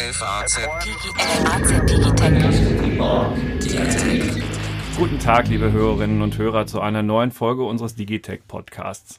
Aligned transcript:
FAZ 0.00 0.60
Guten 4.96 5.18
Tag, 5.18 5.48
liebe 5.48 5.72
Hörerinnen 5.72 6.22
und 6.22 6.38
Hörer, 6.38 6.66
zu 6.66 6.80
einer 6.80 7.02
neuen 7.02 7.32
Folge 7.32 7.64
unseres 7.64 7.96
Digitech 7.96 8.46
Podcasts. 8.46 9.18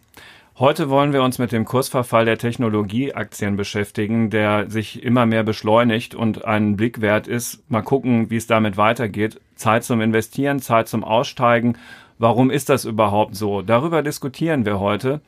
Heute 0.57 0.89
wollen 0.89 1.11
wir 1.11 1.21
uns 1.21 1.37
mit 1.37 1.51
dem 1.51 1.65
Kursverfall 1.65 2.23
der 2.23 2.37
Technologieaktien 2.37 3.57
beschäftigen, 3.57 4.29
der 4.29 4.69
sich 4.69 5.03
immer 5.03 5.25
mehr 5.25 5.43
beschleunigt 5.43 6.15
und 6.15 6.45
einen 6.45 6.77
Blick 6.77 7.01
wert 7.01 7.27
ist. 7.27 7.69
Mal 7.69 7.81
gucken, 7.81 8.29
wie 8.29 8.37
es 8.37 8.47
damit 8.47 8.77
weitergeht. 8.77 9.41
Zeit 9.55 9.83
zum 9.83 9.99
Investieren, 9.99 10.59
Zeit 10.59 10.87
zum 10.87 11.03
Aussteigen. 11.03 11.77
Warum 12.19 12.49
ist 12.49 12.69
das 12.69 12.85
überhaupt 12.85 13.35
so? 13.35 13.61
Darüber 13.61 14.01
diskutieren 14.01 14.63
wir 14.65 14.79
heute 14.79 15.19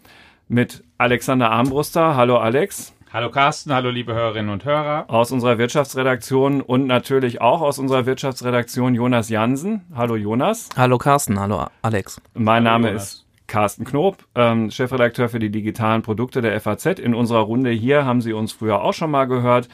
mit 0.48 0.86
Alexander 0.98 1.52
Armbruster. 1.52 2.16
Hallo 2.16 2.38
Alex. 2.38 2.94
Hallo 3.14 3.30
Carsten, 3.30 3.74
hallo 3.74 3.90
liebe 3.90 4.14
Hörerinnen 4.14 4.50
und 4.50 4.64
Hörer. 4.64 5.04
Aus 5.10 5.34
unserer 5.34 5.58
Wirtschaftsredaktion 5.58 6.62
und 6.62 6.88
natürlich 6.88 7.42
auch 7.42 7.60
aus 7.60 7.78
unserer 7.78 8.06
Wirtschaftsredaktion 8.06 8.96
Jonas 8.96 9.28
Jansen. 9.28 9.82
Hallo 9.94 10.16
Jonas. 10.16 10.70
Hallo 10.78 10.98
Carsten, 10.98 11.38
hallo 11.38 11.66
Alex. 11.82 12.22
Mein 12.36 12.64
Hallo 12.64 12.64
Name 12.64 12.88
Jonas. 12.88 13.04
ist 13.04 13.26
Carsten 13.48 13.84
Knob, 13.84 14.20
ähm, 14.36 14.72
Chefredakteur 14.72 15.28
für 15.28 15.40
die 15.40 15.50
digitalen 15.50 16.04
Produkte 16.04 16.42
der 16.42 16.58
FAZ. 16.62 17.00
In 17.00 17.14
unserer 17.14 17.42
Runde 17.42 17.72
hier 17.72 18.06
haben 18.06 18.22
Sie 18.22 18.32
uns 18.32 18.54
früher 18.54 18.82
auch 18.82 18.94
schon 18.94 19.12
mal 19.12 19.26
gehört. 19.26 19.68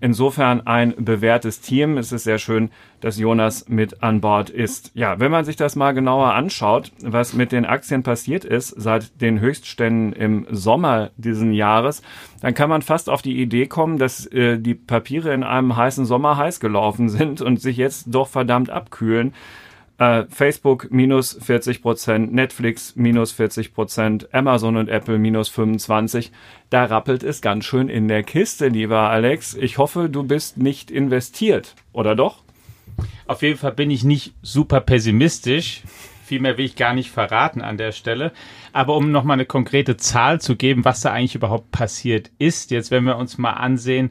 Insofern 0.00 0.66
ein 0.66 0.94
bewährtes 0.96 1.60
Team. 1.60 1.98
Es 1.98 2.12
ist 2.12 2.24
sehr 2.24 2.38
schön, 2.38 2.70
dass 3.00 3.18
Jonas 3.18 3.68
mit 3.68 4.02
an 4.02 4.20
Bord 4.20 4.48
ist. 4.48 4.92
Ja, 4.94 5.18
wenn 5.18 5.30
man 5.30 5.44
sich 5.44 5.56
das 5.56 5.76
mal 5.76 5.92
genauer 5.92 6.34
anschaut, 6.34 6.92
was 7.02 7.32
mit 7.32 7.50
den 7.50 7.64
Aktien 7.64 8.02
passiert 8.02 8.44
ist 8.44 8.68
seit 8.76 9.20
den 9.20 9.40
Höchstständen 9.40 10.12
im 10.12 10.46
Sommer 10.50 11.10
diesen 11.16 11.52
Jahres, 11.52 12.02
dann 12.40 12.54
kann 12.54 12.70
man 12.70 12.82
fast 12.82 13.10
auf 13.10 13.22
die 13.22 13.40
Idee 13.40 13.66
kommen, 13.66 13.98
dass 13.98 14.26
äh, 14.26 14.58
die 14.58 14.74
Papiere 14.74 15.34
in 15.34 15.42
einem 15.42 15.76
heißen 15.76 16.04
Sommer 16.04 16.36
heiß 16.36 16.60
gelaufen 16.60 17.08
sind 17.08 17.40
und 17.40 17.60
sich 17.60 17.76
jetzt 17.76 18.06
doch 18.08 18.28
verdammt 18.28 18.70
abkühlen. 18.70 19.34
Äh, 19.98 20.26
Facebook 20.30 20.92
minus 20.92 21.36
40 21.42 21.82
Prozent, 21.82 22.32
Netflix 22.32 22.94
minus 22.94 23.32
40 23.32 23.74
Prozent, 23.74 24.32
Amazon 24.32 24.76
und 24.76 24.88
Apple 24.88 25.18
minus 25.18 25.48
25. 25.48 26.30
Da 26.70 26.84
rappelt 26.84 27.24
es 27.24 27.40
ganz 27.40 27.64
schön 27.64 27.88
in 27.88 28.06
der 28.06 28.22
Kiste, 28.22 28.68
lieber 28.68 29.10
Alex. 29.10 29.54
Ich 29.54 29.76
hoffe, 29.78 30.08
du 30.08 30.22
bist 30.22 30.56
nicht 30.56 30.92
investiert, 30.92 31.74
oder 31.92 32.14
doch? 32.14 32.44
Auf 33.26 33.42
jeden 33.42 33.58
Fall 33.58 33.72
bin 33.72 33.90
ich 33.90 34.04
nicht 34.04 34.34
super 34.40 34.80
pessimistisch. 34.80 35.82
Viel 36.24 36.40
mehr 36.40 36.58
will 36.58 36.66
ich 36.66 36.76
gar 36.76 36.94
nicht 36.94 37.10
verraten 37.10 37.60
an 37.60 37.76
der 37.76 37.90
Stelle. 37.90 38.32
Aber 38.72 38.96
um 38.96 39.10
nochmal 39.10 39.34
eine 39.34 39.46
konkrete 39.46 39.96
Zahl 39.96 40.40
zu 40.40 40.54
geben, 40.54 40.84
was 40.84 41.00
da 41.00 41.12
eigentlich 41.12 41.34
überhaupt 41.34 41.72
passiert 41.72 42.30
ist, 42.38 42.70
jetzt 42.70 42.92
wenn 42.92 43.04
wir 43.04 43.16
uns 43.16 43.36
mal 43.36 43.54
ansehen, 43.54 44.10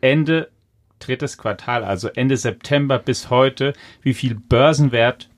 Ende 0.00 0.50
drittes 1.06 1.38
Quartal, 1.38 1.84
also 1.84 2.08
Ende 2.08 2.36
September 2.36 2.98
bis 2.98 3.30
heute, 3.30 3.72
wie 4.02 4.14
viel 4.14 4.34
Börsenwert 4.34 5.28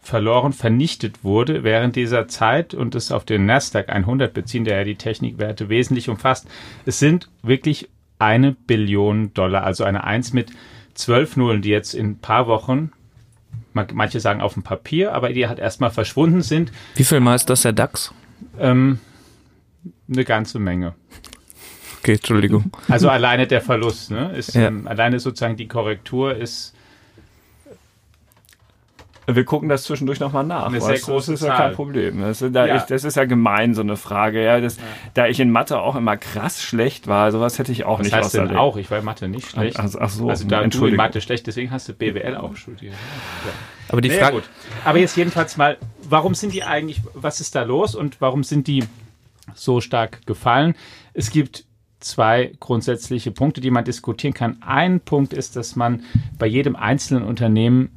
verloren, 0.00 0.52
vernichtet 0.52 1.22
wurde 1.22 1.62
während 1.62 1.94
dieser 1.96 2.26
Zeit 2.26 2.74
und 2.74 2.94
es 2.94 3.12
auf 3.12 3.24
den 3.24 3.46
Nasdaq 3.46 3.88
100 3.88 4.34
beziehen, 4.34 4.64
der 4.64 4.78
ja 4.78 4.84
die 4.84 4.96
Technikwerte 4.96 5.68
wesentlich 5.68 6.08
umfasst. 6.08 6.48
Es 6.86 6.98
sind 6.98 7.28
wirklich 7.42 7.88
eine 8.18 8.52
Billion 8.52 9.32
Dollar, 9.34 9.62
also 9.64 9.84
eine 9.84 10.04
Eins 10.04 10.32
mit 10.32 10.50
zwölf 10.94 11.36
Nullen, 11.36 11.62
die 11.62 11.70
jetzt 11.70 11.94
in 11.94 12.10
ein 12.10 12.18
paar 12.18 12.46
Wochen, 12.48 12.90
man- 13.74 13.86
manche 13.94 14.18
sagen 14.20 14.40
auf 14.40 14.54
dem 14.54 14.62
Papier, 14.64 15.12
aber 15.14 15.32
die 15.32 15.46
halt 15.46 15.58
erstmal 15.60 15.90
verschwunden 15.90 16.42
sind. 16.42 16.72
Wie 16.96 17.04
viel 17.04 17.20
mal 17.20 17.34
ist 17.36 17.48
das 17.48 17.62
der 17.62 17.72
DAX? 17.72 18.12
Ähm, 18.58 18.98
eine 20.10 20.24
ganze 20.24 20.58
Menge. 20.58 20.94
Okay, 22.02 22.14
Entschuldigung. 22.14 22.70
Also 22.88 23.08
alleine 23.08 23.46
der 23.46 23.60
Verlust, 23.60 24.10
ne? 24.10 24.32
Ist, 24.36 24.54
Ja. 24.54 24.66
ähm, 24.68 24.88
alleine 24.88 25.20
sozusagen 25.20 25.56
die 25.56 25.68
Korrektur 25.68 26.34
ist 26.34 26.74
Wir 29.28 29.44
gucken 29.44 29.68
das 29.68 29.84
zwischendurch 29.84 30.18
nochmal 30.18 30.42
nach. 30.44 30.66
Eine 30.66 30.80
sehr 30.80 30.98
große 30.98 31.30
das 31.30 31.42
ist 31.42 31.46
ja 31.46 31.56
kein 31.56 31.74
Problem. 31.74 32.20
Das 32.20 32.42
ist, 32.42 32.52
da 32.54 32.66
Ja. 32.66 32.76
ich, 32.78 32.82
das 32.82 33.04
ist 33.04 33.16
ja 33.16 33.24
gemein, 33.24 33.72
so 33.72 33.80
eine 33.80 33.96
Frage. 33.96 34.42
Ja, 34.44 34.60
das, 34.60 34.78
Da 35.14 35.28
ich 35.28 35.38
in 35.38 35.52
Mathe 35.52 35.78
auch 35.78 35.94
immer 35.94 36.16
krass 36.16 36.60
schlecht 36.60 37.06
war, 37.06 37.30
sowas 37.30 37.56
hätte 37.60 37.70
ich 37.70 37.84
auch 37.84 38.00
Was 38.00 38.06
nicht 38.06 38.14
heißt 38.16 38.34
denn 38.34 38.40
außerlegt. 38.42 38.58
auch? 38.60 38.76
Ich 38.78 38.90
war 38.90 38.98
in 38.98 39.04
Mathe 39.04 39.28
nicht 39.28 39.48
schlecht. 39.48 39.78
Ach, 39.78 39.88
ach 40.00 40.08
so, 40.10 40.28
also 40.28 40.46
da 40.48 40.66
du 40.66 40.86
in. 40.86 40.96
Mathe 40.96 41.20
schlecht, 41.20 41.46
deswegen 41.46 41.70
hast 41.70 41.88
du 41.88 41.92
BWL 41.92 42.36
auch 42.36 42.56
studiert. 42.56 42.94
Aber 43.88 44.00
die 44.00 44.10
Frage, 44.10 44.34
gut. 44.34 44.44
Aber 44.84 44.98
jetzt 44.98 45.16
jedenfalls 45.16 45.56
mal, 45.56 45.76
warum 46.02 46.34
sind 46.34 46.52
die 46.52 46.64
eigentlich, 46.64 47.00
was 47.14 47.40
ist 47.40 47.54
da 47.54 47.62
los 47.62 47.94
und 47.94 48.20
warum 48.20 48.42
sind 48.42 48.66
die 48.66 48.84
so 49.54 49.80
stark 49.80 50.26
gefallen? 50.26 50.74
Es 51.14 51.30
gibt 51.30 51.64
zwei 52.02 52.52
grundsätzliche 52.60 53.30
Punkte, 53.30 53.60
die 53.60 53.70
man 53.70 53.84
diskutieren 53.84 54.34
kann. 54.34 54.62
Ein 54.62 55.00
Punkt 55.00 55.32
ist, 55.32 55.56
dass 55.56 55.76
man 55.76 56.02
bei 56.38 56.46
jedem 56.46 56.76
einzelnen 56.76 57.24
Unternehmen 57.24 57.90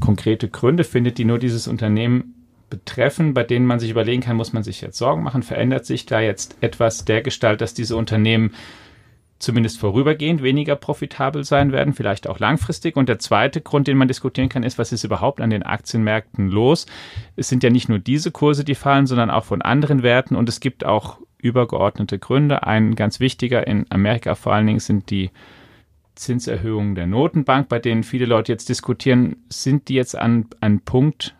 konkrete 0.00 0.48
Gründe 0.48 0.84
findet, 0.84 1.18
die 1.18 1.24
nur 1.24 1.38
dieses 1.38 1.68
Unternehmen 1.68 2.34
betreffen, 2.70 3.34
bei 3.34 3.42
denen 3.42 3.66
man 3.66 3.80
sich 3.80 3.90
überlegen 3.90 4.22
kann, 4.22 4.36
muss 4.36 4.52
man 4.52 4.62
sich 4.62 4.80
jetzt 4.80 4.96
Sorgen 4.96 5.22
machen, 5.22 5.42
verändert 5.42 5.84
sich 5.84 6.06
da 6.06 6.20
jetzt 6.20 6.56
etwas 6.60 7.04
der 7.04 7.20
Gestalt, 7.22 7.60
dass 7.60 7.74
diese 7.74 7.96
Unternehmen 7.96 8.52
zumindest 9.40 9.80
vorübergehend 9.80 10.42
weniger 10.42 10.76
profitabel 10.76 11.44
sein 11.44 11.72
werden, 11.72 11.94
vielleicht 11.94 12.28
auch 12.28 12.38
langfristig. 12.38 12.96
Und 12.96 13.08
der 13.08 13.18
zweite 13.18 13.60
Grund, 13.60 13.88
den 13.88 13.96
man 13.96 14.06
diskutieren 14.06 14.50
kann, 14.50 14.62
ist, 14.62 14.78
was 14.78 14.92
ist 14.92 15.02
überhaupt 15.02 15.40
an 15.40 15.50
den 15.50 15.62
Aktienmärkten 15.62 16.48
los? 16.48 16.86
Es 17.36 17.48
sind 17.48 17.62
ja 17.62 17.70
nicht 17.70 17.88
nur 17.88 17.98
diese 17.98 18.30
Kurse, 18.30 18.64
die 18.64 18.74
fallen, 18.74 19.06
sondern 19.06 19.30
auch 19.30 19.44
von 19.44 19.62
anderen 19.62 20.02
Werten 20.02 20.36
und 20.36 20.48
es 20.48 20.60
gibt 20.60 20.84
auch 20.84 21.18
übergeordnete 21.42 22.18
Gründe. 22.18 22.62
Ein 22.64 22.94
ganz 22.94 23.20
wichtiger 23.20 23.66
in 23.66 23.86
Amerika 23.90 24.34
vor 24.34 24.52
allen 24.54 24.66
Dingen 24.66 24.80
sind 24.80 25.10
die 25.10 25.30
Zinserhöhungen 26.14 26.94
der 26.94 27.06
Notenbank, 27.06 27.68
bei 27.68 27.78
denen 27.78 28.02
viele 28.02 28.26
Leute 28.26 28.52
jetzt 28.52 28.68
diskutieren, 28.68 29.36
sind 29.48 29.88
die 29.88 29.94
jetzt 29.94 30.16
an 30.16 30.46
einen 30.60 30.80
Punkt 30.80 31.34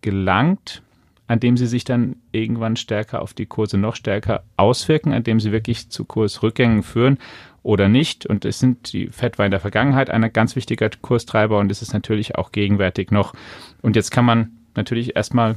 gelangt, 0.00 0.82
an 1.26 1.40
dem 1.40 1.56
sie 1.58 1.66
sich 1.66 1.84
dann 1.84 2.16
irgendwann 2.32 2.76
stärker 2.76 3.20
auf 3.20 3.34
die 3.34 3.46
Kurse 3.46 3.76
noch 3.76 3.94
stärker 3.94 4.44
auswirken, 4.56 5.12
an 5.12 5.24
dem 5.24 5.40
sie 5.40 5.52
wirklich 5.52 5.90
zu 5.90 6.06
Kursrückgängen 6.06 6.82
führen 6.82 7.18
oder 7.62 7.88
nicht. 7.88 8.24
Und 8.24 8.46
es 8.46 8.58
sind 8.58 8.92
die 8.94 9.08
Fed 9.08 9.38
war 9.38 9.44
in 9.44 9.50
der 9.50 9.60
Vergangenheit 9.60 10.08
ein 10.08 10.32
ganz 10.32 10.56
wichtiger 10.56 10.88
Kurstreiber 10.88 11.58
und 11.58 11.70
es 11.70 11.82
ist 11.82 11.92
natürlich 11.92 12.36
auch 12.36 12.50
gegenwärtig 12.50 13.10
noch. 13.10 13.34
Und 13.82 13.94
jetzt 13.94 14.10
kann 14.10 14.24
man 14.24 14.52
natürlich 14.74 15.16
erstmal 15.16 15.56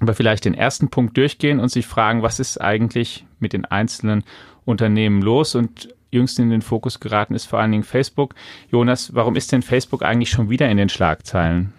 aber 0.00 0.14
vielleicht 0.14 0.44
den 0.44 0.54
ersten 0.54 0.88
Punkt 0.88 1.16
durchgehen 1.16 1.60
und 1.60 1.68
sich 1.68 1.86
fragen, 1.86 2.22
was 2.22 2.40
ist 2.40 2.60
eigentlich 2.60 3.24
mit 3.38 3.52
den 3.52 3.64
einzelnen 3.64 4.24
Unternehmen 4.64 5.22
los? 5.22 5.54
Und 5.54 5.94
jüngst 6.10 6.38
in 6.38 6.50
den 6.50 6.62
Fokus 6.62 7.00
geraten 7.00 7.34
ist 7.34 7.46
vor 7.46 7.58
allen 7.58 7.72
Dingen 7.72 7.84
Facebook. 7.84 8.34
Jonas, 8.70 9.14
warum 9.14 9.36
ist 9.36 9.52
denn 9.52 9.62
Facebook 9.62 10.02
eigentlich 10.02 10.30
schon 10.30 10.50
wieder 10.50 10.68
in 10.68 10.76
den 10.76 10.88
Schlagzeilen? 10.88 11.72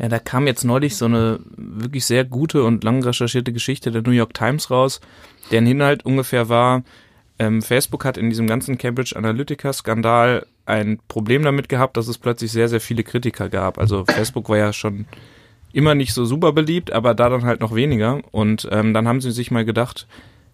ja, 0.00 0.08
da 0.08 0.18
kam 0.18 0.46
jetzt 0.46 0.64
neulich 0.64 0.96
so 0.96 1.04
eine 1.04 1.40
wirklich 1.56 2.06
sehr 2.06 2.24
gute 2.24 2.64
und 2.64 2.84
lang 2.84 3.04
recherchierte 3.04 3.52
Geschichte 3.52 3.90
der 3.90 4.00
New 4.00 4.12
York 4.12 4.32
Times 4.32 4.70
raus, 4.70 5.00
deren 5.50 5.66
Inhalt 5.66 6.06
ungefähr 6.06 6.48
war, 6.48 6.84
ähm, 7.38 7.60
Facebook 7.60 8.06
hat 8.06 8.16
in 8.16 8.30
diesem 8.30 8.46
ganzen 8.46 8.78
Cambridge 8.78 9.14
Analytica-Skandal 9.14 10.46
ein 10.64 11.00
Problem 11.08 11.42
damit 11.42 11.68
gehabt, 11.68 11.98
dass 11.98 12.08
es 12.08 12.16
plötzlich 12.16 12.50
sehr, 12.50 12.68
sehr 12.68 12.80
viele 12.80 13.02
Kritiker 13.02 13.50
gab. 13.50 13.78
Also 13.78 14.06
Facebook 14.06 14.48
war 14.48 14.56
ja 14.56 14.72
schon 14.72 15.04
immer 15.72 15.94
nicht 15.94 16.12
so 16.12 16.24
super 16.24 16.52
beliebt, 16.52 16.92
aber 16.92 17.14
da 17.14 17.28
dann 17.28 17.44
halt 17.44 17.60
noch 17.60 17.74
weniger. 17.74 18.20
Und 18.30 18.68
ähm, 18.70 18.94
dann 18.94 19.06
haben 19.06 19.20
sie 19.20 19.30
sich 19.30 19.50
mal 19.50 19.64
gedacht, 19.64 20.06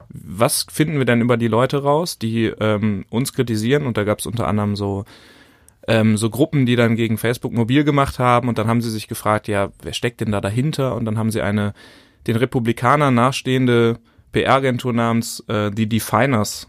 was 0.08 0.66
finden 0.70 0.98
wir 0.98 1.04
denn 1.04 1.20
über 1.20 1.36
die 1.36 1.48
Leute 1.48 1.82
raus, 1.82 2.18
die 2.18 2.46
ähm, 2.46 3.04
uns 3.10 3.32
kritisieren? 3.32 3.86
Und 3.86 3.96
da 3.96 4.04
gab 4.04 4.20
es 4.20 4.26
unter 4.26 4.46
anderem 4.46 4.76
so 4.76 5.04
ähm, 5.88 6.16
so 6.16 6.30
Gruppen, 6.30 6.66
die 6.66 6.76
dann 6.76 6.96
gegen 6.96 7.18
Facebook 7.18 7.52
mobil 7.52 7.84
gemacht 7.84 8.18
haben. 8.18 8.48
Und 8.48 8.58
dann 8.58 8.66
haben 8.66 8.82
sie 8.82 8.90
sich 8.90 9.08
gefragt, 9.08 9.48
ja, 9.48 9.70
wer 9.82 9.92
steckt 9.92 10.20
denn 10.20 10.32
da 10.32 10.40
dahinter? 10.40 10.94
Und 10.94 11.04
dann 11.04 11.18
haben 11.18 11.30
sie 11.30 11.40
eine 11.40 11.74
den 12.26 12.36
Republikanern 12.36 13.14
nachstehende 13.14 13.98
PR-Agentur 14.32 14.92
namens 14.92 15.44
äh, 15.48 15.70
die 15.70 15.88
Definers. 15.88 16.68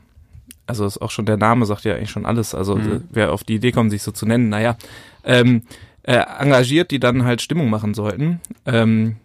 Also 0.68 0.85
ist 0.85 1.02
auch 1.02 1.12
schon 1.12 1.25
der 1.25 1.38
Name 1.38 1.66
sagt 1.66 1.85
ja 1.85 1.96
eigentlich 1.96 2.12
schon 2.12 2.25
alles. 2.25 2.53
Also 2.53 2.78
äh, 2.78 3.02
wer 3.09 3.31
auf 3.31 3.44
die 3.44 3.56
Idee 3.56 3.72
kommt, 3.72 3.91
sich 3.91 4.03
so 4.03 4.12
zu 4.12 4.26
nennen, 4.26 4.50
naja, 4.50 4.78
ähm, 5.23 5.64
äh, 6.07 6.23
engagiert, 6.39 6.89
die 6.89 6.99
dann 6.99 7.25
halt 7.25 7.41
Stimmung 7.41 7.69
machen 7.69 7.93
sollten. 7.93 8.39
Ähm, 8.65 9.17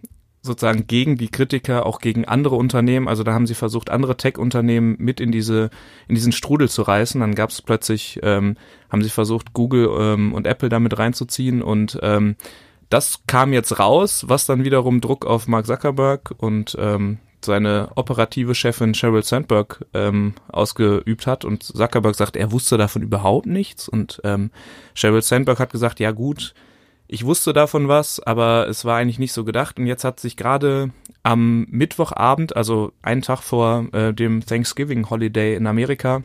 sozusagen 0.42 0.88
gegen 0.88 1.16
die 1.16 1.28
Kritiker, 1.28 1.86
auch 1.86 2.00
gegen 2.00 2.24
andere 2.24 2.56
Unternehmen. 2.56 3.06
Also 3.06 3.22
da 3.22 3.32
haben 3.32 3.46
sie 3.46 3.54
versucht, 3.54 3.88
andere 3.88 4.16
Tech-Unternehmen 4.16 4.96
mit 4.98 5.20
in 5.20 5.30
diese 5.30 5.70
in 6.08 6.16
diesen 6.16 6.32
Strudel 6.32 6.68
zu 6.68 6.82
reißen. 6.82 7.20
Dann 7.20 7.36
gab 7.36 7.50
es 7.50 7.62
plötzlich, 7.62 8.18
ähm, 8.24 8.56
haben 8.90 9.02
sie 9.02 9.10
versucht, 9.10 9.52
Google 9.52 9.88
ähm, 9.96 10.34
und 10.34 10.48
Apple 10.48 10.68
damit 10.68 10.98
reinzuziehen 10.98 11.62
und 11.62 11.98
ähm, 12.02 12.34
das 12.90 13.20
kam 13.26 13.54
jetzt 13.54 13.78
raus, 13.78 14.24
was 14.28 14.44
dann 14.44 14.64
wiederum 14.64 15.00
Druck 15.00 15.24
auf 15.24 15.48
Mark 15.48 15.66
Zuckerberg 15.66 16.34
und 16.36 16.76
ähm, 16.78 17.18
seine 17.42 17.90
operative 17.94 18.54
Chefin 18.54 18.92
Sheryl 18.92 19.22
Sandberg 19.22 19.86
ähm, 19.94 20.34
ausgeübt 20.48 21.26
hat 21.26 21.44
und 21.44 21.62
Zuckerberg 21.62 22.14
sagt, 22.14 22.36
er 22.36 22.52
wusste 22.52 22.76
davon 22.76 23.02
überhaupt 23.02 23.46
nichts 23.46 23.88
und 23.88 24.20
ähm, 24.24 24.50
Sheryl 24.94 25.22
Sandberg 25.22 25.58
hat 25.58 25.72
gesagt, 25.72 26.00
ja 26.00 26.10
gut, 26.10 26.54
ich 27.12 27.26
wusste 27.26 27.52
davon 27.52 27.88
was, 27.88 28.20
aber 28.20 28.66
es 28.68 28.86
war 28.86 28.96
eigentlich 28.96 29.18
nicht 29.18 29.34
so 29.34 29.44
gedacht. 29.44 29.78
Und 29.78 29.86
jetzt 29.86 30.02
hat 30.02 30.18
sich 30.18 30.34
gerade 30.34 30.92
am 31.22 31.66
Mittwochabend, 31.68 32.56
also 32.56 32.92
einen 33.02 33.20
Tag 33.20 33.42
vor 33.42 33.86
äh, 33.92 34.14
dem 34.14 34.46
Thanksgiving 34.46 35.10
Holiday 35.10 35.54
in 35.54 35.66
Amerika, 35.66 36.22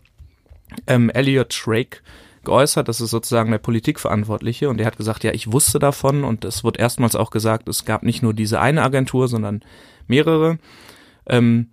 ähm, 0.87 1.09
Elliot 1.09 1.53
Schrake 1.53 1.97
geäußert, 2.45 2.87
das 2.87 3.01
ist 3.01 3.09
sozusagen 3.09 3.51
der 3.51 3.57
Politikverantwortliche 3.57 4.69
und 4.69 4.77
der 4.77 4.87
hat 4.87 4.95
gesagt, 4.95 5.25
ja, 5.25 5.33
ich 5.33 5.51
wusste 5.51 5.77
davon 5.77 6.23
und 6.23 6.45
es 6.45 6.63
wird 6.63 6.79
erstmals 6.79 7.17
auch 7.17 7.31
gesagt, 7.31 7.67
es 7.67 7.83
gab 7.83 8.03
nicht 8.03 8.23
nur 8.23 8.33
diese 8.33 8.61
eine 8.61 8.81
Agentur, 8.81 9.27
sondern 9.27 9.63
mehrere. 10.07 10.57
Ähm, 11.25 11.67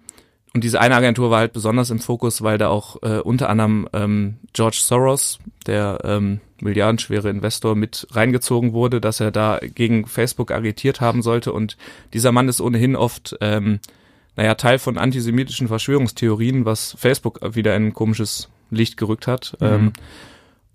und 0.54 0.64
diese 0.64 0.80
eine 0.80 0.96
Agentur 0.96 1.30
war 1.30 1.38
halt 1.38 1.52
besonders 1.52 1.90
im 1.90 2.00
Fokus, 2.00 2.42
weil 2.42 2.58
da 2.58 2.68
auch 2.68 3.00
äh, 3.02 3.20
unter 3.20 3.48
anderem 3.48 3.88
ähm, 3.92 4.38
George 4.52 4.78
Soros, 4.80 5.38
der 5.68 6.00
ähm, 6.02 6.40
milliardenschwere 6.60 7.30
Investor, 7.30 7.74
mit 7.74 8.06
reingezogen 8.10 8.72
wurde, 8.72 9.00
dass 9.00 9.20
er 9.20 9.30
da 9.30 9.60
gegen 9.62 10.06
Facebook 10.06 10.50
agitiert 10.50 11.00
haben 11.00 11.22
sollte. 11.22 11.52
Und 11.52 11.76
dieser 12.12 12.32
Mann 12.32 12.48
ist 12.48 12.60
ohnehin 12.60 12.96
oft, 12.96 13.36
ähm, 13.40 13.80
naja, 14.36 14.54
Teil 14.54 14.78
von 14.78 14.98
antisemitischen 14.98 15.68
Verschwörungstheorien, 15.68 16.64
was 16.64 16.96
Facebook 16.98 17.40
wieder 17.54 17.76
in 17.76 17.86
ein 17.86 17.94
komisches 17.94 18.48
Licht 18.70 18.96
gerückt 18.96 19.26
hat. 19.26 19.56
Mhm. 19.60 19.66
Ähm, 19.66 19.92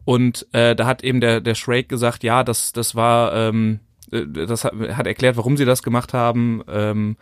und 0.05 0.47
äh, 0.53 0.75
da 0.75 0.85
hat 0.87 1.03
eben 1.03 1.21
der, 1.21 1.41
der 1.41 1.55
Shrake 1.55 1.87
gesagt, 1.87 2.23
ja, 2.23 2.43
das, 2.43 2.73
das 2.73 2.95
war, 2.95 3.33
ähm, 3.35 3.79
äh, 4.11 4.25
das 4.25 4.63
hat, 4.63 4.73
hat 4.73 5.07
erklärt, 5.07 5.37
warum 5.37 5.57
sie 5.57 5.65
das 5.65 5.83
gemacht 5.83 6.13
haben. 6.13 6.63
Ähm, 6.67 7.17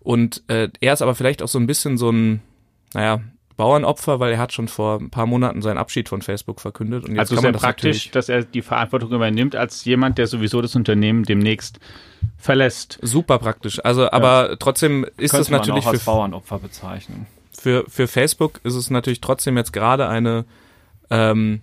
und 0.00 0.42
äh, 0.48 0.68
er 0.80 0.92
ist 0.92 1.02
aber 1.02 1.14
vielleicht 1.14 1.42
auch 1.42 1.48
so 1.48 1.58
ein 1.58 1.66
bisschen 1.66 1.96
so 1.96 2.10
ein, 2.10 2.40
naja, 2.94 3.20
Bauernopfer, 3.56 4.20
weil 4.20 4.32
er 4.32 4.38
hat 4.38 4.52
schon 4.52 4.68
vor 4.68 5.00
ein 5.00 5.10
paar 5.10 5.26
Monaten 5.26 5.62
seinen 5.62 5.78
Abschied 5.78 6.08
von 6.08 6.22
Facebook 6.22 6.60
verkündet. 6.60 7.04
Und 7.04 7.12
jetzt 7.12 7.20
also 7.20 7.36
kann 7.36 7.42
sehr 7.42 7.48
man 7.48 7.52
das 7.54 7.62
praktisch, 7.62 8.10
dass 8.10 8.28
er 8.28 8.44
die 8.44 8.62
Verantwortung 8.62 9.12
übernimmt 9.12 9.56
als 9.56 9.84
jemand, 9.84 10.18
der 10.18 10.26
sowieso 10.26 10.60
das 10.60 10.76
Unternehmen 10.76 11.24
demnächst 11.24 11.80
verlässt. 12.36 12.98
Super 13.02 13.38
praktisch. 13.38 13.82
Also, 13.84 14.10
aber 14.10 14.50
ja. 14.50 14.56
trotzdem 14.56 15.04
ist 15.16 15.30
Könnte 15.30 15.42
es 15.42 15.50
natürlich 15.50 15.84
man 15.84 15.88
auch 15.88 15.92
als 15.92 16.02
für 16.02 16.10
Bauernopfer 16.10 16.58
bezeichnen. 16.58 17.26
Für 17.52 17.84
für 17.88 18.06
Facebook 18.06 18.60
ist 18.64 18.74
es 18.74 18.90
natürlich 18.90 19.20
trotzdem 19.20 19.56
jetzt 19.56 19.72
gerade 19.72 20.08
eine 20.08 20.44
ähm, 21.10 21.62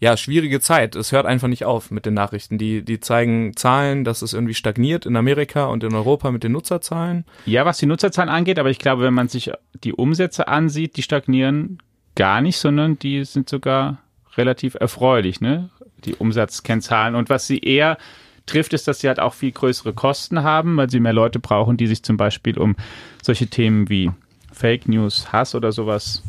ja, 0.00 0.16
schwierige 0.16 0.60
Zeit. 0.60 0.96
Es 0.96 1.12
hört 1.12 1.26
einfach 1.26 1.48
nicht 1.48 1.64
auf 1.64 1.90
mit 1.90 2.04
den 2.04 2.14
Nachrichten. 2.14 2.58
Die, 2.58 2.84
die 2.84 3.00
zeigen 3.00 3.56
Zahlen, 3.56 4.04
dass 4.04 4.22
es 4.22 4.32
irgendwie 4.32 4.54
stagniert 4.54 5.06
in 5.06 5.16
Amerika 5.16 5.66
und 5.66 5.84
in 5.84 5.94
Europa 5.94 6.30
mit 6.30 6.44
den 6.44 6.52
Nutzerzahlen. 6.52 7.24
Ja, 7.46 7.64
was 7.64 7.78
die 7.78 7.86
Nutzerzahlen 7.86 8.28
angeht, 8.28 8.58
aber 8.58 8.70
ich 8.70 8.78
glaube, 8.78 9.02
wenn 9.02 9.14
man 9.14 9.28
sich 9.28 9.50
die 9.82 9.92
Umsätze 9.92 10.48
ansieht, 10.48 10.96
die 10.96 11.02
stagnieren 11.02 11.78
gar 12.16 12.40
nicht, 12.40 12.58
sondern 12.58 12.98
die 12.98 13.24
sind 13.24 13.48
sogar 13.48 13.98
relativ 14.36 14.74
erfreulich, 14.74 15.40
ne? 15.40 15.70
Die 16.04 16.14
Umsatzkennzahlen. 16.14 17.14
Und 17.14 17.30
was 17.30 17.46
sie 17.46 17.58
eher 17.58 17.98
trifft, 18.46 18.72
ist, 18.72 18.86
dass 18.88 19.00
sie 19.00 19.08
halt 19.08 19.20
auch 19.20 19.34
viel 19.34 19.52
größere 19.52 19.94
Kosten 19.94 20.42
haben, 20.42 20.76
weil 20.76 20.90
sie 20.90 21.00
mehr 21.00 21.12
Leute 21.12 21.38
brauchen, 21.38 21.76
die 21.76 21.86
sich 21.86 22.02
zum 22.02 22.16
Beispiel 22.16 22.58
um 22.58 22.76
solche 23.22 23.46
Themen 23.46 23.88
wie 23.88 24.10
Fake 24.52 24.88
News, 24.88 25.32
Hass 25.32 25.54
oder 25.54 25.72
sowas 25.72 26.22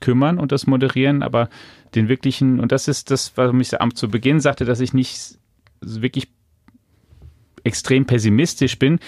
kümmern 0.00 0.38
und 0.38 0.52
das 0.52 0.66
moderieren. 0.66 1.22
Aber 1.22 1.48
den 1.94 2.08
wirklichen, 2.08 2.60
und 2.60 2.72
das 2.72 2.88
ist 2.88 3.10
das, 3.10 3.32
warum 3.36 3.60
ich 3.60 3.80
am 3.80 3.94
zu 3.94 4.08
Beginn 4.08 4.40
sagte, 4.40 4.64
dass 4.64 4.80
ich 4.80 4.92
nicht 4.92 5.38
wirklich 5.80 6.28
extrem 7.62 8.04
pessimistisch 8.04 8.78
bin. 8.78 8.98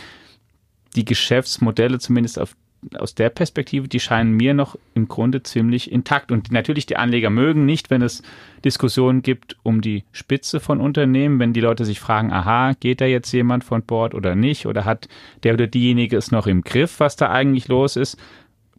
Die 0.95 1.05
Geschäftsmodelle, 1.05 1.99
zumindest 1.99 2.39
auf, 2.39 2.57
aus 2.99 3.15
der 3.15 3.29
Perspektive, 3.31 3.89
die 3.89 4.01
scheinen 4.01 4.33
mir 4.33 4.55
noch 4.55 4.79
im 4.95 5.09
Grunde 5.09 5.43
ziemlich 5.43 5.93
intakt. 5.93 6.33
Und 6.33 6.53
natürlich, 6.53 6.87
die 6.87 6.97
Anleger 6.97 7.31
mögen 7.31 7.67
nicht, 7.67 7.91
wenn 7.91 8.03
es 8.03 8.23
Diskussionen 8.65 9.23
gibt 9.23 9.57
um 9.63 9.81
die 9.81 10.05
Spitze 10.13 10.61
von 10.61 10.81
Unternehmen, 10.81 11.39
wenn 11.39 11.53
die 11.53 11.61
Leute 11.61 11.85
sich 11.85 12.01
fragen, 12.01 12.33
aha, 12.33 12.73
geht 12.81 13.01
da 13.01 13.05
jetzt 13.05 13.33
jemand 13.33 13.65
von 13.65 13.83
Bord 13.83 14.15
oder 14.15 14.35
nicht? 14.35 14.67
Oder 14.67 14.85
hat 14.85 15.09
der 15.43 15.55
oder 15.55 15.67
diejenige 15.67 16.17
es 16.17 16.31
noch 16.31 16.47
im 16.47 16.63
Griff, 16.63 17.01
was 17.01 17.17
da 17.17 17.31
eigentlich 17.31 17.69
los 17.69 17.97
ist? 17.97 18.17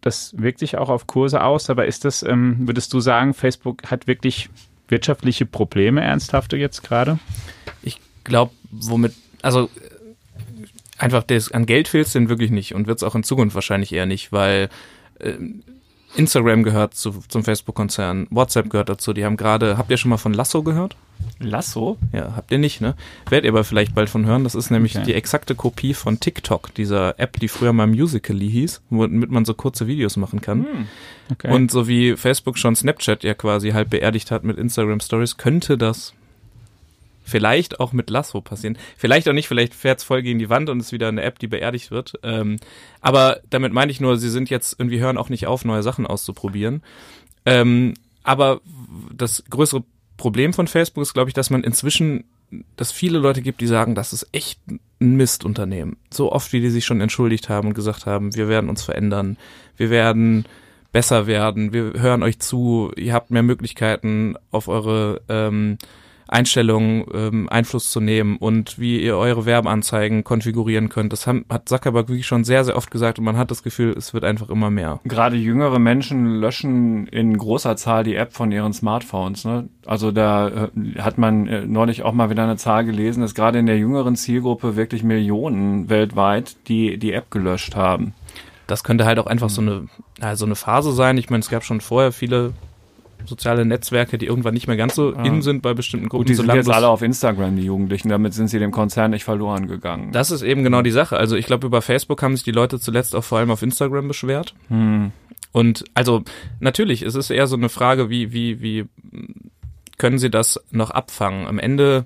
Das 0.08 0.34
wirkt 0.38 0.60
sich 0.60 0.78
auch 0.78 0.90
auf 0.90 1.06
Kurse 1.06 1.44
aus, 1.44 1.70
aber 1.70 1.86
ist 1.86 2.06
das, 2.06 2.24
ähm, 2.24 2.68
würdest 2.68 2.94
du 2.94 3.00
sagen, 3.00 3.34
Facebook 3.34 3.84
hat 3.92 4.08
wirklich 4.08 4.50
wirtschaftliche 4.88 5.46
Probleme 5.46 6.02
ernsthafte 6.02 6.58
jetzt 6.58 6.82
gerade? 6.82 7.20
Ich 7.84 8.00
glaube, 8.24 8.54
womit, 8.72 9.14
also 9.42 9.70
einfach 10.98 11.24
das, 11.24 11.52
an 11.52 11.66
Geld 11.66 11.88
fehlt 11.88 12.08
es 12.08 12.14
denn 12.14 12.30
wirklich 12.30 12.52
nicht 12.52 12.74
und 12.74 12.88
wird 12.88 12.98
es 12.98 13.04
auch 13.04 13.16
in 13.16 13.24
Zukunft 13.24 13.54
wahrscheinlich 13.54 13.94
eher 13.94 14.06
nicht, 14.06 14.32
weil 14.32 14.70
äh, 15.20 15.34
Instagram 16.18 16.64
gehört 16.64 16.96
zu, 16.96 17.24
zum 17.28 17.44
Facebook-Konzern, 17.44 18.28
WhatsApp 18.30 18.70
gehört 18.70 18.90
dazu. 18.90 19.14
Die 19.14 19.24
haben 19.24 19.38
gerade, 19.38 19.78
habt 19.78 19.92
ihr 19.92 19.98
schon 19.98 20.10
mal 20.10 20.18
von 20.18 20.34
Lasso 20.34 20.64
gehört? 20.64 20.96
Lasso? 21.40 21.98
Ja, 22.14 22.36
habt 22.36 22.52
ihr 22.52 22.58
nicht, 22.58 22.82
ne? 22.82 22.96
Werdet 23.30 23.46
ihr 23.46 23.52
aber 23.52 23.64
vielleicht 23.64 23.94
bald 23.94 24.10
von 24.10 24.26
hören. 24.26 24.44
Das 24.44 24.56
ist 24.56 24.72
nämlich 24.72 24.96
okay. 24.96 25.06
die 25.06 25.14
exakte 25.14 25.56
Kopie 25.56 25.94
von 25.94 26.20
TikTok, 26.20 26.74
dieser 26.74 27.20
App, 27.20 27.40
die 27.40 27.48
früher 27.48 27.74
mal 27.74 27.88
Musical.ly 27.88 28.50
hieß, 28.50 28.82
womit 28.90 29.30
man 29.30 29.46
so 29.46 29.54
kurze 29.54 29.88
Videos 29.88 30.18
machen 30.18 30.42
kann. 30.42 30.66
Hm. 30.66 30.88
Okay. 31.32 31.54
Und 31.54 31.72
so 31.72 31.88
wie 31.88 32.16
Facebook 32.16 32.58
schon 32.58 32.76
Snapchat 32.76 33.24
ja 33.24 33.34
quasi 33.34 33.72
halb 33.72 33.90
beerdigt 33.90 34.32
hat 34.32 34.44
mit 34.44 34.58
Instagram 34.58 35.00
Stories, 35.00 35.38
könnte 35.38 35.78
das 35.78 36.14
vielleicht 37.28 37.80
auch 37.80 37.94
mit 37.94 38.10
Lasso 38.10 38.42
passieren. 38.42 38.78
Vielleicht 38.96 39.28
auch 39.28 39.34
nicht, 39.34 39.48
vielleicht 39.48 39.76
fährt's 39.76 40.04
voll 40.04 40.22
gegen 40.22 40.40
die 40.40 40.50
Wand 40.50 40.70
und 40.70 40.80
ist 40.80 40.94
wieder 40.94 41.10
eine 41.10 41.24
App, 41.24 41.40
die 41.40 41.48
beerdigt 41.48 41.92
wird. 41.92 42.14
Ähm, 42.24 42.58
aber 43.02 43.42
damit 43.50 43.74
meine 43.74 43.92
ich 43.92 44.00
nur, 44.00 44.18
sie 44.18 44.30
sind 44.30 44.50
jetzt 44.50 44.80
irgendwie 44.80 45.00
hören 45.00 45.18
auch 45.18 45.30
nicht 45.30 45.46
auf, 45.46 45.66
neue 45.66 45.84
Sachen 45.84 46.08
auszuprobieren. 46.08 46.82
Ähm, 47.46 47.96
aber 48.24 48.62
das 49.14 49.44
größere 49.50 49.84
Problem 50.16 50.54
von 50.54 50.68
Facebook 50.68 51.02
ist, 51.02 51.14
glaube 51.14 51.30
ich, 51.30 51.34
dass 51.34 51.50
man 51.50 51.64
inzwischen, 51.64 52.24
dass 52.78 52.92
viele 52.92 53.20
Leute 53.20 53.42
gibt, 53.42 53.60
die 53.62 53.68
sagen, 53.68 53.94
das 53.94 54.14
ist 54.14 54.30
echt 54.32 54.60
ein 54.68 55.16
Mistunternehmen. 55.18 55.98
So 56.12 56.32
oft, 56.32 56.54
wie 56.54 56.62
die 56.62 56.70
sich 56.70 56.86
schon 56.86 57.02
entschuldigt 57.02 57.50
haben 57.50 57.68
und 57.68 57.74
gesagt 57.74 58.06
haben, 58.06 58.36
wir 58.36 58.48
werden 58.48 58.70
uns 58.70 58.84
verändern, 58.84 59.38
wir 59.76 59.90
werden 59.90 60.46
besser 60.94 61.28
werden, 61.28 61.74
wir 61.74 61.94
hören 61.94 62.24
euch 62.24 62.40
zu, 62.40 62.92
ihr 62.96 63.14
habt 63.14 63.32
mehr 63.32 63.44
Möglichkeiten 63.44 64.36
auf 64.50 64.70
eure 64.70 65.22
ähm, 65.28 65.78
Einstellungen 66.28 67.06
ähm, 67.14 67.50
Einfluss 67.50 67.92
zu 67.92 68.00
nehmen 68.00 68.38
und 68.38 68.80
wie 68.80 69.02
ihr 69.02 69.18
eure 69.18 69.46
Werbeanzeigen 69.46 70.24
konfigurieren 70.24 70.90
könnt. 70.90 71.14
Das 71.14 71.28
haben, 71.28 71.46
hat 71.50 71.70
Zuckerberg 71.70 72.10
wirklich 72.10 72.28
schon 72.28 72.44
sehr, 72.44 72.64
sehr 72.64 72.76
oft 72.76 72.92
gesagt 72.92 73.20
und 73.20 73.26
man 73.26 73.38
hat 73.38 73.52
das 73.52 73.64
Gefühl, 73.64 73.94
es 73.98 74.14
wird 74.14 74.24
einfach 74.24 74.50
immer 74.50 74.70
mehr. 74.70 75.00
Gerade 75.06 75.36
jüngere 75.36 75.80
Menschen 75.80 76.40
löschen 76.40 77.08
in 77.08 77.38
großer 77.38 77.76
Zahl 77.78 78.04
die 78.04 78.16
App 78.16 78.34
von 78.34 78.52
ihren 78.52 78.74
Smartphones. 78.74 79.46
Ne? 79.46 79.70
Also 79.86 80.12
da 80.12 80.48
äh, 80.48 80.70
hat 81.00 81.18
man 81.18 81.48
äh, 81.48 81.66
neulich 81.66 82.04
auch 82.04 82.14
mal 82.14 82.30
wieder 82.30 82.44
eine 82.44 82.58
Zahl 82.58 82.86
gelesen, 82.86 83.22
dass 83.22 83.34
gerade 83.34 83.60
in 83.60 83.66
der 83.66 83.78
jüngeren 83.78 84.16
Zielgruppe 84.16 84.76
wirklich 84.76 85.04
Millionen 85.04 85.90
weltweit 85.90 86.58
die 86.68 86.98
die 86.98 87.14
App 87.14 87.32
gelöscht 87.32 87.76
haben. 87.76 88.14
Das 88.68 88.84
könnte 88.84 89.06
halt 89.06 89.18
auch 89.20 89.28
einfach 89.28 89.50
so 89.50 89.62
eine, 89.62 89.88
also 90.20 90.46
eine 90.46 90.56
Phase 90.56 90.92
sein. 90.92 91.18
Ich 91.18 91.30
meine, 91.30 91.40
es 91.40 91.50
gab 91.50 91.64
schon 91.64 91.80
vorher 91.80 92.12
viele 92.12 92.54
soziale 93.28 93.66
Netzwerke, 93.66 94.18
die 94.18 94.26
irgendwann 94.26 94.54
nicht 94.54 94.68
mehr 94.68 94.78
ganz 94.78 94.96
so 94.96 95.14
ah. 95.16 95.24
in 95.24 95.42
sind 95.42 95.62
bei 95.62 95.74
bestimmten 95.74 96.10
Gruppen. 96.10 96.24
Gut, 96.24 96.30
die 96.30 96.36
sind 96.36 96.54
jetzt 96.54 96.70
alle 96.70 96.88
auf 96.88 97.02
Instagram, 97.02 97.56
die 97.56 97.64
Jugendlichen, 97.64 98.10
damit 98.10 98.34
sind 98.34 98.48
sie 98.48 98.60
dem 98.60 98.72
Konzern 98.72 99.12
nicht 99.12 99.24
verloren 99.24 99.68
gegangen. 99.68 100.12
Das 100.12 100.32
ist 100.32 100.42
eben 100.42 100.64
genau 100.64 100.82
die 100.82 100.92
Sache. 100.92 101.18
Also 101.18 101.36
ich 101.36 101.46
glaube, 101.46 101.68
über 101.68 101.82
Facebook 101.82 102.22
haben 102.24 102.36
sich 102.36 102.46
die 102.46 102.52
Leute 102.52 102.80
zuletzt 102.80 103.16
auch 103.16 103.24
vor 103.24 103.40
allem 103.40 103.52
auf 103.52 103.62
Instagram 103.62 104.08
beschwert. 104.08 104.54
Hm. 104.70 105.12
Und 105.52 105.86
also 105.94 106.24
natürlich, 106.60 107.02
es 107.02 107.16
ist 107.16 107.30
eher 107.30 107.48
so 107.48 107.56
eine 107.56 107.70
Frage, 107.70 108.10
wie, 108.10 108.32
wie, 108.32 108.62
wie 108.62 108.86
können 109.98 110.20
sie 110.20 110.30
das 110.30 110.60
noch 110.72 110.92
abfangen? 110.92 111.48
Am 111.48 111.60
Ende 111.60 112.06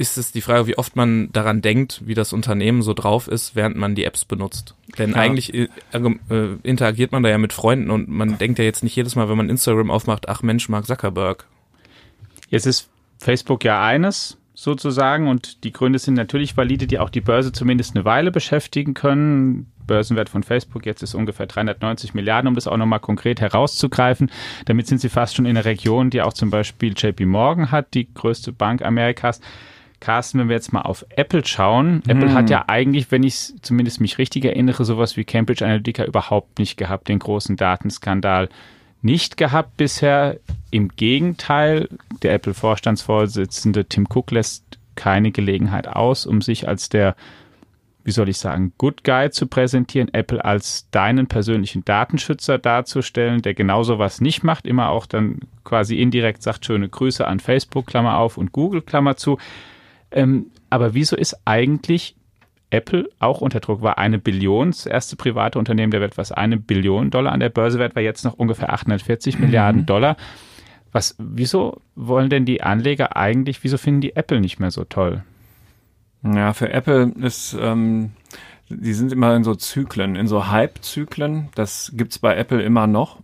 ist 0.00 0.16
es 0.16 0.32
die 0.32 0.40
Frage, 0.40 0.66
wie 0.66 0.78
oft 0.78 0.96
man 0.96 1.30
daran 1.30 1.60
denkt, 1.60 2.00
wie 2.06 2.14
das 2.14 2.32
Unternehmen 2.32 2.80
so 2.80 2.94
drauf 2.94 3.28
ist, 3.28 3.54
während 3.54 3.76
man 3.76 3.94
die 3.94 4.06
Apps 4.06 4.24
benutzt. 4.24 4.74
Denn 4.96 5.10
ja. 5.10 5.16
eigentlich 5.16 5.52
äh, 5.52 5.68
äh, 5.92 6.56
interagiert 6.62 7.12
man 7.12 7.22
da 7.22 7.28
ja 7.28 7.36
mit 7.36 7.52
Freunden 7.52 7.90
und 7.90 8.08
man 8.08 8.38
denkt 8.38 8.58
ja 8.58 8.64
jetzt 8.64 8.82
nicht 8.82 8.96
jedes 8.96 9.14
Mal, 9.14 9.28
wenn 9.28 9.36
man 9.36 9.50
Instagram 9.50 9.90
aufmacht, 9.90 10.30
ach 10.30 10.42
Mensch, 10.42 10.70
Mark 10.70 10.86
Zuckerberg. 10.86 11.44
Jetzt 12.48 12.64
ist 12.64 12.88
Facebook 13.18 13.62
ja 13.62 13.84
eines 13.84 14.38
sozusagen 14.54 15.28
und 15.28 15.64
die 15.64 15.72
Gründe 15.72 15.98
sind 15.98 16.14
natürlich 16.14 16.56
valide, 16.56 16.86
die 16.86 16.98
auch 16.98 17.10
die 17.10 17.20
Börse 17.20 17.52
zumindest 17.52 17.94
eine 17.94 18.06
Weile 18.06 18.30
beschäftigen 18.30 18.94
können. 18.94 19.70
Börsenwert 19.86 20.30
von 20.30 20.42
Facebook 20.42 20.86
jetzt 20.86 21.02
ist 21.02 21.14
ungefähr 21.14 21.46
390 21.46 22.14
Milliarden, 22.14 22.48
um 22.48 22.54
das 22.54 22.66
auch 22.66 22.78
nochmal 22.78 23.00
konkret 23.00 23.42
herauszugreifen. 23.42 24.30
Damit 24.64 24.86
sind 24.86 25.02
sie 25.02 25.10
fast 25.10 25.36
schon 25.36 25.44
in 25.44 25.58
einer 25.58 25.66
Region, 25.66 26.08
die 26.08 26.22
auch 26.22 26.32
zum 26.32 26.48
Beispiel 26.48 26.94
JP 26.96 27.26
Morgan 27.26 27.70
hat, 27.70 27.92
die 27.92 28.12
größte 28.14 28.52
Bank 28.52 28.82
Amerikas. 28.82 29.42
Carsten, 30.00 30.38
wenn 30.38 30.48
wir 30.48 30.56
jetzt 30.56 30.72
mal 30.72 30.82
auf 30.82 31.04
Apple 31.10 31.44
schauen, 31.44 32.02
hm. 32.04 32.10
Apple 32.10 32.32
hat 32.32 32.50
ja 32.50 32.64
eigentlich, 32.66 33.10
wenn 33.10 33.22
ich 33.22 33.52
zumindest 33.62 34.00
mich 34.00 34.18
richtig 34.18 34.44
erinnere, 34.44 34.84
sowas 34.84 35.16
wie 35.16 35.24
Cambridge 35.24 35.64
Analytica 35.64 36.04
überhaupt 36.04 36.58
nicht 36.58 36.76
gehabt, 36.76 37.08
den 37.08 37.18
großen 37.18 37.56
Datenskandal 37.56 38.48
nicht 39.02 39.36
gehabt 39.36 39.76
bisher. 39.76 40.38
Im 40.70 40.88
Gegenteil, 40.88 41.88
der 42.22 42.34
Apple-Vorstandsvorsitzende 42.34 43.86
Tim 43.86 44.06
Cook 44.08 44.30
lässt 44.30 44.78
keine 44.94 45.32
Gelegenheit 45.32 45.88
aus, 45.88 46.26
um 46.26 46.42
sich 46.42 46.68
als 46.68 46.88
der, 46.88 47.16
wie 48.04 48.10
soll 48.10 48.28
ich 48.28 48.38
sagen, 48.38 48.72
Good 48.78 49.02
Guy 49.04 49.30
zu 49.30 49.46
präsentieren, 49.46 50.12
Apple 50.12 50.44
als 50.44 50.88
deinen 50.90 51.26
persönlichen 51.26 51.84
Datenschützer 51.84 52.58
darzustellen, 52.58 53.42
der 53.42 53.54
genau 53.54 53.82
sowas 53.82 54.20
nicht 54.20 54.44
macht, 54.44 54.66
immer 54.66 54.90
auch 54.90 55.06
dann 55.06 55.40
quasi 55.64 56.00
indirekt 56.00 56.42
sagt, 56.42 56.66
schöne 56.66 56.88
Grüße 56.88 57.26
an 57.26 57.40
Facebook, 57.40 57.86
Klammer 57.86 58.18
auf, 58.18 58.36
und 58.36 58.52
Google, 58.52 58.82
Klammer 58.82 59.16
zu. 59.16 59.38
Ähm, 60.10 60.46
aber 60.70 60.94
wieso 60.94 61.16
ist 61.16 61.36
eigentlich 61.44 62.16
Apple 62.70 63.08
auch 63.18 63.40
unter 63.40 63.60
Druck? 63.60 63.82
War 63.82 63.98
eine 63.98 64.18
Billion, 64.18 64.70
das 64.70 64.86
erste 64.86 65.16
private 65.16 65.58
Unternehmen 65.58 65.90
der 65.90 66.00
Welt, 66.00 66.18
was 66.18 66.32
eine 66.32 66.56
Billion 66.56 67.10
Dollar 67.10 67.32
an 67.32 67.40
der 67.40 67.48
Börse 67.48 67.78
wert, 67.78 67.94
war 67.94 68.02
jetzt 68.02 68.24
noch 68.24 68.34
ungefähr 68.34 68.72
840 68.72 69.38
mhm. 69.38 69.44
Milliarden 69.44 69.86
Dollar. 69.86 70.16
Was, 70.92 71.14
wieso 71.18 71.80
wollen 71.94 72.30
denn 72.30 72.44
die 72.44 72.62
Anleger 72.62 73.16
eigentlich, 73.16 73.62
wieso 73.62 73.78
finden 73.78 74.00
die 74.00 74.16
Apple 74.16 74.40
nicht 74.40 74.58
mehr 74.58 74.70
so 74.70 74.84
toll? 74.84 75.22
Ja, 76.22 76.52
für 76.52 76.70
Apple 76.70 77.12
ist, 77.20 77.56
ähm, 77.58 78.10
die 78.68 78.92
sind 78.92 79.12
immer 79.12 79.34
in 79.34 79.44
so 79.44 79.54
Zyklen, 79.54 80.16
in 80.16 80.26
so 80.26 80.48
Hype-Zyklen. 80.48 81.48
Das 81.54 81.92
gibt's 81.94 82.18
bei 82.18 82.36
Apple 82.36 82.62
immer 82.62 82.86
noch. 82.86 83.18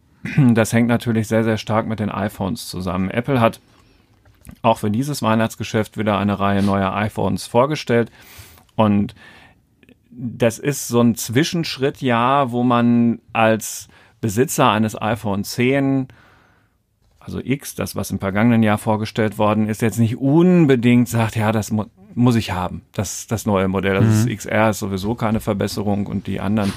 Das 0.55 0.73
hängt 0.73 0.89
natürlich 0.89 1.29
sehr, 1.29 1.45
sehr 1.45 1.57
stark 1.57 1.87
mit 1.87 2.01
den 2.01 2.11
iPhones 2.11 2.69
zusammen. 2.69 3.11
Apple 3.11 3.41
hat 3.41 3.61
auch 4.63 4.79
für 4.79 4.91
dieses 4.91 5.23
Weihnachtsgeschäft 5.23 5.99
wieder 5.99 6.19
eine 6.19 6.39
Reihe 6.39 6.63
neuer 6.63 6.95
iPhones 6.95 7.47
vorgestellt. 7.47 8.11
Und 8.75 9.15
das 10.11 10.59
ist 10.59 10.89
so 10.89 11.01
ein 11.01 11.15
Zwischenschritt, 11.15 12.01
ja, 12.01 12.51
wo 12.51 12.63
man 12.63 13.21
als 13.33 13.89
Besitzer 14.21 14.71
eines 14.71 15.01
iPhone 15.01 15.45
10 15.45 16.09
also 17.27 17.41
X, 17.43 17.75
das 17.75 17.97
was 17.97 18.13
im 18.13 18.21
vergangenen 18.21 18.63
Jahr 18.63 18.79
vorgestellt 18.79 19.37
worden 19.37 19.69
ist, 19.69 19.83
jetzt 19.83 19.99
nicht 19.99 20.17
unbedingt 20.17 21.09
sagt, 21.09 21.35
ja, 21.35 21.51
das 21.51 21.71
mu 21.73 21.85
muss 22.15 22.37
ich 22.37 22.53
haben, 22.53 22.81
das, 22.95 23.27
das 23.27 23.45
neue 23.45 23.69
Modell. 23.69 23.93
Das 23.95 24.05
mhm. 24.05 24.29
ist 24.31 24.45
XR 24.45 24.71
ist 24.71 24.79
sowieso 24.79 25.15
keine 25.17 25.41
Verbesserung 25.41 26.07
und 26.07 26.27
die 26.27 26.41
anderen. 26.41 26.73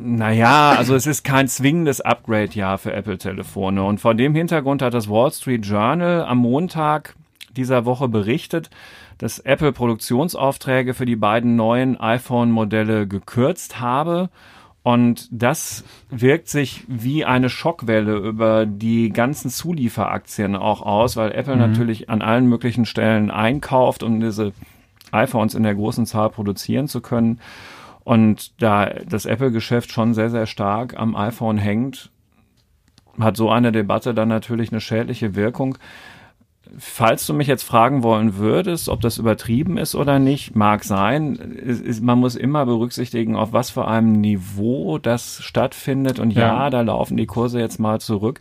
Naja, 0.00 0.72
also 0.72 0.94
es 0.94 1.06
ist 1.06 1.24
kein 1.24 1.48
zwingendes 1.48 2.00
Upgrade-Jahr 2.00 2.78
für 2.78 2.92
Apple-Telefone. 2.92 3.82
Und 3.82 4.00
vor 4.00 4.14
dem 4.14 4.34
Hintergrund 4.34 4.82
hat 4.82 4.94
das 4.94 5.08
Wall 5.08 5.32
Street 5.32 5.66
Journal 5.66 6.24
am 6.24 6.38
Montag 6.38 7.14
dieser 7.56 7.84
Woche 7.84 8.08
berichtet, 8.08 8.70
dass 9.18 9.38
Apple 9.38 9.72
Produktionsaufträge 9.72 10.94
für 10.94 11.06
die 11.06 11.16
beiden 11.16 11.56
neuen 11.56 12.00
iPhone-Modelle 12.00 13.06
gekürzt 13.06 13.80
habe 13.80 14.30
und 14.82 15.28
das 15.30 15.84
wirkt 16.10 16.48
sich 16.48 16.84
wie 16.88 17.24
eine 17.24 17.48
Schockwelle 17.48 18.16
über 18.16 18.66
die 18.66 19.10
ganzen 19.10 19.48
Zulieferaktien 19.48 20.56
auch 20.56 20.82
aus, 20.82 21.16
weil 21.16 21.32
Apple 21.32 21.54
mhm. 21.54 21.60
natürlich 21.60 22.10
an 22.10 22.20
allen 22.20 22.46
möglichen 22.46 22.84
Stellen 22.84 23.30
einkauft, 23.30 24.02
um 24.02 24.20
diese 24.20 24.52
iPhones 25.12 25.54
in 25.54 25.62
der 25.62 25.74
großen 25.74 26.04
Zahl 26.06 26.30
produzieren 26.30 26.88
zu 26.88 27.00
können. 27.00 27.38
Und 28.04 28.60
da 28.60 28.86
das 28.86 29.26
Apple-Geschäft 29.26 29.92
schon 29.92 30.14
sehr, 30.14 30.30
sehr 30.30 30.46
stark 30.46 30.98
am 30.98 31.14
iPhone 31.14 31.58
hängt, 31.58 32.10
hat 33.20 33.36
so 33.36 33.50
eine 33.50 33.72
Debatte 33.72 34.14
dann 34.14 34.28
natürlich 34.28 34.72
eine 34.72 34.80
schädliche 34.80 35.34
Wirkung 35.34 35.78
falls 36.78 37.26
du 37.26 37.34
mich 37.34 37.48
jetzt 37.48 37.64
fragen 37.64 38.02
wollen 38.02 38.36
würdest, 38.36 38.88
ob 38.88 39.00
das 39.00 39.18
übertrieben 39.18 39.78
ist 39.78 39.94
oder 39.94 40.18
nicht, 40.18 40.54
mag 40.54 40.84
sein. 40.84 41.34
Ist, 41.36 42.02
man 42.02 42.18
muss 42.18 42.36
immer 42.36 42.66
berücksichtigen, 42.66 43.36
auf 43.36 43.52
was 43.52 43.70
für 43.70 43.86
einem 43.86 44.12
Niveau 44.12 44.98
das 44.98 45.42
stattfindet. 45.42 46.18
Und 46.18 46.30
ja, 46.30 46.64
ja, 46.64 46.70
da 46.70 46.80
laufen 46.82 47.16
die 47.16 47.26
Kurse 47.26 47.60
jetzt 47.60 47.78
mal 47.78 48.00
zurück. 48.00 48.40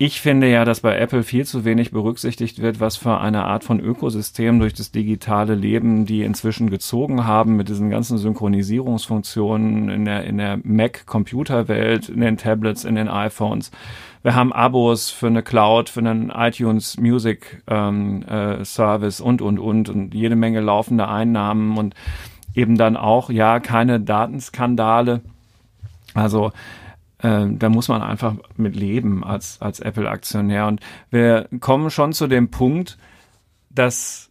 Ich 0.00 0.20
finde 0.20 0.48
ja, 0.48 0.64
dass 0.64 0.78
bei 0.78 0.96
Apple 0.96 1.24
viel 1.24 1.44
zu 1.44 1.64
wenig 1.64 1.90
berücksichtigt 1.90 2.62
wird, 2.62 2.78
was 2.78 2.96
für 2.96 3.18
eine 3.18 3.46
Art 3.46 3.64
von 3.64 3.80
Ökosystem 3.80 4.60
durch 4.60 4.72
das 4.72 4.92
digitale 4.92 5.56
Leben 5.56 6.06
die 6.06 6.22
inzwischen 6.22 6.70
gezogen 6.70 7.26
haben 7.26 7.56
mit 7.56 7.68
diesen 7.68 7.90
ganzen 7.90 8.16
Synchronisierungsfunktionen 8.16 9.88
in 9.88 10.04
der, 10.04 10.22
in 10.22 10.38
der 10.38 10.60
Mac-Computerwelt, 10.62 12.10
in 12.10 12.20
den 12.20 12.36
Tablets, 12.36 12.84
in 12.84 12.94
den 12.94 13.08
iPhones. 13.08 13.72
Wir 14.22 14.36
haben 14.36 14.52
Abos 14.52 15.10
für 15.10 15.26
eine 15.26 15.42
Cloud, 15.42 15.88
für 15.88 15.98
einen 15.98 16.30
iTunes 16.30 16.96
Music 16.96 17.64
ähm, 17.66 18.22
äh, 18.22 18.64
Service 18.64 19.20
und, 19.20 19.42
und, 19.42 19.58
und 19.58 19.88
und 19.88 20.14
jede 20.14 20.36
Menge 20.36 20.60
laufende 20.60 21.08
Einnahmen 21.08 21.76
und 21.76 21.96
eben 22.54 22.78
dann 22.78 22.96
auch, 22.96 23.30
ja, 23.30 23.58
keine 23.58 23.98
Datenskandale. 23.98 25.22
Also 26.14 26.52
äh, 27.18 27.46
da 27.48 27.68
muss 27.68 27.88
man 27.88 28.02
einfach 28.02 28.34
mit 28.56 28.76
leben 28.76 29.24
als, 29.24 29.60
als 29.60 29.80
Apple-Aktionär. 29.80 30.66
Und 30.66 30.80
wir 31.10 31.48
kommen 31.60 31.90
schon 31.90 32.12
zu 32.12 32.26
dem 32.26 32.50
Punkt, 32.50 32.98
dass 33.70 34.27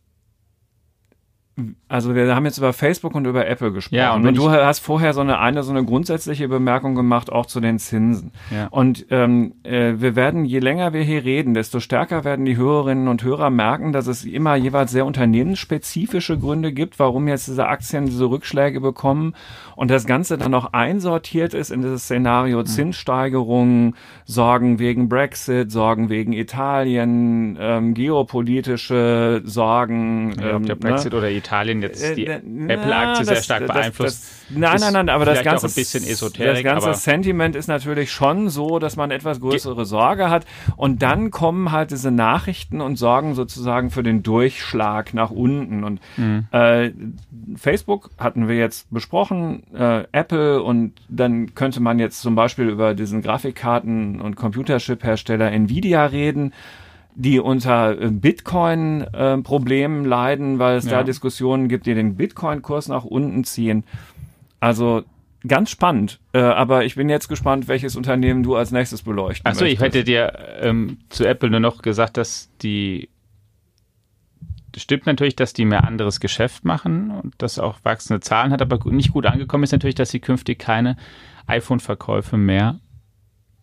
also 1.88 2.14
wir 2.14 2.36
haben 2.36 2.46
jetzt 2.46 2.60
über 2.60 2.72
Facebook 2.72 3.16
und 3.16 3.26
über 3.26 3.48
Apple 3.48 3.72
gesprochen. 3.72 3.96
Ja, 3.96 4.14
und, 4.14 4.28
und 4.28 4.38
du 4.38 4.52
hast 4.52 4.80
vorher 4.80 5.14
so 5.14 5.22
eine, 5.22 5.40
eine 5.40 5.64
so 5.64 5.72
eine 5.72 5.84
grundsätzliche 5.84 6.48
Bemerkung 6.48 6.94
gemacht, 6.94 7.32
auch 7.32 7.48
zu 7.48 7.60
den 7.60 7.80
Zinsen. 7.80 8.32
Ja. 8.52 8.68
Und 8.68 9.08
ähm, 9.10 9.54
äh, 9.64 9.94
wir 9.98 10.16
werden, 10.16 10.46
je 10.46 10.60
länger 10.60 10.94
wir 10.94 11.02
hier 11.02 11.26
reden, 11.26 11.56
desto 11.56 11.80
stärker 11.80 12.24
werden 12.24 12.46
die 12.46 12.58
Hörerinnen 12.58 13.08
und 13.08 13.24
Hörer 13.24 13.50
merken, 13.50 13.92
dass 13.92 14.06
es 14.06 14.24
immer 14.24 14.56
jeweils 14.56 14.92
sehr 14.92 15.08
unternehmensspezifische 15.08 16.38
Gründe 16.38 16.74
gibt, 16.74 17.00
warum 17.00 17.28
jetzt 17.28 17.48
diese 17.48 17.68
Aktien 17.68 18.06
diese 18.06 18.26
Rückschläge 18.26 18.80
bekommen 18.80 19.34
und 19.76 19.90
das 19.90 20.06
Ganze 20.06 20.38
dann 20.38 20.52
noch 20.52 20.74
einsortiert 20.74 21.56
ist 21.56 21.72
in 21.72 21.82
dieses 21.82 22.04
Szenario 22.04 22.60
mhm. 22.60 22.66
Zinssteigerungen, 22.68 23.96
Sorgen 24.26 24.78
wegen 24.78 25.10
Brexit, 25.10 25.72
Sorgen 25.72 26.10
wegen 26.10 26.34
Italien, 26.34 27.58
ähm, 27.60 27.96
geopolitische 27.96 29.42
Sorgen. 29.44 30.36
Ja, 30.40 30.50
ähm, 30.50 30.56
ob 30.58 30.66
der 30.68 30.76
ne? 30.76 30.82
Brexit 30.82 31.14
ne? 31.14 31.18
oder 31.18 31.32
Italien 31.32 31.47
jetzt 31.82 32.04
äh, 32.04 32.16
die 32.16 32.28
Apple-Aktie 32.28 33.26
sehr 33.26 33.42
stark 33.42 33.68
beeinflusst. 33.68 34.24
Das, 34.24 34.50
das, 34.50 34.58
nein, 34.58 34.80
nein, 34.80 34.94
nein, 34.94 35.10
aber 35.10 35.26
das 35.26 35.44
ganze, 35.44 35.68
ein 35.68 35.74
bisschen 35.74 36.04
Esoterik, 36.04 36.64
das 36.64 36.64
ganze 36.64 36.94
Sentiment 36.94 37.56
ist 37.56 37.68
natürlich 37.68 38.12
schon 38.12 38.50
so, 38.50 38.80
dass 38.80 38.96
man 38.96 39.12
etwas 39.12 39.40
größere 39.40 39.86
Sorge 39.86 40.30
hat 40.30 40.46
und 40.76 41.02
dann 41.02 41.32
kommen 41.32 41.72
halt 41.72 41.92
diese 41.92 42.12
Nachrichten 42.12 42.82
und 42.82 42.98
sorgen 42.98 43.36
sozusagen 43.36 43.90
für 43.90 44.04
den 44.04 44.24
Durchschlag 44.24 45.14
nach 45.14 45.32
unten 45.32 45.84
und 45.84 46.00
mhm. 46.18 46.48
äh, 46.52 46.92
Facebook 47.56 48.12
hatten 48.18 48.48
wir 48.48 48.56
jetzt 48.56 48.92
besprochen, 48.92 49.64
äh, 49.74 50.04
Apple 50.12 50.62
und 50.62 50.94
dann 51.10 51.56
könnte 51.56 51.80
man 51.80 52.00
jetzt 52.00 52.22
zum 52.22 52.36
Beispiel 52.36 52.70
über 52.70 52.94
diesen 52.94 53.22
Grafikkarten- 53.22 54.22
und 54.22 54.36
Computerchip-Hersteller 54.36 55.52
Nvidia 55.52 56.06
reden 56.06 56.54
die 57.20 57.40
unter 57.40 58.00
äh, 58.00 58.12
Bitcoin-Problemen 58.12 60.06
leiden, 60.06 60.60
weil 60.60 60.78
es 60.78 60.86
ja. 60.86 60.92
da 60.92 61.04
Diskussionen 61.04 61.68
gibt, 61.68 61.88
die 61.88 61.96
den 61.96 62.16
Bitcoin-Kurs 62.16 62.90
nach 62.90 63.06
unten 63.06 63.44
ziehen. 63.44 63.84
Also 64.60 65.04
ganz 65.48 65.72
spannend. 65.72 66.20
Äh, 66.34 66.42
aber 66.42 66.86
ich 66.86 66.94
bin 66.94 67.10
jetzt 67.10 67.28
gespannt, 67.28 67.68
welches 67.68 67.96
Unternehmen 67.96 68.44
du 68.44 68.56
als 68.56 68.72
nächstes 68.72 69.02
beleuchten 69.02 69.50
Achso, 69.50 69.66
ich 69.66 69.80
hätte 69.80 70.04
dir 70.04 70.32
ähm, 70.62 71.00
zu 71.10 71.26
Apple 71.26 71.50
nur 71.50 71.60
noch 71.60 71.82
gesagt, 71.82 72.18
dass 72.18 72.52
die 72.62 73.10
stimmt 74.76 75.08
natürlich, 75.08 75.36
dass 75.36 75.54
die 75.54 75.66
mehr 75.66 75.86
anderes 75.86 76.20
Geschäft 76.20 76.66
machen 76.66 77.10
und 77.10 77.34
das 77.40 77.58
auch 77.58 77.80
wachsende 77.82 78.20
Zahlen 78.20 78.52
hat, 78.52 78.62
aber 78.62 78.78
nicht 78.92 79.12
gut 79.12 79.26
angekommen 79.26 79.64
ist 79.64 79.72
natürlich, 79.72 79.96
dass 79.96 80.12
sie 80.12 80.20
künftig 80.20 80.60
keine 80.60 80.98
iPhone-Verkäufe 81.48 82.38
mehr 82.38 82.80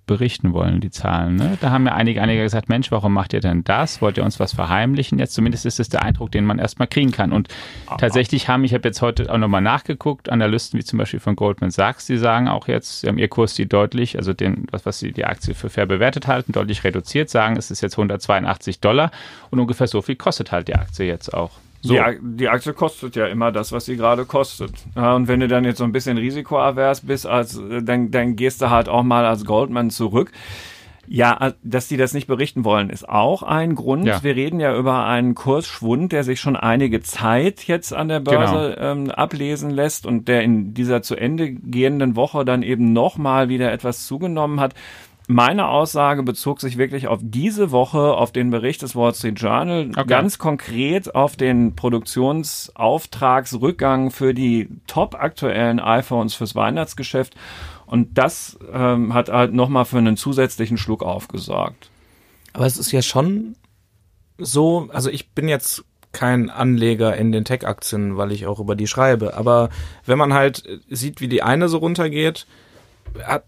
berichten 0.07 0.53
wollen, 0.53 0.81
die 0.81 0.91
Zahlen. 0.91 1.37
Ne? 1.37 1.57
Da 1.61 1.71
haben 1.71 1.87
ja 1.87 1.95
einige, 1.95 2.21
einige 2.21 2.43
gesagt, 2.43 2.69
Mensch, 2.69 2.91
warum 2.91 3.13
macht 3.13 3.33
ihr 3.33 3.41
denn 3.41 3.65
das? 3.65 4.03
Wollt 4.03 4.19
ihr 4.19 4.25
uns 4.25 4.39
was 4.39 4.53
verheimlichen? 4.53 5.19
Jetzt 5.19 5.35
zumindest 5.35 5.67
ist 5.67 5.81
es 5.81 5.89
der 5.89 6.03
Eindruck, 6.03 6.31
den 6.31 6.45
man 6.45 6.59
erstmal 6.59 6.89
kriegen 6.89 7.11
kann. 7.11 7.33
Und 7.33 7.49
Aha. 7.87 7.97
tatsächlich 7.97 8.49
haben, 8.49 8.65
ich 8.65 8.75
habe 8.75 8.89
jetzt 8.89 9.03
heute 9.03 9.33
auch 9.33 9.39
nochmal 9.39 9.63
nachgeguckt, 9.63 10.29
Analysten 10.29 10.79
wie 10.79 10.85
zum 10.85 10.99
Beispiel 10.99 11.21
von 11.21 11.37
Goldman 11.37 11.71
Sachs, 11.71 12.07
die 12.07 12.19
sagen 12.19 12.49
auch 12.49 12.69
jetzt, 12.69 13.01
sie 13.01 13.09
haben 13.09 13.19
ihr 13.19 13.29
Kurs 13.29 13.55
die 13.55 13.67
deutlich, 13.67 14.17
also 14.17 14.33
den, 14.33 14.67
was, 14.71 14.85
was 14.87 14.99
sie 14.99 15.13
die 15.13 15.25
Aktie 15.25 15.55
für 15.55 15.71
fair 15.71 15.87
bewertet 15.87 16.27
halten, 16.27 16.53
deutlich 16.53 16.85
reduziert, 16.85 17.31
sagen, 17.31 17.57
es 17.57 17.71
ist 17.71 17.81
jetzt 17.81 17.95
182 17.95 18.81
Dollar 18.81 19.11
und 19.51 19.61
ungefähr 19.61 19.87
so 19.87 20.03
viel 20.03 20.17
kostet 20.17 20.53
halt 20.53 20.69
die 20.69 20.75
Aktie 20.75 21.07
jetzt 21.07 21.33
auch. 21.33 21.53
So. 21.85 21.93
Die, 21.93 22.01
die, 22.23 22.49
Aktie 22.49 22.73
kostet 22.73 23.15
ja 23.15 23.27
immer 23.27 23.53
das, 23.53 23.71
was 23.71 23.85
sie 23.85 23.99
gerade 23.99 24.25
kostet. 24.25 24.73
Ja, 24.97 25.15
und 25.15 25.29
wenn 25.29 25.41
du 25.41 25.49
dann 25.49 25.65
jetzt 25.65 25.77
so 25.77 25.85
ein 25.85 25.93
bisschen 25.93 26.17
risikoavers 26.17 27.03
bist, 27.03 27.27
als, 27.27 27.61
dann, 27.83 28.11
dann 28.11 28.37
gehst 28.37 28.63
du 28.63 28.71
halt 28.71 28.89
auch 28.89 29.03
mal 29.03 29.27
als 29.27 29.45
Goldman 29.45 29.91
zurück. 29.91 30.33
Ja, 31.07 31.53
dass 31.63 31.87
die 31.87 31.99
das 31.99 32.15
nicht 32.15 32.27
berichten 32.27 32.65
wollen, 32.65 32.89
ist 32.89 33.07
auch 33.07 33.43
ein 33.43 33.75
Grund. 33.75 34.07
Ja. 34.07 34.23
Wir 34.23 34.35
reden 34.35 34.61
ja 34.61 34.75
über 34.75 35.05
einen 35.05 35.35
Kursschwund, 35.35 36.13
der 36.13 36.25
sich 36.25 36.41
schon 36.41 36.57
einige 36.57 37.03
Zeit 37.03 37.65
jetzt 37.65 37.93
an 37.93 38.09
der 38.09 38.21
Börse 38.21 38.75
genau. 38.75 38.91
ähm, 38.91 39.11
ablesen 39.11 39.69
lässt 39.69 40.07
und 40.07 40.27
der 40.27 40.43
in 40.43 40.73
dieser 40.73 41.03
zu 41.03 41.17
Ende 41.17 41.53
gehenden 41.53 42.17
Woche 42.17 42.47
dann 42.47 42.63
eben 42.63 42.95
nochmal 42.95 43.51
wieder 43.51 43.71
etwas 43.71 44.07
zugenommen 44.07 44.59
hat. 44.59 44.73
Meine 45.27 45.69
Aussage 45.69 46.23
bezog 46.23 46.61
sich 46.61 46.77
wirklich 46.77 47.09
auf 47.09 47.19
diese 47.23 47.71
Woche, 47.71 48.13
auf 48.15 48.31
den 48.31 48.51
Bericht 48.51 48.83
des 48.83 48.95
Wall 48.95 49.15
Street 49.15 49.41
Journal, 49.41 49.89
okay. 49.91 50.05
ganz 50.07 50.37
konkret 50.37 51.15
auf 51.15 51.37
den 51.37 51.75
Produktionsauftragsrückgang 51.75 54.11
für 54.11 54.35
die 54.35 54.69
top 54.87 55.15
aktuellen 55.15 55.81
iPhones 55.81 56.35
fürs 56.35 56.55
Weihnachtsgeschäft. 56.55 57.35
Und 57.87 58.19
das 58.19 58.59
ähm, 58.73 59.15
hat 59.15 59.31
halt 59.31 59.55
nochmal 59.55 59.87
für 59.87 59.97
einen 59.97 60.19
zusätzlichen 60.19 60.77
Schluck 60.77 61.03
aufgesorgt. 61.03 61.89
Aber 62.53 62.67
es 62.67 62.77
ist 62.77 62.93
ja 62.93 63.01
schon 63.01 63.57
so, 64.37 64.91
also 64.93 65.09
ich 65.09 65.31
bin 65.31 65.49
jetzt 65.49 65.85
kein 66.13 66.51
Anleger 66.51 67.17
in 67.17 67.33
den 67.33 67.47
Tech-Aktien, 67.47 68.19
weil 68.19 68.31
ich 68.31 68.47
auch 68.47 68.61
über 68.61 68.77
die 68.77 68.87
schreibe. 68.87 69.39
Aber 69.39 69.71
wenn 70.05 70.19
man 70.19 70.35
halt 70.35 70.65
sieht, 70.91 71.23
wie 71.23 71.29
die 71.29 71.43
eine 71.43 71.69
so 71.69 71.79
runtergeht, 71.79 72.47
hat, 73.23 73.45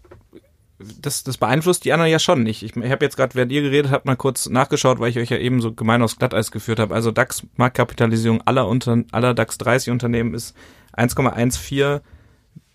das, 0.79 1.23
das 1.23 1.37
beeinflusst 1.37 1.85
die 1.85 1.93
anderen 1.93 2.11
ja 2.11 2.19
schon 2.19 2.43
nicht. 2.43 2.61
Ich, 2.61 2.75
ich 2.75 2.91
habe 2.91 3.03
jetzt 3.03 3.17
gerade, 3.17 3.33
während 3.35 3.51
ihr 3.51 3.61
geredet 3.63 3.91
habt, 3.91 4.05
mal 4.05 4.15
kurz 4.15 4.47
nachgeschaut, 4.47 4.99
weil 4.99 5.09
ich 5.09 5.17
euch 5.17 5.29
ja 5.29 5.37
eben 5.37 5.59
so 5.61 5.73
gemein 5.73 6.01
aufs 6.03 6.17
Glatteis 6.17 6.51
geführt 6.51 6.79
habe. 6.79 6.93
Also 6.93 7.11
DAX-Marktkapitalisierung 7.11 8.41
aller, 8.45 8.67
unter, 8.67 9.03
aller 9.11 9.33
DAX 9.33 9.57
30 9.57 9.91
Unternehmen 9.91 10.33
ist 10.33 10.55
1,14 10.95 12.01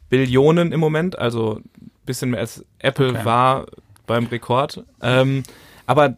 Billionen 0.09 0.73
im 0.73 0.80
Moment, 0.80 1.18
also 1.18 1.61
bisschen 2.04 2.30
mehr 2.30 2.40
als 2.40 2.64
Apple 2.80 3.11
okay. 3.11 3.25
war 3.25 3.66
beim 4.06 4.26
Rekord. 4.26 4.85
Ähm, 5.00 5.44
aber 5.87 6.16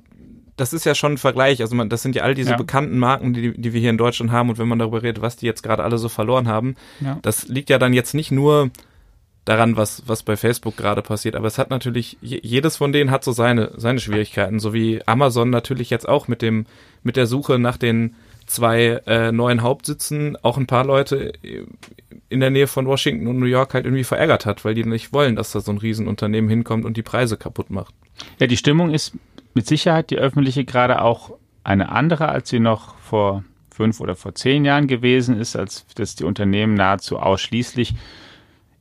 das 0.56 0.72
ist 0.72 0.84
ja 0.84 0.94
schon 0.94 1.12
ein 1.12 1.18
Vergleich. 1.18 1.60
Also 1.60 1.74
man, 1.74 1.88
das 1.90 2.02
sind 2.02 2.14
ja 2.16 2.22
all 2.22 2.34
diese 2.34 2.52
Ja. 2.52 2.56
bekannten 2.56 2.98
Marken, 2.98 3.34
die, 3.34 3.52
die 3.60 3.72
wir 3.72 3.80
hier 3.80 3.90
in 3.90 3.98
Deutschland 3.98 4.32
haben. 4.32 4.48
Und 4.48 4.58
wenn 4.58 4.68
man 4.68 4.78
darüber 4.78 5.02
redet, 5.02 5.20
was 5.22 5.36
die 5.36 5.46
jetzt 5.46 5.62
gerade 5.62 5.82
alle 5.84 5.98
so 5.98 6.08
verloren 6.08 6.48
haben, 6.48 6.76
Ja. 7.00 7.18
das 7.22 7.48
liegt 7.48 7.70
ja 7.70 7.78
dann 7.78 7.92
jetzt 7.92 8.14
nicht 8.14 8.30
nur 8.30 8.70
daran, 9.44 9.76
was, 9.76 10.02
was 10.06 10.22
bei 10.22 10.36
Facebook 10.36 10.76
gerade 10.76 11.02
passiert. 11.02 11.36
Aber 11.36 11.46
es 11.46 11.58
hat 11.58 11.70
natürlich, 11.70 12.16
je- 12.20 12.40
jedes 12.42 12.76
von 12.76 12.92
denen 12.92 13.10
hat 13.10 13.24
so 13.24 13.32
seine, 13.32 13.72
seine 13.76 14.00
Schwierigkeiten. 14.00 14.58
So 14.58 14.72
wie 14.72 15.06
Amazon 15.06 15.50
natürlich 15.50 15.90
jetzt 15.90 16.08
auch 16.08 16.28
mit 16.28 16.42
dem, 16.42 16.66
mit 17.02 17.16
der 17.16 17.26
Suche 17.26 17.58
nach 17.58 17.76
den 17.76 18.14
zwei 18.46 19.00
äh, 19.06 19.32
neuen 19.32 19.62
Hauptsitzen 19.62 20.36
auch 20.42 20.58
ein 20.58 20.66
paar 20.66 20.84
Leute 20.84 21.32
in 22.28 22.40
der 22.40 22.50
Nähe 22.50 22.66
von 22.66 22.86
Washington 22.86 23.26
und 23.26 23.38
New 23.38 23.46
York 23.46 23.72
halt 23.74 23.86
irgendwie 23.86 24.04
verärgert 24.04 24.44
hat, 24.44 24.64
weil 24.64 24.74
die 24.74 24.84
nicht 24.84 25.12
wollen, 25.12 25.36
dass 25.36 25.52
da 25.52 25.60
so 25.60 25.72
ein 25.72 25.78
Riesenunternehmen 25.78 26.50
hinkommt 26.50 26.84
und 26.84 26.96
die 26.96 27.02
Preise 27.02 27.36
kaputt 27.36 27.70
macht. 27.70 27.94
Ja, 28.38 28.46
die 28.46 28.56
Stimmung 28.56 28.92
ist 28.92 29.12
mit 29.54 29.66
Sicherheit 29.66 30.10
die 30.10 30.18
öffentliche 30.18 30.64
gerade 30.64 31.00
auch 31.00 31.32
eine 31.64 31.90
andere, 31.90 32.28
als 32.28 32.50
sie 32.50 32.60
noch 32.60 32.96
vor 32.98 33.44
fünf 33.70 34.00
oder 34.00 34.14
vor 34.14 34.34
zehn 34.34 34.64
Jahren 34.64 34.86
gewesen 34.88 35.38
ist, 35.40 35.56
als 35.56 35.86
dass 35.94 36.14
die 36.14 36.24
Unternehmen 36.24 36.74
nahezu 36.74 37.18
ausschließlich 37.18 37.94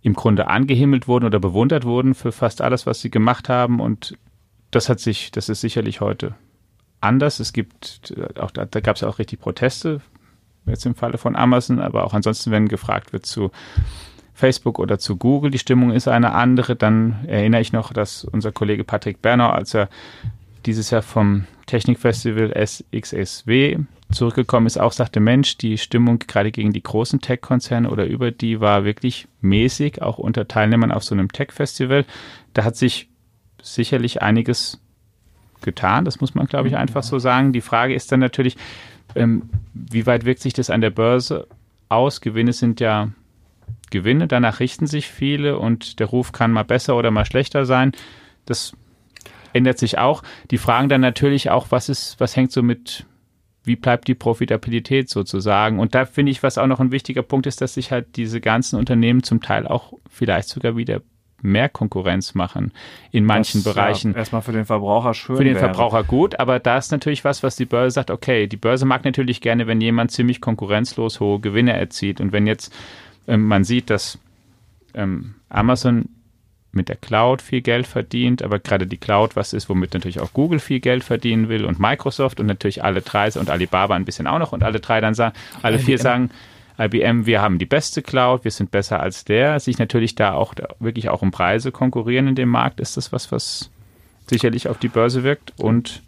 im 0.03 0.13
Grunde 0.13 0.47
angehimmelt 0.47 1.07
wurden 1.07 1.25
oder 1.25 1.39
bewundert 1.39 1.85
wurden 1.85 2.13
für 2.13 2.33
fast 2.33 2.61
alles, 2.61 2.85
was 2.85 2.99
sie 3.01 3.09
gemacht 3.09 3.47
haben. 3.49 3.79
Und 3.79 4.17
das 4.69 4.89
hat 4.89 4.99
sich, 4.99 5.31
das 5.31 5.47
ist 5.47 5.61
sicherlich 5.61 6.01
heute 6.01 6.35
anders. 6.99 7.39
Es 7.39 7.53
gibt 7.53 8.13
äh, 8.15 8.39
auch, 8.39 8.51
da, 8.51 8.65
gab 8.65 8.97
es 8.97 9.03
auch 9.03 9.17
richtig 9.17 9.39
Proteste, 9.39 10.01
jetzt 10.65 10.85
im 10.85 10.95
Falle 10.95 11.17
von 11.17 11.35
Amazon, 11.37 11.79
aber 11.79 12.03
auch 12.03 12.13
ansonsten, 12.13 12.51
wenn 12.51 12.67
gefragt 12.67 13.13
wird 13.13 13.25
zu 13.25 13.51
Facebook 14.33 14.77
oder 14.77 14.99
zu 14.99 15.15
Google, 15.15 15.51
die 15.51 15.59
Stimmung 15.59 15.91
ist 15.91 16.07
eine 16.07 16.33
andere, 16.33 16.75
dann 16.75 17.23
erinnere 17.27 17.61
ich 17.61 17.71
noch, 17.71 17.93
dass 17.93 18.25
unser 18.25 18.51
Kollege 18.51 18.83
Patrick 18.83 19.21
Bernau, 19.21 19.49
als 19.49 19.73
er 19.73 19.89
dieses 20.65 20.89
Jahr 20.89 21.01
vom 21.01 21.45
Technikfestival 21.65 22.53
SXSW 22.55 23.79
zurückgekommen 24.11 24.67
ist, 24.67 24.79
auch 24.79 24.91
sagte, 24.91 25.19
Mensch, 25.19 25.57
die 25.57 25.77
Stimmung 25.77 26.19
gerade 26.19 26.51
gegen 26.51 26.71
die 26.71 26.83
großen 26.83 27.21
Tech-Konzerne 27.21 27.89
oder 27.89 28.05
über 28.05 28.31
die 28.31 28.59
war 28.59 28.85
wirklich 28.85 29.27
mäßig, 29.41 30.01
auch 30.01 30.17
unter 30.17 30.47
Teilnehmern 30.47 30.91
auf 30.91 31.03
so 31.03 31.15
einem 31.15 31.31
Tech-Festival. 31.31 32.05
Da 32.53 32.63
hat 32.63 32.75
sich 32.75 33.09
sicherlich 33.61 34.21
einiges 34.21 34.79
getan, 35.61 36.05
das 36.05 36.19
muss 36.19 36.35
man, 36.35 36.47
glaube 36.47 36.67
ich, 36.67 36.77
einfach 36.77 37.03
so 37.03 37.19
sagen. 37.19 37.53
Die 37.53 37.61
Frage 37.61 37.95
ist 37.95 38.11
dann 38.11 38.19
natürlich, 38.19 38.57
ähm, 39.15 39.49
wie 39.73 40.05
weit 40.05 40.25
wirkt 40.25 40.41
sich 40.41 40.53
das 40.53 40.69
an 40.69 40.81
der 40.81 40.89
Börse 40.89 41.47
aus? 41.89 42.21
Gewinne 42.21 42.53
sind 42.53 42.79
ja 42.79 43.09
Gewinne, 43.89 44.27
danach 44.27 44.59
richten 44.59 44.87
sich 44.87 45.07
viele 45.07 45.57
und 45.57 45.99
der 45.99 46.07
Ruf 46.07 46.31
kann 46.31 46.51
mal 46.51 46.63
besser 46.63 46.97
oder 46.97 47.11
mal 47.11 47.25
schlechter 47.25 47.65
sein. 47.65 47.93
Das 48.45 48.73
ändert 49.53 49.77
sich 49.77 49.97
auch. 49.97 50.23
Die 50.51 50.57
fragen 50.57 50.89
dann 50.89 51.01
natürlich 51.01 51.49
auch, 51.49 51.67
was 51.69 51.89
ist, 51.89 52.19
was 52.19 52.35
hängt 52.35 52.51
so 52.51 52.63
mit, 52.63 53.05
wie 53.63 53.75
bleibt 53.75 54.07
die 54.07 54.15
Profitabilität 54.15 55.09
sozusagen? 55.09 55.79
Und 55.79 55.95
da 55.95 56.05
finde 56.05 56.31
ich, 56.31 56.43
was 56.43 56.57
auch 56.57 56.67
noch 56.67 56.79
ein 56.79 56.91
wichtiger 56.91 57.21
Punkt 57.21 57.47
ist, 57.47 57.61
dass 57.61 57.75
sich 57.75 57.91
halt 57.91 58.15
diese 58.15 58.41
ganzen 58.41 58.77
Unternehmen 58.77 59.23
zum 59.23 59.41
Teil 59.41 59.67
auch 59.67 59.93
vielleicht 60.09 60.49
sogar 60.49 60.75
wieder 60.75 61.01
mehr 61.41 61.67
Konkurrenz 61.67 62.35
machen 62.35 62.71
in 63.11 63.25
manchen 63.25 63.65
Was, 63.65 63.73
Bereichen 63.73 64.11
Ja, 64.13 64.19
erstmal 64.19 64.41
für 64.41 64.53
den 64.53 64.63
Verbraucher 64.63 65.13
schön 65.13 65.35
für 65.35 65.43
den 65.43 65.55
wäre. 65.55 65.65
Verbraucher 65.65 66.05
gut, 66.05 66.39
aber 66.39 66.59
da 66.59 66.77
ist 66.77 66.91
natürlich 66.91 67.25
was, 67.25 67.43
was 67.43 67.57
die 67.57 67.65
Börse 67.65 67.95
sagt, 67.95 68.11
okay, 68.11 68.47
die 68.47 68.55
Börse 68.55 68.85
mag 68.85 69.03
natürlich 69.03 69.41
gerne, 69.41 69.67
wenn 69.67 69.81
jemand 69.81 70.11
ziemlich 70.11 70.39
konkurrenzlos 70.39 71.19
hohe 71.19 71.41
Gewinne 71.41 71.73
erzielt. 71.73 72.21
Und 72.21 72.31
wenn 72.31 72.47
jetzt 72.47 72.73
ähm, 73.27 73.47
man 73.47 73.63
sieht, 73.63 73.89
dass 73.89 74.19
ähm, 74.93 75.35
Amazon 75.49 76.09
mit 76.73 76.89
der 76.89 76.95
Cloud 76.95 77.41
viel 77.41 77.61
Geld 77.61 77.87
verdient, 77.87 78.41
aber 78.41 78.59
gerade 78.59 78.87
die 78.87 78.97
Cloud 78.97 79.35
was 79.35 79.53
ist, 79.53 79.69
womit 79.69 79.93
natürlich 79.93 80.19
auch 80.19 80.33
Google 80.33 80.59
viel 80.59 80.79
Geld 80.79 81.03
verdienen 81.03 81.49
will 81.49 81.65
und 81.65 81.79
Microsoft 81.79 82.39
und 82.39 82.47
natürlich 82.47 82.83
alle 82.83 83.01
drei 83.01 83.29
und 83.39 83.49
Alibaba 83.49 83.95
ein 83.95 84.05
bisschen 84.05 84.27
auch 84.27 84.39
noch 84.39 84.51
und 84.51 84.63
alle 84.63 84.79
drei 84.79 84.99
dann 85.01 85.13
sagen, 85.13 85.35
alle 85.61 85.79
vier 85.79 85.97
sagen, 85.97 86.29
IBM, 86.79 87.25
wir 87.25 87.41
haben 87.41 87.59
die 87.59 87.65
beste 87.65 88.01
Cloud, 88.01 88.43
wir 88.43 88.51
sind 88.51 88.71
besser 88.71 88.99
als 88.99 89.25
der, 89.25 89.59
sich 89.59 89.77
natürlich 89.77 90.15
da 90.15 90.33
auch 90.33 90.53
da 90.53 90.67
wirklich 90.79 91.09
auch 91.09 91.21
um 91.21 91.31
Preise 91.31 91.71
konkurrieren 91.71 92.27
in 92.27 92.35
dem 92.35 92.49
Markt, 92.49 92.79
ist 92.79 92.97
das 92.97 93.11
was, 93.11 93.31
was 93.31 93.69
sicherlich 94.27 94.67
auf 94.67 94.79
die 94.79 94.87
Börse 94.87 95.23
wirkt 95.23 95.53
und 95.57 96.01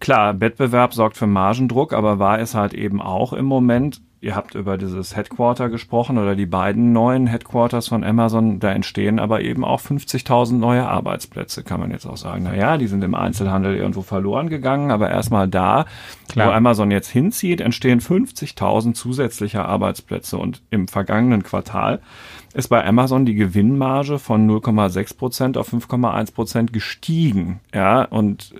Klar, 0.00 0.40
Wettbewerb 0.40 0.94
sorgt 0.94 1.16
für 1.16 1.26
Margendruck, 1.26 1.92
aber 1.92 2.18
war 2.18 2.38
es 2.38 2.54
halt 2.54 2.72
eben 2.72 3.02
auch 3.02 3.32
im 3.32 3.44
Moment. 3.44 4.00
Ihr 4.20 4.34
habt 4.34 4.56
über 4.56 4.76
dieses 4.78 5.14
Headquarter 5.14 5.68
gesprochen 5.68 6.18
oder 6.18 6.34
die 6.34 6.46
beiden 6.46 6.92
neuen 6.92 7.28
Headquarters 7.28 7.86
von 7.86 8.02
Amazon. 8.02 8.58
Da 8.58 8.72
entstehen 8.72 9.20
aber 9.20 9.42
eben 9.42 9.64
auch 9.64 9.80
50.000 9.80 10.54
neue 10.54 10.88
Arbeitsplätze, 10.88 11.62
kann 11.62 11.78
man 11.78 11.92
jetzt 11.92 12.04
auch 12.04 12.16
sagen. 12.16 12.42
Naja, 12.42 12.78
die 12.78 12.88
sind 12.88 13.04
im 13.04 13.14
Einzelhandel 13.14 13.76
irgendwo 13.76 14.02
verloren 14.02 14.48
gegangen, 14.48 14.90
aber 14.90 15.08
erstmal 15.08 15.46
da, 15.46 15.86
Klar. 16.28 16.48
wo 16.48 16.52
Amazon 16.52 16.90
jetzt 16.90 17.08
hinzieht, 17.08 17.60
entstehen 17.60 18.00
50.000 18.00 18.94
zusätzliche 18.94 19.64
Arbeitsplätze. 19.64 20.36
Und 20.36 20.62
im 20.70 20.88
vergangenen 20.88 21.44
Quartal 21.44 22.00
ist 22.54 22.68
bei 22.68 22.84
Amazon 22.84 23.24
die 23.24 23.36
Gewinnmarge 23.36 24.18
von 24.18 24.50
0,6 24.50 25.16
Prozent 25.16 25.56
auf 25.56 25.72
5,1 25.72 26.34
Prozent 26.34 26.72
gestiegen. 26.72 27.60
Ja, 27.72 28.02
und 28.02 28.52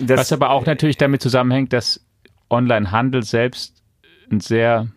das, 0.00 0.20
Was 0.20 0.32
aber 0.32 0.48
auch 0.50 0.64
natürlich 0.64 0.96
damit 0.96 1.20
zusammenhängt, 1.20 1.74
dass 1.74 2.00
Online-Handel 2.48 3.22
selbst 3.22 3.77
ein 4.32 4.40
sehr 4.40 4.88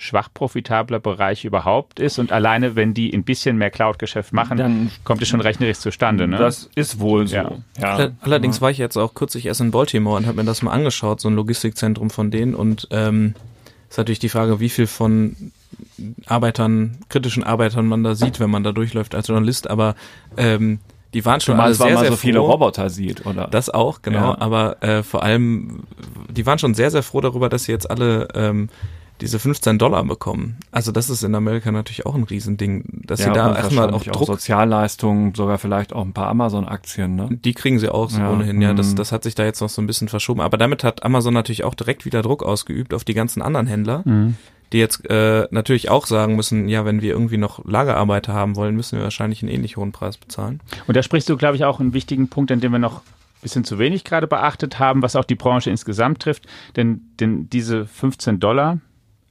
schwach 0.00 0.28
profitabler 0.32 1.00
Bereich 1.00 1.44
überhaupt 1.44 1.98
ist 1.98 2.20
und 2.20 2.30
alleine, 2.30 2.76
wenn 2.76 2.94
die 2.94 3.12
ein 3.12 3.24
bisschen 3.24 3.56
mehr 3.58 3.70
Cloud-Geschäft 3.70 4.32
machen, 4.32 4.56
Dann- 4.56 4.90
kommt 5.02 5.20
es 5.22 5.28
schon 5.28 5.40
rechnerisch 5.40 5.78
zustande. 5.78 6.28
Ne? 6.28 6.36
das 6.38 6.70
ist 6.76 7.00
wohl 7.00 7.26
so. 7.26 7.34
Ja. 7.34 7.50
Ja. 7.80 7.94
All- 7.96 8.12
Allerdings 8.20 8.60
war 8.60 8.70
ich 8.70 8.78
jetzt 8.78 8.96
auch 8.96 9.14
kürzlich 9.14 9.46
erst 9.46 9.60
in 9.60 9.72
Baltimore 9.72 10.16
und 10.16 10.26
habe 10.26 10.36
mir 10.36 10.44
das 10.44 10.62
mal 10.62 10.70
angeschaut, 10.70 11.20
so 11.20 11.28
ein 11.28 11.34
Logistikzentrum 11.34 12.10
von 12.10 12.30
denen. 12.30 12.54
Und 12.54 12.86
ähm, 12.92 13.34
ist 13.90 13.98
natürlich 13.98 14.20
die 14.20 14.28
Frage, 14.28 14.60
wie 14.60 14.68
viel 14.68 14.86
von 14.86 15.34
Arbeitern, 16.26 16.98
kritischen 17.08 17.42
Arbeitern 17.42 17.86
man 17.86 18.04
da 18.04 18.14
sieht, 18.14 18.38
wenn 18.40 18.50
man 18.50 18.62
da 18.62 18.70
durchläuft 18.72 19.14
als 19.16 19.26
Journalist. 19.28 19.68
Aber 19.68 19.96
ähm, 20.36 20.78
die 21.14 21.24
waren 21.24 21.40
schon 21.40 21.54
alle 21.54 21.68
meinst, 21.68 21.80
weil 21.80 21.88
sehr, 21.90 21.98
sehr 22.00 22.10
so 22.10 22.16
viele 22.16 22.40
froh. 22.40 22.50
Roboter 22.52 22.90
sieht, 22.90 23.24
oder? 23.24 23.48
Das 23.48 23.70
auch, 23.70 24.02
genau. 24.02 24.32
Ja. 24.32 24.40
Aber 24.40 24.82
äh, 24.82 25.02
vor 25.02 25.22
allem, 25.22 25.84
die 26.30 26.44
waren 26.44 26.58
schon 26.58 26.74
sehr, 26.74 26.90
sehr 26.90 27.02
froh 27.02 27.20
darüber, 27.20 27.48
dass 27.48 27.64
sie 27.64 27.72
jetzt 27.72 27.90
alle 27.90 28.28
ähm, 28.34 28.68
diese 29.20 29.38
15 29.38 29.78
Dollar 29.78 30.04
bekommen. 30.04 30.58
Also 30.70 30.92
das 30.92 31.10
ist 31.10 31.24
in 31.24 31.34
Amerika 31.34 31.72
natürlich 31.72 32.06
auch 32.06 32.14
ein 32.14 32.22
Riesending, 32.22 32.84
dass 33.04 33.20
sie 33.20 33.32
da 33.32 33.56
erstmal 33.56 33.92
auch 33.92 34.04
Druck 34.04 34.26
Sozialleistungen, 34.26 35.34
sogar 35.34 35.58
vielleicht 35.58 35.92
auch 35.92 36.04
ein 36.04 36.12
paar 36.12 36.28
Amazon-Aktien, 36.28 37.16
ne? 37.16 37.28
Die 37.30 37.54
kriegen 37.54 37.78
sie 37.78 37.88
auch 37.88 38.10
so 38.10 38.20
Ja, 38.20 38.30
ohnehin, 38.30 38.60
ja. 38.62 38.74
Das, 38.74 38.90
mhm. 38.92 38.96
das 38.96 39.10
hat 39.10 39.24
sich 39.24 39.34
da 39.34 39.44
jetzt 39.44 39.60
noch 39.60 39.70
so 39.70 39.82
ein 39.82 39.86
bisschen 39.86 40.08
verschoben. 40.08 40.40
Aber 40.40 40.56
damit 40.56 40.84
hat 40.84 41.02
Amazon 41.02 41.34
natürlich 41.34 41.64
auch 41.64 41.74
direkt 41.74 42.04
wieder 42.04 42.22
Druck 42.22 42.42
ausgeübt 42.44 42.94
auf 42.94 43.04
die 43.04 43.14
ganzen 43.14 43.42
anderen 43.42 43.66
Händler, 43.66 44.02
Mhm. 44.04 44.36
Die 44.72 44.78
jetzt 44.78 45.08
äh, 45.08 45.46
natürlich 45.50 45.88
auch 45.90 46.06
sagen 46.06 46.36
müssen, 46.36 46.68
ja, 46.68 46.84
wenn 46.84 47.02
wir 47.02 47.12
irgendwie 47.12 47.38
noch 47.38 47.64
Lagerarbeiter 47.64 48.32
haben 48.32 48.56
wollen, 48.56 48.76
müssen 48.76 48.98
wir 48.98 49.04
wahrscheinlich 49.04 49.42
einen 49.42 49.52
ähnlich 49.52 49.76
hohen 49.76 49.92
Preis 49.92 50.16
bezahlen. 50.18 50.60
Und 50.86 50.96
da 50.96 51.02
sprichst 51.02 51.28
du, 51.28 51.36
glaube 51.36 51.56
ich, 51.56 51.64
auch 51.64 51.80
einen 51.80 51.94
wichtigen 51.94 52.28
Punkt, 52.28 52.52
an 52.52 52.60
dem 52.60 52.72
wir 52.72 52.78
noch 52.78 52.98
ein 52.98 53.42
bisschen 53.42 53.64
zu 53.64 53.78
wenig 53.78 54.04
gerade 54.04 54.26
beachtet 54.26 54.78
haben, 54.78 55.02
was 55.02 55.16
auch 55.16 55.24
die 55.24 55.36
Branche 55.36 55.70
insgesamt 55.70 56.20
trifft. 56.20 56.46
Denn, 56.76 57.02
denn 57.20 57.48
diese 57.50 57.86
15 57.86 58.40
Dollar, 58.40 58.78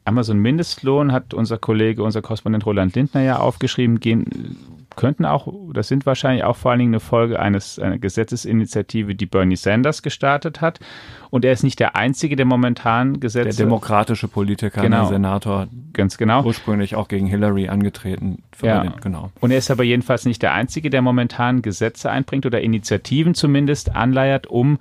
Amazon 0.05 0.39
Mindestlohn, 0.39 1.11
hat 1.11 1.33
unser 1.33 1.57
Kollege, 1.57 2.03
unser 2.03 2.21
Korrespondent 2.21 2.65
Roland 2.65 2.95
Lindner 2.95 3.21
ja 3.21 3.39
aufgeschrieben, 3.39 3.99
gehen, 3.99 4.57
könnten 4.97 5.23
auch, 5.23 5.47
das 5.73 5.87
sind 5.87 6.05
wahrscheinlich 6.05 6.43
auch 6.43 6.57
vor 6.57 6.71
allen 6.71 6.79
Dingen 6.79 6.93
eine 6.93 6.99
Folge 6.99 7.39
eines, 7.39 7.79
einer 7.79 7.97
Gesetzesinitiative, 7.97 9.15
die 9.15 9.25
Bernie 9.25 9.55
Sanders 9.55 10.01
gestartet 10.01 10.59
hat. 10.59 10.81
Und 11.29 11.45
er 11.45 11.53
ist 11.53 11.63
nicht 11.63 11.79
der 11.79 11.95
Einzige, 11.95 12.35
der 12.35 12.45
momentan 12.45 13.13
Der 13.13 13.19
Gesetze, 13.21 13.63
demokratische 13.63 14.27
Politiker, 14.27 14.81
Genau. 14.81 15.01
der 15.01 15.07
Senator, 15.07 15.67
ganz 15.93 16.17
genau, 16.17 16.43
ursprünglich 16.43 16.95
auch 16.95 17.07
gegen 17.07 17.27
Hillary 17.27 17.69
angetreten. 17.69 18.43
Ja. 18.61 18.81
den, 18.81 18.93
genau. 19.01 19.31
Und 19.39 19.51
er 19.51 19.59
ist 19.59 19.71
aber 19.71 19.83
jedenfalls 19.83 20.25
nicht 20.25 20.41
der 20.41 20.53
Einzige, 20.53 20.89
der 20.89 21.01
momentan 21.01 21.61
Gesetze 21.61 22.09
einbringt 22.09 22.45
oder 22.45 22.59
Initiativen 22.59 23.35
zumindest 23.35 23.95
anleiert, 23.95 24.47
um, 24.47 24.79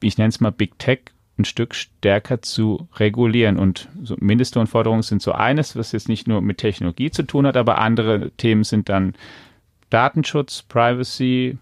ich 0.00 0.18
nenne 0.18 0.28
es 0.28 0.40
mal 0.40 0.52
Big 0.52 0.78
Tech, 0.78 1.00
ein 1.38 1.44
Stück 1.44 1.74
stärker 1.74 2.42
zu 2.42 2.88
regulieren. 2.96 3.58
Und 3.58 3.88
so 4.02 4.16
Mindestlohnforderungen 4.18 5.02
sind 5.02 5.22
so 5.22 5.32
eines, 5.32 5.76
was 5.76 5.92
jetzt 5.92 6.08
nicht 6.08 6.26
nur 6.26 6.40
mit 6.40 6.58
Technologie 6.58 7.10
zu 7.10 7.22
tun 7.22 7.46
hat, 7.46 7.56
aber 7.56 7.78
andere 7.78 8.30
Themen 8.32 8.64
sind 8.64 8.88
dann 8.88 9.14
Datenschutz, 9.90 10.62
Privacy 10.62 11.58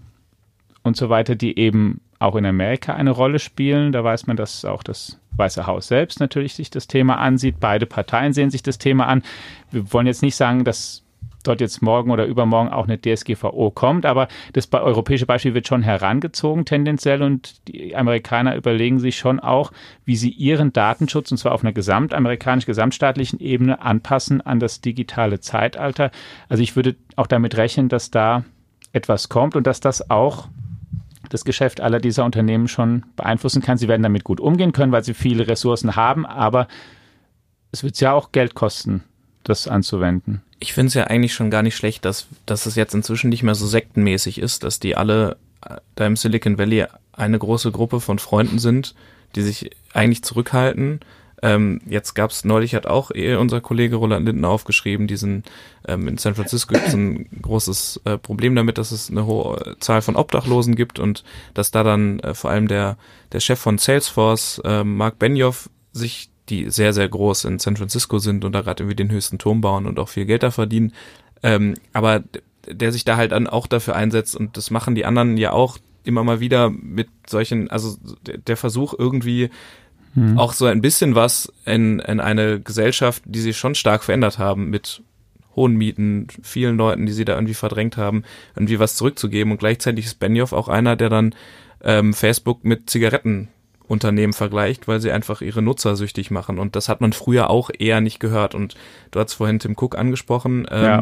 und 0.83 0.97
so 0.97 1.09
weiter, 1.11 1.35
die 1.35 1.59
eben 1.59 2.01
auch 2.19 2.37
in 2.37 2.47
Amerika 2.47 2.95
eine 2.95 3.11
Rolle 3.11 3.39
spielen. 3.39 3.93
Da 3.93 4.03
weiß 4.03 4.27
man, 4.27 4.37
dass 4.37 4.65
auch 4.65 4.83
das 4.83 5.21
Weiße 5.37 5.67
Haus 5.67 5.89
selbst 5.89 6.19
natürlich 6.19 6.55
sich 6.55 6.71
das 6.71 6.87
Thema 6.87 7.19
ansieht. 7.19 7.61
Beide 7.61 7.85
Parteien 7.87 8.33
sehen 8.33 8.51
sich 8.51 8.63
das 8.63 8.79
Thema 8.79 9.07
an. 9.07 9.23
Wir 9.71 9.93
wollen 9.93 10.07
jetzt 10.07 10.23
nicht 10.23 10.37
sagen, 10.37 10.65
dass 10.65 11.03
dort 11.47 11.61
jetzt 11.61 11.83
morgen 11.83 12.11
oder 12.11 12.27
übermorgen 12.27 12.71
auch 12.71 12.87
eine 12.87 13.01
DSGVO 13.01 13.71
kommt, 13.71 14.07
aber 14.07 14.29
das 14.53 14.73
europäische 14.73 15.27
Beispiel 15.27 15.55
wird 15.55 15.67
schon 15.67 15.83
herangezogen 15.83 16.65
tendenziell 16.65 17.23
und 17.23 17.67
die 17.69 17.95
Amerikaner 17.97 18.57
überlegen 18.57 18.99
sich 18.99 19.17
schon 19.17 19.41
auch, 19.41 19.73
wie 20.05 20.17
sie 20.17 20.31
ihren 20.31 20.73
Datenschutz 20.73 21.31
und 21.31 21.39
zwar 21.39 21.53
auf 21.53 21.63
einer 21.63 21.73
gesamtamerikanisch 21.73 22.67
gesamtstaatlichen 22.67 23.41
Ebene 23.41 23.81
anpassen 23.81 24.41
an 24.41 24.61
das 24.61 24.81
digitale 24.81 25.41
Zeitalter. 25.41 26.11
Also 26.49 26.63
ich 26.63 26.77
würde 26.77 26.97
auch 27.17 27.27
damit 27.27 27.57
rechnen, 27.57 27.89
dass 27.89 28.11
da 28.11 28.45
etwas 28.93 29.29
kommt 29.29 29.57
und 29.57 29.67
dass 29.67 29.81
das 29.81 30.11
auch 30.11 30.49
das 31.29 31.45
Geschäft 31.45 31.81
aller 31.81 32.01
dieser 32.01 32.25
Unternehmen 32.25 32.69
schon 32.69 33.05
beeinflussen 33.17 33.63
kann. 33.63 33.79
Sie 33.79 33.89
werden 33.89 34.03
damit 34.03 34.25
gut 34.25 34.41
umgehen 34.41 34.73
können, 34.73 34.93
weil 34.93 35.05
sie 35.05 35.15
viele 35.15 35.49
Ressourcen 35.49 35.97
haben, 35.97 36.25
aber 36.25 36.69
es 37.73 37.83
wird 37.83 38.01
ja 38.01 38.13
auch 38.13 38.33
Geld 38.33 38.55
kosten, 38.55 39.05
das 39.49 39.69
anzuwenden. 39.69 40.43
Ich 40.59 40.73
finde 40.73 40.89
es 40.89 40.95
ja 40.95 41.05
eigentlich 41.05 41.35
schon 41.35 41.51
gar 41.51 41.63
nicht 41.63 41.77
schlecht, 41.77 42.05
dass, 42.05 42.27
dass 42.47 42.67
es 42.67 42.77
jetzt 42.77 42.95
inzwischen 42.95 43.31
nicht 43.31 43.43
mehr 43.43 43.55
so 43.55 43.67
sektenmäßig 43.67 44.39
ist, 44.39 44.65
dass 44.65 44.81
die 44.81 44.97
alle 44.97 45.37
äh, 45.65 45.77
da 45.95 46.07
im 46.07 46.17
Silicon 46.17 46.59
Valley 46.59 46.87
eine 47.13 47.39
große 47.39 47.73
Gruppe 47.73 48.01
von 48.01 48.19
Freunden 48.19 48.59
sind, 48.59 48.95
die 49.35 49.43
sich 49.43 49.71
eigentlich 49.93 50.23
zurückhalten. 50.23 51.01
Ähm, 51.43 51.81
jetzt 51.87 52.15
gab 52.15 52.31
es 52.31 52.45
neulich, 52.45 52.75
hat 52.75 52.87
auch 52.87 53.11
unser 53.11 53.61
Kollege 53.61 53.97
Roland 53.97 54.27
Linden 54.27 54.45
aufgeschrieben, 54.45 55.07
diesen 55.07 55.45
ähm, 55.87 56.09
in 56.09 56.17
San 56.17 56.35
Francisco 56.35 56.73
gibt 56.73 56.89
es 56.89 56.95
ein 56.95 57.29
großes 57.43 58.01
äh, 58.05 58.17
Problem 58.17 58.55
damit, 58.55 58.79
dass 58.79 58.91
es 58.91 59.11
eine 59.11 59.27
hohe 59.27 59.77
Zahl 59.81 60.01
von 60.01 60.17
Obdachlosen 60.17 60.77
gibt 60.77 60.99
und 60.99 61.25
dass 61.53 61.71
da 61.71 61.83
dann 61.83 62.21
äh, 62.21 62.35
vor 62.35 62.51
allem 62.51 62.69
der, 62.69 62.97
der 63.33 63.41
Chef 63.41 63.59
von 63.59 63.77
Salesforce, 63.77 64.63
äh, 64.65 64.83
Mark 64.83 65.19
Benioff, 65.19 65.69
sich 65.93 66.31
die 66.49 66.71
sehr, 66.71 66.93
sehr 66.93 67.09
groß 67.09 67.45
in 67.45 67.59
San 67.59 67.77
Francisco 67.77 68.19
sind 68.19 68.45
und 68.45 68.53
da 68.53 68.61
gerade 68.63 68.83
irgendwie 68.83 68.97
den 68.97 69.11
höchsten 69.11 69.39
Turm 69.39 69.61
bauen 69.61 69.87
und 69.87 69.99
auch 69.99 70.09
viel 70.09 70.27
Geld 70.27 70.43
da 70.43 70.51
verdienen. 70.51 70.93
Ähm, 71.43 71.75
aber 71.93 72.23
der 72.69 72.93
sich 72.93 73.05
da 73.05 73.17
halt 73.17 73.33
dann 73.33 73.47
auch 73.47 73.67
dafür 73.67 73.95
einsetzt 73.95 74.37
und 74.37 74.57
das 74.57 74.71
machen 74.71 74.95
die 74.95 75.05
anderen 75.05 75.37
ja 75.37 75.53
auch 75.53 75.79
immer 76.05 76.25
mal 76.25 76.41
wieder 76.41 76.71
mit 76.71 77.09
solchen, 77.29 77.71
also 77.71 77.97
der 78.25 78.57
Versuch 78.57 78.95
irgendwie 78.97 79.51
mhm. 80.15 80.39
auch 80.39 80.53
so 80.53 80.67
ein 80.67 80.81
bisschen 80.81 81.15
was 81.15 81.53
in, 81.65 81.99
in 82.01 82.21
eine 82.21 82.61
Gesellschaft, 82.61 83.23
die 83.27 83.41
sich 83.41 83.57
schon 83.57 83.75
stark 83.75 84.05
verändert 84.05 84.39
haben 84.39 84.71
mit 84.71 85.03
hohen 85.55 85.75
Mieten, 85.75 86.29
vielen 86.43 86.77
Leuten, 86.77 87.07
die 87.07 87.13
sie 87.13 87.25
da 87.25 87.35
irgendwie 87.35 87.55
verdrängt 87.55 87.97
haben, 87.97 88.25
irgendwie 88.55 88.79
was 88.79 88.97
zurückzugeben 88.97 89.53
und 89.53 89.59
gleichzeitig 89.59 90.05
ist 90.05 90.21
Benioff 90.21 90.53
auch 90.53 90.69
einer, 90.69 90.97
der 90.97 91.09
dann 91.09 91.35
ähm, 91.83 92.15
Facebook 92.15 92.65
mit 92.65 92.91
Zigaretten 92.91 93.49
Unternehmen 93.89 94.33
vergleicht, 94.33 94.89
weil 94.89 95.01
sie 95.01 95.13
einfach 95.13 95.41
ihre 95.41 95.63
Nutzer 95.63 95.97
süchtig 95.97 96.31
machen. 96.31 96.59
Und 96.59 96.77
das 96.77 96.89
hat 96.89 97.01
man 97.01 97.13
früher 97.13 97.51
auch 97.51 97.71
eher 97.77 98.01
nicht 98.01 98.21
gehört. 98.21 98.55
Und 98.55 98.75
du 99.11 99.21
hast 99.21 99.35
vorhin 99.35 99.59
Tim 99.59 99.77
Cook 99.79 99.97
angesprochen. 99.97 100.67
Ähm, 100.71 100.85
ja. 100.85 101.01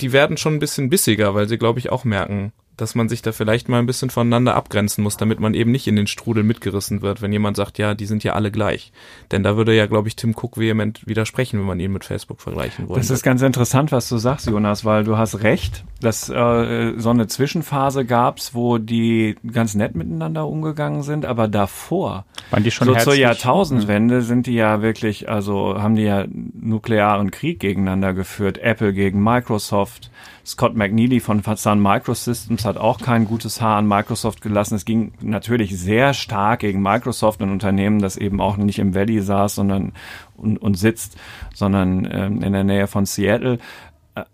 Die 0.00 0.12
werden 0.12 0.36
schon 0.36 0.54
ein 0.54 0.58
bisschen 0.58 0.90
bissiger, 0.90 1.34
weil 1.34 1.48
sie, 1.48 1.58
glaube 1.58 1.78
ich, 1.78 1.90
auch 1.90 2.04
merken, 2.04 2.52
dass 2.76 2.94
man 2.94 3.08
sich 3.08 3.22
da 3.22 3.32
vielleicht 3.32 3.68
mal 3.68 3.78
ein 3.78 3.86
bisschen 3.86 4.10
voneinander 4.10 4.54
abgrenzen 4.54 5.02
muss, 5.02 5.16
damit 5.16 5.40
man 5.40 5.54
eben 5.54 5.70
nicht 5.70 5.86
in 5.86 5.96
den 5.96 6.06
Strudel 6.06 6.42
mitgerissen 6.42 7.02
wird, 7.02 7.22
wenn 7.22 7.32
jemand 7.32 7.56
sagt, 7.56 7.78
ja, 7.78 7.94
die 7.94 8.06
sind 8.06 8.22
ja 8.24 8.34
alle 8.34 8.50
gleich. 8.50 8.92
Denn 9.32 9.42
da 9.42 9.56
würde 9.56 9.74
ja, 9.74 9.86
glaube 9.86 10.08
ich, 10.08 10.16
Tim 10.16 10.34
Cook 10.36 10.58
vehement 10.58 11.06
widersprechen, 11.06 11.58
wenn 11.58 11.66
man 11.66 11.80
ihn 11.80 11.92
mit 11.92 12.04
Facebook 12.04 12.40
vergleichen 12.40 12.88
wollte. 12.88 13.00
Das 13.00 13.10
ist 13.10 13.22
ganz 13.22 13.42
interessant, 13.42 13.92
was 13.92 14.08
du 14.08 14.18
sagst, 14.18 14.46
Jonas, 14.46 14.84
weil 14.84 15.04
du 15.04 15.16
hast 15.16 15.42
recht, 15.42 15.84
dass 16.00 16.28
äh, 16.28 16.92
so 16.96 17.10
eine 17.10 17.26
Zwischenphase 17.26 18.04
gab's, 18.04 18.54
wo 18.54 18.78
die 18.78 19.36
ganz 19.50 19.74
nett 19.74 19.94
miteinander 19.94 20.46
umgegangen 20.46 21.02
sind, 21.02 21.24
aber 21.24 21.48
davor, 21.48 22.26
Waren 22.50 22.62
die 22.62 22.70
schon 22.70 22.88
so 22.88 22.94
zur 22.94 23.14
Jahrtausendwende, 23.14 24.22
sind 24.22 24.46
die 24.46 24.54
ja 24.54 24.82
wirklich, 24.82 25.28
also 25.28 25.80
haben 25.80 25.96
die 25.96 26.02
ja 26.02 26.26
nuklearen 26.28 27.30
Krieg 27.30 27.60
gegeneinander 27.60 28.12
geführt, 28.12 28.58
Apple 28.58 28.92
gegen 28.92 29.22
Microsoft, 29.22 30.10
Scott 30.46 30.76
McNeely 30.76 31.20
von 31.20 31.42
Sun 31.42 31.82
Microsystems 31.82 32.64
hat 32.64 32.76
auch 32.76 33.00
kein 33.00 33.24
gutes 33.24 33.60
Haar 33.60 33.78
an 33.78 33.88
Microsoft 33.88 34.40
gelassen. 34.40 34.76
Es 34.76 34.84
ging 34.84 35.12
natürlich 35.20 35.76
sehr 35.76 36.14
stark 36.14 36.60
gegen 36.60 36.80
Microsoft, 36.80 37.42
ein 37.42 37.50
Unternehmen, 37.50 37.98
das 37.98 38.16
eben 38.16 38.40
auch 38.40 38.56
nicht 38.56 38.78
im 38.78 38.94
Valley 38.94 39.20
saß, 39.20 39.56
sondern 39.56 39.92
und, 40.36 40.58
und 40.58 40.74
sitzt, 40.74 41.16
sondern 41.52 42.08
ähm, 42.10 42.42
in 42.42 42.52
der 42.52 42.64
Nähe 42.64 42.86
von 42.86 43.06
Seattle 43.06 43.58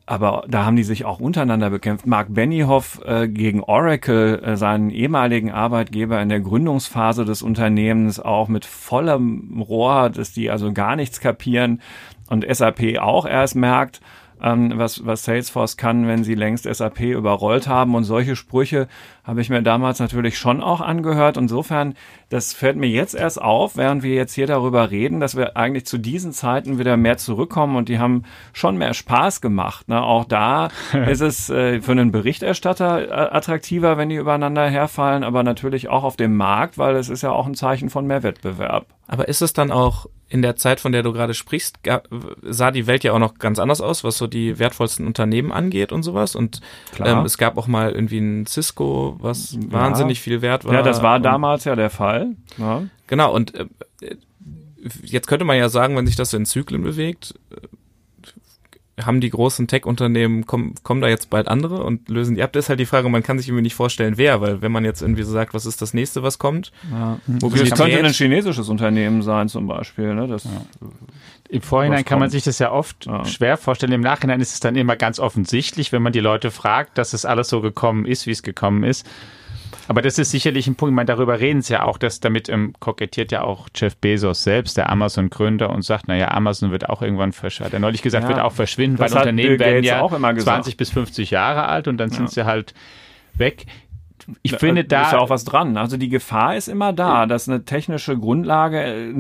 aber 0.06 0.44
da 0.48 0.64
haben 0.64 0.76
die 0.76 0.84
sich 0.84 1.04
auch 1.04 1.18
untereinander 1.18 1.70
bekämpft. 1.70 2.06
Mark 2.06 2.28
Benioff 2.30 3.00
äh, 3.04 3.26
gegen 3.26 3.62
Oracle, 3.62 4.40
äh, 4.42 4.56
seinen 4.56 4.90
ehemaligen 4.90 5.50
Arbeitgeber 5.50 6.22
in 6.22 6.28
der 6.28 6.40
Gründungsphase 6.40 7.24
des 7.24 7.42
Unternehmens, 7.42 8.20
auch 8.20 8.48
mit 8.48 8.64
vollem 8.64 9.60
Rohr, 9.60 10.10
dass 10.10 10.32
die 10.32 10.50
also 10.50 10.72
gar 10.72 10.94
nichts 10.94 11.20
kapieren 11.20 11.80
und 12.28 12.46
SAP 12.48 12.98
auch 13.00 13.26
erst 13.26 13.56
merkt, 13.56 14.00
ähm, 14.42 14.72
was, 14.76 15.06
was 15.06 15.24
Salesforce 15.24 15.76
kann, 15.76 16.06
wenn 16.06 16.24
sie 16.24 16.34
längst 16.34 16.64
SAP 16.64 17.00
überrollt 17.00 17.68
haben. 17.68 17.94
Und 17.94 18.04
solche 18.04 18.36
Sprüche 18.36 18.88
habe 19.24 19.40
ich 19.40 19.50
mir 19.50 19.62
damals 19.62 20.00
natürlich 20.00 20.36
schon 20.36 20.60
auch 20.60 20.80
angehört. 20.80 21.36
Insofern, 21.36 21.94
das 22.28 22.52
fällt 22.52 22.76
mir 22.76 22.88
jetzt 22.88 23.14
erst 23.14 23.40
auf, 23.40 23.76
während 23.76 24.02
wir 24.02 24.14
jetzt 24.14 24.34
hier 24.34 24.48
darüber 24.48 24.90
reden, 24.90 25.20
dass 25.20 25.36
wir 25.36 25.56
eigentlich 25.56 25.86
zu 25.86 25.98
diesen 25.98 26.32
Zeiten 26.32 26.78
wieder 26.78 26.96
mehr 26.96 27.18
zurückkommen 27.18 27.76
und 27.76 27.88
die 27.88 28.00
haben 28.00 28.24
schon 28.52 28.76
mehr 28.76 28.94
Spaß 28.94 29.40
gemacht. 29.40 29.88
Ne? 29.88 30.02
Auch 30.02 30.24
da 30.24 30.70
ist 31.06 31.20
es 31.20 31.50
äh, 31.50 31.80
für 31.80 31.92
einen 31.92 32.10
Berichterstatter 32.10 33.08
äh, 33.08 33.36
attraktiver, 33.36 33.96
wenn 33.96 34.08
die 34.08 34.16
übereinander 34.16 34.68
herfallen, 34.68 35.22
aber 35.22 35.44
natürlich 35.44 35.88
auch 35.88 36.02
auf 36.02 36.16
dem 36.16 36.36
Markt, 36.36 36.76
weil 36.76 36.96
es 36.96 37.08
ist 37.08 37.22
ja 37.22 37.30
auch 37.30 37.46
ein 37.46 37.54
Zeichen 37.54 37.90
von 37.90 38.06
mehr 38.06 38.24
Wettbewerb. 38.24 38.86
Aber 39.06 39.28
ist 39.28 39.42
es 39.42 39.52
dann 39.52 39.70
auch 39.70 40.06
in 40.32 40.40
der 40.40 40.56
Zeit, 40.56 40.80
von 40.80 40.92
der 40.92 41.02
du 41.02 41.12
gerade 41.12 41.34
sprichst, 41.34 41.80
sah 42.40 42.70
die 42.70 42.86
Welt 42.86 43.04
ja 43.04 43.12
auch 43.12 43.18
noch 43.18 43.34
ganz 43.34 43.58
anders 43.58 43.82
aus, 43.82 44.02
was 44.02 44.16
so 44.16 44.26
die 44.26 44.58
wertvollsten 44.58 45.06
Unternehmen 45.06 45.52
angeht 45.52 45.92
und 45.92 46.02
sowas. 46.02 46.34
Und 46.34 46.62
ähm, 46.98 47.26
es 47.26 47.36
gab 47.36 47.58
auch 47.58 47.66
mal 47.66 47.92
irgendwie 47.92 48.16
ein 48.16 48.46
Cisco, 48.46 49.11
was 49.18 49.52
ja. 49.52 49.60
wahnsinnig 49.72 50.20
viel 50.20 50.42
wert 50.42 50.64
war. 50.64 50.74
Ja, 50.74 50.82
das 50.82 51.02
war 51.02 51.20
damals 51.20 51.64
ja 51.64 51.76
der 51.76 51.90
Fall. 51.90 52.36
Ja. 52.58 52.82
Genau, 53.06 53.34
und 53.34 53.54
äh, 53.54 53.66
jetzt 55.02 55.26
könnte 55.26 55.44
man 55.44 55.56
ja 55.56 55.68
sagen, 55.68 55.96
wenn 55.96 56.06
sich 56.06 56.16
das 56.16 56.32
in 56.32 56.46
Zyklen 56.46 56.82
bewegt, 56.82 57.34
haben 59.00 59.20
die 59.20 59.30
großen 59.30 59.68
Tech-Unternehmen, 59.68 60.46
kommen, 60.46 60.74
kommen 60.82 61.00
da 61.00 61.08
jetzt 61.08 61.30
bald 61.30 61.48
andere 61.48 61.82
und 61.82 62.08
lösen 62.08 62.34
die 62.34 62.42
ab? 62.42 62.52
Das 62.52 62.66
ist 62.66 62.68
halt 62.68 62.80
die 62.80 62.86
Frage, 62.86 63.08
man 63.08 63.22
kann 63.22 63.38
sich 63.38 63.48
irgendwie 63.48 63.62
nicht 63.62 63.74
vorstellen, 63.74 64.18
wer, 64.18 64.40
weil 64.40 64.60
wenn 64.60 64.70
man 64.70 64.84
jetzt 64.84 65.00
irgendwie 65.00 65.22
so 65.22 65.32
sagt, 65.32 65.54
was 65.54 65.64
ist 65.64 65.80
das 65.80 65.94
nächste, 65.94 66.22
was 66.22 66.38
kommt? 66.38 66.72
Ja. 66.90 67.18
Das 67.26 67.52
könnte 67.52 67.84
ein 67.84 68.12
chinesisches 68.12 68.68
Unternehmen 68.68 69.22
sein 69.22 69.48
zum 69.48 69.66
Beispiel. 69.66 70.14
Ne? 70.14 70.26
Das, 70.28 70.44
ja. 70.44 70.50
Im 71.48 71.62
Vorhinein 71.62 72.04
kann 72.04 72.18
man 72.18 72.30
sich 72.30 72.44
das 72.44 72.58
ja 72.58 72.70
oft 72.70 73.06
ja. 73.06 73.24
schwer 73.24 73.56
vorstellen. 73.56 73.92
Im 73.92 74.00
Nachhinein 74.02 74.40
ist 74.40 74.52
es 74.52 74.60
dann 74.60 74.76
immer 74.76 74.96
ganz 74.96 75.18
offensichtlich, 75.18 75.92
wenn 75.92 76.02
man 76.02 76.12
die 76.12 76.20
Leute 76.20 76.50
fragt, 76.50 76.98
dass 76.98 77.14
es 77.14 77.24
alles 77.24 77.48
so 77.48 77.60
gekommen 77.60 78.04
ist, 78.04 78.26
wie 78.26 78.30
es 78.30 78.42
gekommen 78.42 78.84
ist. 78.84 79.08
Aber 79.88 80.02
das 80.02 80.18
ist 80.18 80.30
sicherlich 80.30 80.66
ein 80.66 80.74
Punkt, 80.74 80.92
ich 80.92 80.96
meine, 80.96 81.06
darüber 81.06 81.40
reden 81.40 81.62
sie 81.62 81.74
ja 81.74 81.84
auch, 81.84 81.98
dass 81.98 82.20
damit 82.20 82.48
ähm, 82.48 82.74
kokettiert 82.80 83.32
ja 83.32 83.42
auch 83.42 83.68
Jeff 83.74 83.96
Bezos 83.96 84.42
selbst, 84.42 84.76
der 84.76 84.90
Amazon-Gründer, 84.90 85.70
und 85.70 85.82
sagt, 85.82 86.08
naja, 86.08 86.30
Amazon 86.30 86.70
wird 86.70 86.88
auch 86.88 87.02
irgendwann 87.02 87.32
verschwinden. 87.32 87.66
Hat 87.66 87.74
er 87.74 87.80
neulich 87.80 88.02
gesagt, 88.02 88.24
ja, 88.24 88.28
wird 88.28 88.40
auch 88.40 88.52
verschwinden, 88.52 88.98
weil 88.98 89.12
Unternehmen 89.12 89.58
werden 89.58 89.84
ja 89.84 90.06
20 90.08 90.76
bis 90.76 90.90
50 90.90 91.30
Jahre 91.30 91.68
alt 91.68 91.88
und 91.88 91.98
dann 91.98 92.10
sind 92.10 92.24
ja. 92.24 92.28
sie 92.28 92.44
halt 92.44 92.74
weg. 93.34 93.66
Ich 94.42 94.56
finde, 94.56 94.84
da 94.84 95.02
ist 95.02 95.12
ja 95.12 95.18
auch 95.18 95.30
was 95.30 95.44
dran. 95.44 95.76
Also 95.76 95.96
die 95.96 96.08
Gefahr 96.08 96.56
ist 96.56 96.68
immer 96.68 96.92
da, 96.92 97.26
dass 97.26 97.48
eine 97.48 97.64
technische 97.64 98.16
Grundlage 98.16 98.80
äh, 98.80 99.14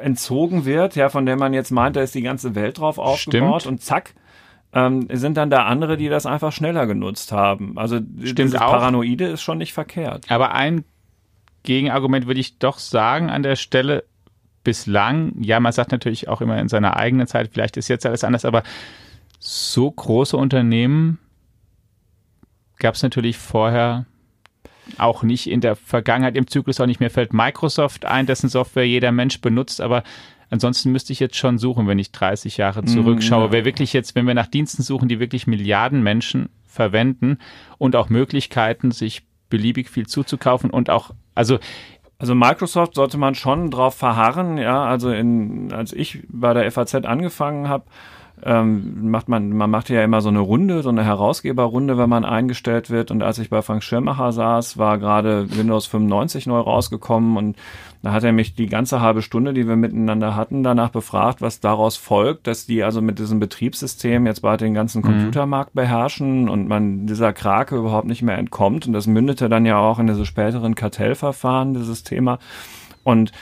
entzogen 0.00 0.64
wird, 0.64 0.96
ja, 0.96 1.08
von 1.08 1.26
der 1.26 1.36
man 1.36 1.54
jetzt 1.54 1.70
meint, 1.70 1.96
da 1.96 2.02
ist 2.02 2.14
die 2.14 2.22
ganze 2.22 2.54
Welt 2.54 2.78
drauf 2.78 2.98
aufgebaut 2.98 3.62
Stimmt. 3.62 3.72
und 3.72 3.82
zack, 3.82 4.14
ähm, 4.72 5.08
sind 5.10 5.36
dann 5.36 5.50
da 5.50 5.64
andere, 5.64 5.96
die 5.96 6.08
das 6.08 6.26
einfach 6.26 6.52
schneller 6.52 6.86
genutzt 6.86 7.32
haben. 7.32 7.78
Also 7.78 8.00
Stimmt 8.22 8.56
auch. 8.56 8.72
Paranoide 8.72 9.26
ist 9.26 9.42
schon 9.42 9.58
nicht 9.58 9.72
verkehrt. 9.72 10.30
Aber 10.30 10.54
ein 10.54 10.84
Gegenargument 11.62 12.26
würde 12.26 12.40
ich 12.40 12.58
doch 12.58 12.78
sagen 12.78 13.30
an 13.30 13.42
der 13.42 13.56
Stelle, 13.56 14.04
bislang, 14.64 15.32
ja, 15.40 15.60
man 15.60 15.72
sagt 15.72 15.92
natürlich 15.92 16.28
auch 16.28 16.40
immer 16.40 16.58
in 16.58 16.68
seiner 16.68 16.96
eigenen 16.96 17.26
Zeit, 17.26 17.50
vielleicht 17.52 17.76
ist 17.76 17.88
jetzt 17.88 18.04
alles 18.04 18.24
anders, 18.24 18.44
aber 18.44 18.62
so 19.38 19.90
große 19.90 20.36
Unternehmen 20.36 21.18
gab 22.78 22.94
es 22.94 23.02
natürlich 23.02 23.38
vorher 23.38 24.04
auch 24.98 25.22
nicht 25.22 25.48
in 25.48 25.60
der 25.60 25.76
Vergangenheit 25.76 26.36
im 26.36 26.46
Zyklus 26.46 26.80
auch 26.80 26.86
nicht 26.86 27.00
mehr 27.00 27.10
fällt 27.10 27.32
Microsoft 27.32 28.04
ein, 28.04 28.26
dessen 28.26 28.48
Software 28.48 28.86
jeder 28.86 29.12
Mensch 29.12 29.40
benutzt, 29.40 29.80
aber 29.80 30.02
Ansonsten 30.50 30.92
müsste 30.92 31.12
ich 31.12 31.20
jetzt 31.20 31.36
schon 31.36 31.58
suchen, 31.58 31.86
wenn 31.86 31.98
ich 31.98 32.12
30 32.12 32.56
Jahre 32.56 32.84
zurückschaue. 32.84 33.48
Mm, 33.48 33.52
Wer 33.52 33.64
wirklich 33.64 33.92
jetzt, 33.92 34.14
wenn 34.14 34.26
wir 34.26 34.34
nach 34.34 34.46
Diensten 34.46 34.82
suchen, 34.82 35.08
die 35.08 35.20
wirklich 35.20 35.46
Milliarden 35.46 36.02
Menschen 36.02 36.48
verwenden 36.66 37.38
und 37.76 37.96
auch 37.96 38.08
Möglichkeiten, 38.08 38.90
sich 38.90 39.22
beliebig 39.50 39.90
viel 39.90 40.06
zuzukaufen 40.06 40.70
und 40.70 40.90
auch, 40.90 41.10
also 41.34 41.58
also 42.20 42.34
Microsoft 42.34 42.96
sollte 42.96 43.16
man 43.16 43.36
schon 43.36 43.70
drauf 43.70 43.94
verharren, 43.94 44.58
ja. 44.58 44.84
Also 44.84 45.10
in, 45.10 45.72
als 45.72 45.92
ich 45.92 46.24
bei 46.28 46.52
der 46.52 46.70
FAZ 46.70 46.94
angefangen 46.94 47.68
habe, 47.68 47.84
ähm, 48.44 49.10
macht 49.10 49.28
man, 49.28 49.50
man 49.50 49.70
macht 49.70 49.88
ja 49.88 50.02
immer 50.02 50.20
so 50.20 50.28
eine 50.28 50.40
Runde, 50.40 50.82
so 50.82 50.88
eine 50.88 51.04
Herausgeberrunde, 51.04 51.98
wenn 51.98 52.08
man 52.08 52.24
eingestellt 52.24 52.90
wird. 52.90 53.10
Und 53.10 53.22
als 53.22 53.38
ich 53.38 53.50
bei 53.50 53.62
Frank 53.62 53.82
Schirmacher 53.82 54.32
saß, 54.32 54.78
war 54.78 54.98
gerade 54.98 55.46
Windows 55.56 55.86
95 55.86 56.46
neu 56.46 56.60
rausgekommen 56.60 57.36
und 57.36 57.56
da 58.02 58.12
hat 58.12 58.22
er 58.22 58.32
mich 58.32 58.54
die 58.54 58.66
ganze 58.66 59.00
halbe 59.00 59.22
Stunde, 59.22 59.52
die 59.52 59.66
wir 59.66 59.74
miteinander 59.74 60.36
hatten, 60.36 60.62
danach 60.62 60.90
befragt, 60.90 61.42
was 61.42 61.60
daraus 61.60 61.96
folgt, 61.96 62.46
dass 62.46 62.66
die 62.66 62.84
also 62.84 63.00
mit 63.00 63.18
diesem 63.18 63.40
Betriebssystem 63.40 64.26
jetzt 64.26 64.42
bald 64.42 64.60
den 64.60 64.74
ganzen 64.74 65.02
mhm. 65.02 65.06
Computermarkt 65.06 65.74
beherrschen 65.74 66.48
und 66.48 66.68
man 66.68 67.06
dieser 67.06 67.32
Krake 67.32 67.76
überhaupt 67.76 68.06
nicht 68.06 68.22
mehr 68.22 68.38
entkommt. 68.38 68.86
Und 68.86 68.92
das 68.92 69.06
mündete 69.06 69.48
dann 69.48 69.66
ja 69.66 69.78
auch 69.78 69.98
in 69.98 70.06
diese 70.06 70.26
späteren 70.26 70.76
Kartellverfahren, 70.76 71.74
dieses 71.74 72.04
Thema. 72.04 72.38
Und 73.02 73.32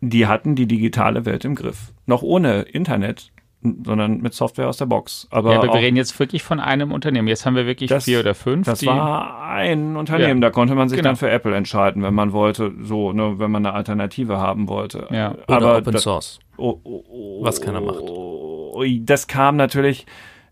die 0.00 0.26
hatten 0.26 0.54
die 0.54 0.66
digitale 0.66 1.24
Welt 1.24 1.44
im 1.44 1.54
Griff. 1.54 1.92
Noch 2.06 2.22
ohne 2.22 2.62
Internet 2.62 3.32
sondern 3.62 4.20
mit 4.20 4.32
Software 4.34 4.68
aus 4.68 4.76
der 4.76 4.86
Box. 4.86 5.26
Aber, 5.30 5.52
ja, 5.52 5.58
aber 5.58 5.72
wir 5.72 5.80
reden 5.80 5.96
jetzt 5.96 6.18
wirklich 6.20 6.42
von 6.42 6.60
einem 6.60 6.92
Unternehmen. 6.92 7.26
Jetzt 7.26 7.46
haben 7.46 7.56
wir 7.56 7.66
wirklich 7.66 7.88
Das- 7.90 8.04
vier 8.04 8.20
oder 8.20 8.34
fünf. 8.34 8.66
das 8.66 8.80
die, 8.80 8.86
war 8.86 9.42
ein 9.50 9.96
Unternehmen, 9.96 10.40
Ja. 10.42 10.48
da 10.48 10.50
konnte 10.50 10.74
man 10.74 10.88
sich 10.88 10.96
Genau. 10.98 11.08
dann 11.10 11.16
für 11.16 11.30
Apple 11.30 11.54
entscheiden, 11.56 12.02
wenn 12.02 12.14
man 12.14 12.32
wollte, 12.32 12.72
so, 12.82 13.12
ne, 13.12 13.38
wenn 13.38 13.50
man 13.50 13.66
eine 13.66 13.74
Alternative 13.74 14.38
haben 14.38 14.68
wollte. 14.68 15.08
Ja. 15.10 15.32
Oder 15.48 15.56
aber 15.56 15.78
Open 15.78 15.92
da- 15.94 15.98
Source. 15.98 16.38
oh, 16.58 16.78
oh, 16.84 17.04
oh, 17.08 17.38
Was 17.44 17.60
keiner 17.60 17.80
macht. 17.80 18.00
oh, 18.02 18.84
Das 19.00 19.26
kam 19.26 19.56
natürlich 19.56 20.06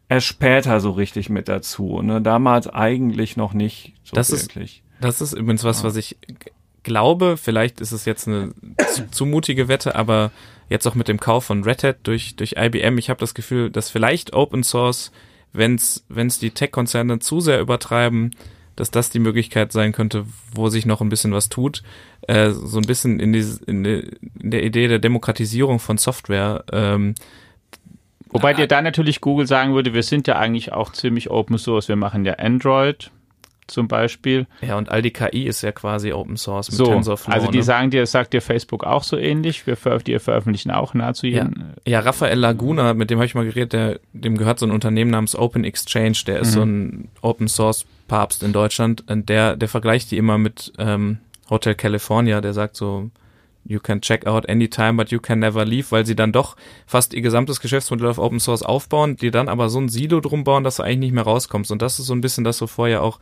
erst 0.08 0.26
später 0.26 0.80
so 0.80 0.90
richtig 0.90 1.28
mit 1.30 1.46
dazu. 1.48 2.00
Ne? 2.02 2.20
Damals 2.22 2.66
eigentlich 2.68 3.36
noch 3.36 3.52
nicht 3.54 3.94
so 4.02 4.16
Das 4.16 4.30
ist- 4.30 4.48
wirklich. 4.48 4.82
Das 5.00 5.20
ist 5.20 5.34
übrigens 5.34 5.62
was, 5.64 5.84
was 5.84 5.96
ich 5.96 6.16
glaube, 6.82 7.36
vielleicht 7.36 7.80
ist 7.80 7.92
es 7.92 8.04
jetzt 8.06 8.26
eine 8.28 8.52
zu, 8.88 9.10
zu 9.10 9.26
mutige 9.26 9.68
Wette, 9.68 9.94
aber 9.94 10.30
jetzt 10.68 10.86
auch 10.86 10.94
mit 10.94 11.08
dem 11.08 11.20
Kauf 11.20 11.44
von 11.44 11.64
Red 11.64 11.84
Hat 11.84 11.96
durch, 12.04 12.36
durch 12.36 12.54
IBM, 12.58 12.98
ich 12.98 13.10
habe 13.10 13.20
das 13.20 13.34
Gefühl, 13.34 13.70
dass 13.70 13.90
vielleicht 13.90 14.32
Open 14.32 14.62
Source, 14.62 15.12
wenn's 15.52 16.04
wenn's 16.08 16.38
die 16.38 16.50
Tech-Konzerne 16.50 17.18
zu 17.18 17.40
sehr 17.40 17.60
übertreiben, 17.60 18.34
dass 18.76 18.90
das 18.90 19.10
die 19.10 19.18
Möglichkeit 19.20 19.72
sein 19.72 19.92
könnte, 19.92 20.26
wo 20.52 20.68
sich 20.68 20.86
noch 20.86 21.00
ein 21.00 21.08
bisschen 21.08 21.32
was 21.32 21.48
tut, 21.48 21.82
äh, 22.22 22.50
so 22.50 22.78
ein 22.78 22.86
bisschen 22.86 23.20
in, 23.20 23.32
die, 23.32 23.46
in, 23.66 23.84
die, 23.84 24.10
in 24.40 24.50
der 24.50 24.64
Idee 24.64 24.88
der 24.88 24.98
Demokratisierung 24.98 25.78
von 25.78 25.98
Software. 25.98 26.64
Ähm, 26.72 27.14
Wobei 28.30 28.52
dir 28.52 28.66
da 28.66 28.82
natürlich 28.82 29.20
Google 29.20 29.46
sagen 29.46 29.74
würde, 29.74 29.94
wir 29.94 30.02
sind 30.02 30.26
ja 30.26 30.36
eigentlich 30.36 30.72
auch 30.72 30.90
ziemlich 30.90 31.30
Open 31.30 31.56
Source. 31.56 31.88
Wir 31.88 31.94
machen 31.94 32.24
ja 32.24 32.34
Android 32.34 33.12
zum 33.66 33.88
Beispiel. 33.88 34.46
ja, 34.60 34.76
und 34.76 34.90
all 34.90 35.00
die 35.02 35.10
KI 35.12 35.44
ist 35.46 35.62
ja 35.62 35.72
quasi 35.72 36.12
Open 36.12 36.36
Source 36.36 36.68
mit 36.70 36.76
So, 36.78 36.86
TensorFlow. 36.86 37.32
also 37.32 37.48
die 37.50 37.58
ne? 37.58 37.64
sagen 37.64 37.90
dir, 37.90 38.04
sagt 38.06 38.32
dir 38.32 38.40
Facebook 38.42 38.84
auch 38.84 39.02
so 39.04 39.16
ähnlich. 39.16 39.66
Wir 39.66 39.76
veröf 39.76 40.02
die 40.02 40.18
veröffentlichen 40.18 40.70
auch 40.70 40.94
nahezu 40.94 41.26
Ja. 41.26 41.44
jeden. 41.44 41.74
Ja, 41.86 42.00
Raphael 42.00 42.38
Laguna, 42.38 42.94
mit 42.94 43.10
dem 43.10 43.18
habe 43.18 43.26
ich 43.26 43.34
mal 43.34 43.44
geredet, 43.44 43.72
der, 43.72 44.00
dem 44.12 44.36
gehört 44.36 44.58
so 44.58 44.66
ein 44.66 44.72
Unternehmen 44.72 45.10
namens 45.10 45.34
Open 45.36 45.64
Exchange, 45.64 46.18
der 46.26 46.40
ist 46.40 46.48
Mhm. 46.48 46.52
so 46.52 46.62
ein 46.62 47.08
Open 47.22 47.48
Source 47.48 47.86
Papst 48.08 48.42
in 48.42 48.52
Deutschland 48.52 49.04
und 49.10 49.28
der, 49.28 49.56
der 49.56 49.68
vergleicht 49.68 50.10
die 50.10 50.18
immer 50.18 50.36
mit 50.36 50.72
ähm, 50.78 51.18
Hotel 51.48 51.74
California, 51.74 52.40
der 52.42 52.52
sagt 52.52 52.76
so, 52.76 53.10
you 53.66 53.80
can 53.80 54.02
check 54.02 54.26
out 54.26 54.46
anytime, 54.46 54.92
but 54.94 55.08
you 55.10 55.18
can 55.18 55.38
never 55.38 55.64
leave, 55.64 55.86
weil 55.90 56.04
sie 56.04 56.14
dann 56.14 56.32
doch 56.32 56.54
fast 56.86 57.14
ihr 57.14 57.22
gesamtes 57.22 57.60
Geschäftsmodell 57.60 58.08
auf 58.08 58.18
Open 58.18 58.38
Source 58.40 58.62
aufbauen, 58.62 59.16
die 59.16 59.30
dann 59.30 59.48
aber 59.48 59.70
so 59.70 59.78
ein 59.80 59.88
Silo 59.88 60.20
drum 60.20 60.44
bauen, 60.44 60.64
dass 60.64 60.76
du 60.76 60.82
eigentlich 60.82 60.98
nicht 60.98 61.12
mehr 61.14 61.24
rauskommst. 61.24 61.72
Und 61.72 61.80
das 61.80 61.98
ist 61.98 62.04
so 62.04 62.14
ein 62.14 62.20
bisschen 62.20 62.44
das, 62.44 62.60
wovor 62.60 62.88
ja 62.88 63.00
auch 63.00 63.20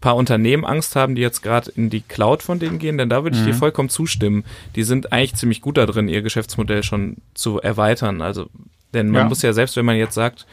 paar 0.00 0.16
Unternehmen 0.16 0.64
Angst 0.64 0.94
haben, 0.96 1.14
die 1.14 1.22
jetzt 1.22 1.42
gerade 1.42 1.70
in 1.74 1.90
die 1.90 2.00
Cloud 2.02 2.42
von 2.42 2.58
denen 2.58 2.78
gehen, 2.78 2.98
denn 2.98 3.08
da 3.08 3.24
würde 3.24 3.36
ich 3.36 3.44
dir 3.44 3.54
vollkommen 3.54 3.88
zustimmen. 3.88 4.44
Die 4.76 4.84
sind 4.84 5.12
eigentlich 5.12 5.34
ziemlich 5.34 5.60
gut 5.60 5.76
da 5.76 5.86
drin, 5.86 6.08
ihr 6.08 6.22
Geschäftsmodell 6.22 6.82
schon 6.82 7.16
zu 7.34 7.60
erweitern. 7.60 8.22
Also, 8.22 8.46
denn 8.94 9.08
man 9.10 9.22
Ja. 9.22 9.28
muss 9.28 9.42
ja 9.42 9.52
selbst, 9.52 9.76
wenn 9.76 9.84
man 9.84 9.96
jetzt 9.96 10.14
sagt, 10.14 10.46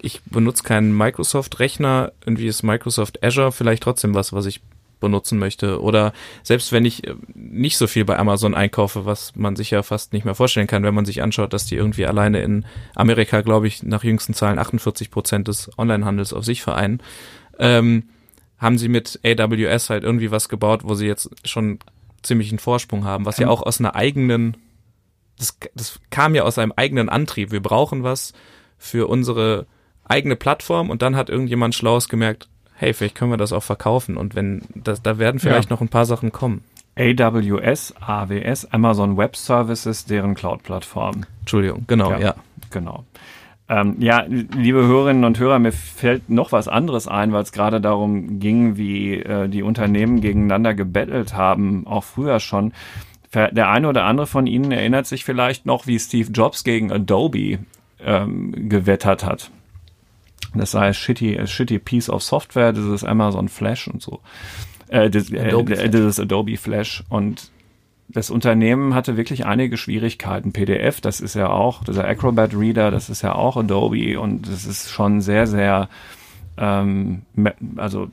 ich 0.00 0.20
benutze 0.24 0.62
keinen 0.62 0.94
Microsoft-Rechner, 0.96 2.12
irgendwie 2.24 2.46
ist 2.46 2.62
Microsoft 2.62 3.22
Azure 3.24 3.50
vielleicht 3.52 3.82
trotzdem 3.82 4.14
was, 4.14 4.32
was 4.32 4.46
ich 4.46 4.60
benutzen 5.00 5.38
möchte. 5.38 5.80
Oder 5.82 6.12
selbst 6.42 6.72
wenn 6.72 6.84
ich 6.84 7.06
äh, 7.06 7.14
nicht 7.34 7.76
so 7.76 7.86
viel 7.86 8.04
bei 8.04 8.18
Amazon 8.18 8.54
einkaufe, 8.54 9.04
was 9.04 9.34
man 9.36 9.56
sich 9.56 9.70
ja 9.70 9.82
fast 9.82 10.12
nicht 10.12 10.24
mehr 10.24 10.34
vorstellen 10.34 10.66
kann, 10.66 10.82
wenn 10.84 10.94
man 10.94 11.04
sich 11.04 11.22
anschaut, 11.22 11.52
dass 11.52 11.66
die 11.66 11.76
irgendwie 11.76 12.06
alleine 12.06 12.40
in 12.42 12.64
Amerika, 12.94 13.40
glaube 13.42 13.66
ich, 13.68 13.82
nach 13.82 14.04
jüngsten 14.04 14.32
Zahlen 14.34 14.58
48 14.58 15.10
Prozent 15.10 15.48
des 15.48 15.70
Onlinehandels 15.78 16.32
auf 16.32 16.44
sich 16.44 16.62
vereinen, 16.62 17.00
ähm, 17.58 18.04
haben 18.58 18.78
sie 18.78 18.88
mit 18.88 19.20
AWS 19.24 19.90
halt 19.90 20.04
irgendwie 20.04 20.30
was 20.30 20.48
gebaut, 20.48 20.80
wo 20.84 20.94
sie 20.94 21.06
jetzt 21.06 21.30
schon 21.44 21.78
ziemlichen 22.22 22.58
Vorsprung 22.58 23.04
haben, 23.04 23.24
was 23.24 23.38
ja 23.38 23.48
auch 23.48 23.62
aus 23.62 23.80
einer 23.80 23.94
eigenen, 23.94 24.56
das, 25.38 25.58
das 25.74 26.00
kam 26.10 26.34
ja 26.34 26.42
aus 26.42 26.58
einem 26.58 26.72
eigenen 26.74 27.08
Antrieb. 27.08 27.52
Wir 27.52 27.62
brauchen 27.62 28.02
was 28.02 28.32
für 28.78 29.08
unsere 29.08 29.66
eigene 30.04 30.36
Plattform 30.36 30.90
und 30.90 31.02
dann 31.02 31.16
hat 31.16 31.28
irgendjemand 31.30 31.74
Schlaues 31.74 32.08
gemerkt, 32.08 32.48
hey, 32.74 32.92
vielleicht 32.92 33.14
können 33.14 33.30
wir 33.30 33.36
das 33.38 33.52
auch 33.52 33.62
verkaufen 33.62 34.16
und 34.16 34.34
wenn, 34.34 34.62
das, 34.74 35.02
da 35.02 35.18
werden 35.18 35.40
vielleicht 35.40 35.70
noch 35.70 35.80
ein 35.80 35.88
paar 35.88 36.06
Sachen 36.06 36.32
kommen. 36.32 36.64
AWS, 36.98 37.94
AWS, 38.00 38.66
Amazon 38.72 39.16
Web 39.16 39.36
Services, 39.36 40.06
deren 40.06 40.34
Cloud-Plattform. 40.34 41.26
Entschuldigung, 41.40 41.84
genau, 41.86 42.12
Ja. 42.12 42.18
ja. 42.18 42.34
Genau. 42.70 43.04
Ähm, 43.68 43.96
ja, 43.98 44.24
liebe 44.28 44.86
Hörerinnen 44.86 45.24
und 45.24 45.38
Hörer, 45.38 45.58
mir 45.58 45.72
fällt 45.72 46.30
noch 46.30 46.52
was 46.52 46.68
anderes 46.68 47.08
ein, 47.08 47.32
weil 47.32 47.42
es 47.42 47.50
gerade 47.50 47.80
darum 47.80 48.38
ging, 48.38 48.76
wie 48.76 49.14
äh, 49.14 49.48
die 49.48 49.62
Unternehmen 49.62 50.20
gegeneinander 50.20 50.74
gebettelt 50.74 51.34
haben, 51.34 51.86
auch 51.86 52.04
früher 52.04 52.40
schon. 52.40 52.72
Der 53.34 53.68
eine 53.68 53.88
oder 53.88 54.04
andere 54.04 54.26
von 54.26 54.46
Ihnen 54.46 54.72
erinnert 54.72 55.06
sich 55.06 55.24
vielleicht 55.24 55.66
noch, 55.66 55.86
wie 55.86 55.98
Steve 55.98 56.30
Jobs 56.30 56.64
gegen 56.64 56.90
Adobe 56.90 57.58
ähm, 58.00 58.68
gewettert 58.70 59.24
hat. 59.24 59.50
Das 60.54 60.70
sei 60.70 60.92
shitty, 60.92 61.38
a 61.38 61.46
shitty 61.46 61.78
piece 61.78 62.08
of 62.08 62.22
software, 62.22 62.72
dieses 62.72 63.04
Amazon 63.04 63.48
Flash 63.48 63.88
und 63.88 64.00
so. 64.00 64.20
Äh, 64.88 65.10
das, 65.10 65.30
äh, 65.30 65.40
Adobe 65.40 65.74
äh, 65.74 65.76
Flash. 65.76 65.90
dieses 65.90 66.20
Adobe 66.20 66.56
Flash. 66.56 67.02
Und 67.08 67.50
das 68.08 68.30
Unternehmen 68.30 68.94
hatte 68.94 69.16
wirklich 69.16 69.46
einige 69.46 69.76
Schwierigkeiten. 69.76 70.52
PDF, 70.52 71.00
das 71.00 71.20
ist 71.20 71.34
ja 71.34 71.48
auch, 71.50 71.84
dieser 71.84 72.06
Acrobat 72.06 72.54
Reader, 72.54 72.90
das 72.90 73.10
ist 73.10 73.22
ja 73.22 73.34
auch 73.34 73.56
Adobe 73.56 74.20
und 74.20 74.48
das 74.48 74.64
ist 74.64 74.90
schon 74.90 75.20
sehr, 75.20 75.46
sehr, 75.46 75.88
ähm, 76.56 77.22
also 77.76 78.08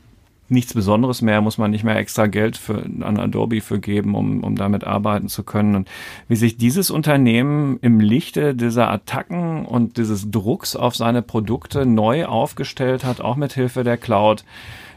nichts 0.50 0.74
Besonderes 0.74 1.22
mehr, 1.22 1.42
muss 1.42 1.58
man 1.58 1.72
nicht 1.72 1.84
mehr 1.84 1.98
extra 1.98 2.28
Geld 2.28 2.58
für, 2.58 2.84
an 2.84 3.20
Adobe 3.20 3.62
für 3.62 3.80
geben, 3.80 4.16
um, 4.16 4.44
um 4.44 4.56
damit 4.56 4.84
arbeiten 4.84 5.28
zu 5.28 5.44
können. 5.44 5.76
Und 5.76 5.90
wie 6.28 6.36
sich 6.36 6.58
dieses 6.58 6.92
Unternehmen 6.92 7.80
im 7.82 8.00
Lichte 8.00 8.56
dieser 8.56 8.90
Attacken 8.90 9.66
und 9.66 9.98
dieses 9.98 10.32
Drucks 10.32 10.76
auf 10.76 10.96
seine 10.96 11.22
Produkte 11.22 11.86
neu 11.86 12.26
aufgestellt 12.26 13.04
hat, 13.04 13.22
auch 13.22 13.36
mit 13.36 13.54
Hilfe 13.54 13.84
der 13.84 13.98
Cloud, 13.98 14.44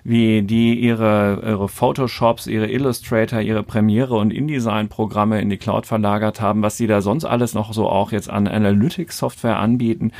wie 0.09 0.43
die 0.43 0.79
ihre, 0.79 1.43
ihre 1.45 1.69
Photoshops, 1.69 2.47
ihre 2.47 2.71
Illustrator, 2.71 3.41
ihre 3.41 3.65
Premiere 3.65 4.15
und 4.15 4.33
InDesign-Programme 4.33 5.41
in 5.41 5.51
die 5.51 5.57
Cloud 5.57 5.85
verlagert 5.85 6.41
haben, 6.41 6.63
was 6.63 6.77
sie 6.77 6.87
da 6.87 7.01
sonst 7.01 7.25
alles 7.25 7.55
noch 7.55 7.73
so 7.73 7.89
auch 7.89 8.13
jetzt 8.13 8.31
an 8.31 8.47
Analytics-Software 8.47 9.59
anbieten. 9.59 10.13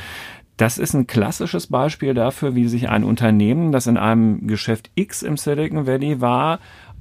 Das 0.57 0.77
ist 0.77 0.93
ein 0.93 1.07
klassisches 1.07 1.67
Beispiel 1.67 2.13
dafür, 2.13 2.53
wie 2.53 2.67
sich 2.67 2.89
ein 2.89 3.05
Unternehmen, 3.05 3.71
das 3.71 3.87
in 3.87 3.95
einem 3.95 4.45
Geschäft 4.47 4.91
X 4.95 5.21
im 5.23 5.37
Silicon 5.37 5.87
Valley 5.87 6.19
war, 6.19 6.59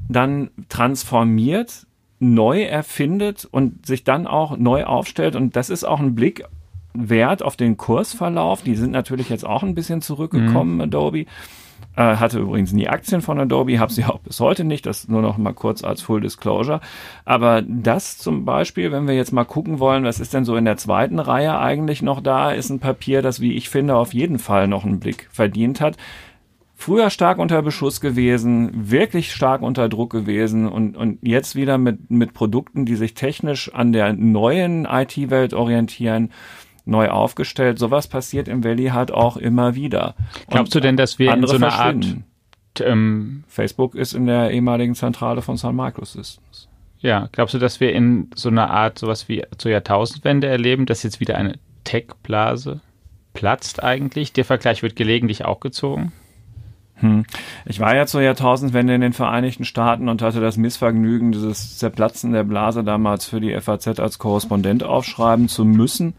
dann 0.09 0.51
transformiert, 0.69 1.89
neu 2.21 2.63
erfindet 2.63 3.49
und 3.51 3.85
sich 3.85 4.05
dann 4.05 4.29
auch 4.29 4.57
neu 4.57 4.85
aufstellt. 4.85 5.35
Und 5.35 5.57
das 5.57 5.71
ist 5.71 5.83
auch 5.83 5.99
ein 5.99 6.15
Blick 6.15 6.45
wert 6.95 7.43
auf 7.43 7.57
den 7.57 7.77
Kursverlauf. 7.77 8.63
Die 8.63 8.77
sind 8.77 8.93
natürlich 8.93 9.29
jetzt 9.29 9.45
auch 9.45 9.65
ein 9.65 9.75
bisschen 9.75 10.03
zurückgekommen, 10.03 10.81
Adobe. 10.81 11.27
Äh, 11.97 12.17
hatte 12.17 12.39
übrigens 12.39 12.73
nie 12.73 12.89
Aktien 12.89 13.23
von 13.23 13.41
Adobe, 13.41 13.79
habe 13.79 13.91
sie 13.93 14.05
auch 14.05 14.19
bis 14.19 14.39
heute 14.39 14.65
nicht. 14.65 14.85
Das 14.85 15.09
nur 15.09 15.23
noch 15.23 15.39
mal 15.39 15.55
kurz 15.55 15.83
als 15.83 16.03
Full 16.03 16.21
Disclosure. 16.21 16.81
Aber 17.25 17.63
das 17.63 18.19
zum 18.19 18.45
Beispiel, 18.45 18.93
wenn 18.93 19.09
wir 19.09 19.15
jetzt 19.15 19.33
mal 19.33 19.45
gucken 19.45 19.79
wollen, 19.79 20.05
was 20.05 20.21
ist 20.21 20.35
denn 20.35 20.45
so 20.45 20.57
in 20.57 20.67
der 20.67 20.77
zweiten 20.77 21.19
Reihe 21.19 21.59
eigentlich 21.59 22.03
noch 22.03 22.21
da, 22.21 22.53
ist 22.53 22.69
ein 22.69 22.81
Papier, 22.81 23.23
das, 23.23 23.41
wie 23.41 23.55
ich 23.55 23.71
finde, 23.71 23.97
auf 23.97 24.13
jeden 24.13 24.39
Fall 24.39 24.69
noch 24.69 24.85
einen 24.85 25.01
Blick 25.01 25.29
verdient 25.33 25.81
hat. 25.81 25.97
Früher 26.79 27.09
stark 27.09 27.39
unter 27.39 27.63
Beschuss 27.63 28.03
gewesen, 28.03 28.91
wirklich 28.91 29.33
stark 29.33 29.63
unter 29.63 29.89
Druck 29.89 30.13
gewesen 30.13 30.69
und, 30.69 30.95
und 30.95 31.19
jetzt 31.23 31.57
wieder 31.57 31.79
mit, 31.79 32.11
mit 32.11 32.35
Produkten, 32.35 32.85
die 32.85 32.97
sich 32.97 33.15
technisch 33.15 33.73
an 33.75 33.95
der 33.95 34.13
neuen 34.13 34.85
IT-Welt 34.85 35.55
orientieren, 35.55 36.31
neu 36.87 37.09
aufgestellt. 37.11 37.79
Sowas 37.79 38.09
passiert 38.09 38.49
im 38.49 38.65
Valley 38.65 38.89
halt 38.89 39.13
auch 39.13 39.37
immer 39.37 39.75
wieder. 39.75 40.15
Glaubst 40.49 40.75
du 40.75 40.79
Und 40.79 40.85
denn, 40.85 40.97
dass 40.97 41.19
wir 41.19 41.35
in 41.35 41.47
so 41.47 41.57
einer 41.57 41.73
Art 41.73 42.17
ähm, 42.81 43.45
Facebook 43.49 43.95
ist 43.95 44.15
in 44.15 44.27
der 44.27 44.51
ehemaligen 44.51 44.95
Zentrale 44.95 45.43
von 45.43 45.57
Sun 45.57 45.77
Microsystems. 45.77 46.69
Ja, 47.01 47.29
glaubst 47.33 47.55
du, 47.55 47.59
dass 47.59 47.81
wir 47.81 47.93
in 47.93 48.31
so 48.35 48.49
einer 48.49 48.71
Art 48.71 48.99
sowas 48.99 49.29
wie 49.29 49.45
zur 49.59 49.71
Jahrtausendwende 49.71 50.47
erleben, 50.47 50.87
dass 50.87 51.03
jetzt 51.03 51.21
wieder 51.21 51.37
eine 51.37 51.59
Tech-Blase 51.85 52.81
platzt 53.35 53.83
eigentlich? 53.83 54.33
Der 54.33 54.45
Vergleich 54.45 54.83
wird 54.83 54.97
gelegentlich 54.97 55.45
auch 55.45 55.61
gezogen. 55.61 56.13
Ich 57.67 57.79
war 57.79 57.95
ja 57.95 58.07
zur 58.07 58.23
Jahrtausendwende 58.23 58.95
in 58.95 59.03
den 59.03 59.13
Vereinigten 59.13 59.67
Staaten 59.67 60.09
und 60.09 60.23
hatte 60.23 60.41
das 60.41 60.57
Missvergnügen, 60.57 61.31
dieses 61.31 61.77
Zerplatzen 61.77 62.33
der 62.33 62.45
Blase 62.45 62.85
damals 62.85 63.27
für 63.27 63.39
die 63.39 63.55
FAZ 63.61 64.01
als 64.01 64.19
Korrespondent 64.19 64.83
aufschreiben 64.83 65.49
zu 65.49 65.67
müssen. 65.67 66.15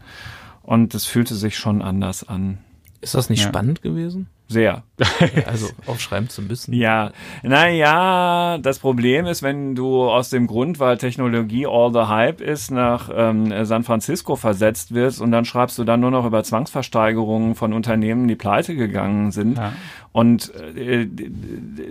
Und 0.68 0.94
es 0.94 1.06
fühlte 1.06 1.34
sich 1.34 1.56
schon 1.56 1.80
anders 1.80 2.28
an. 2.28 2.58
Ist 3.00 3.14
das 3.14 3.30
nicht 3.30 3.40
Ja. 3.42 3.48
spannend 3.48 3.80
gewesen? 3.80 4.28
Sehr. 4.48 4.82
Also 5.46 5.68
aufschreiben 5.86 6.28
zu 6.28 6.42
müssen. 6.42 6.74
Ja, 6.74 7.12
naja, 7.42 8.58
das 8.58 8.78
Problem 8.78 9.24
ist, 9.24 9.42
wenn 9.42 9.74
du 9.74 10.04
aus 10.10 10.28
dem 10.28 10.46
Grund, 10.46 10.78
weil 10.78 10.98
Technologie 10.98 11.66
all 11.66 11.90
the 11.92 12.08
hype 12.10 12.42
ist, 12.42 12.70
nach 12.70 13.08
ähm, 13.14 13.64
San 13.64 13.82
Francisco 13.82 14.36
versetzt 14.36 14.92
wirst 14.92 15.22
und 15.22 15.30
dann 15.32 15.46
schreibst 15.46 15.78
du 15.78 15.84
dann 15.84 16.00
nur 16.00 16.10
noch 16.10 16.26
über 16.26 16.42
Zwangsversteigerungen 16.44 17.54
von 17.54 17.72
Unternehmen, 17.72 18.28
die 18.28 18.36
pleite 18.36 18.74
gegangen 18.74 19.30
sind 19.30 19.56
Ja. 19.56 19.72
und 20.12 20.52
äh, 20.76 21.08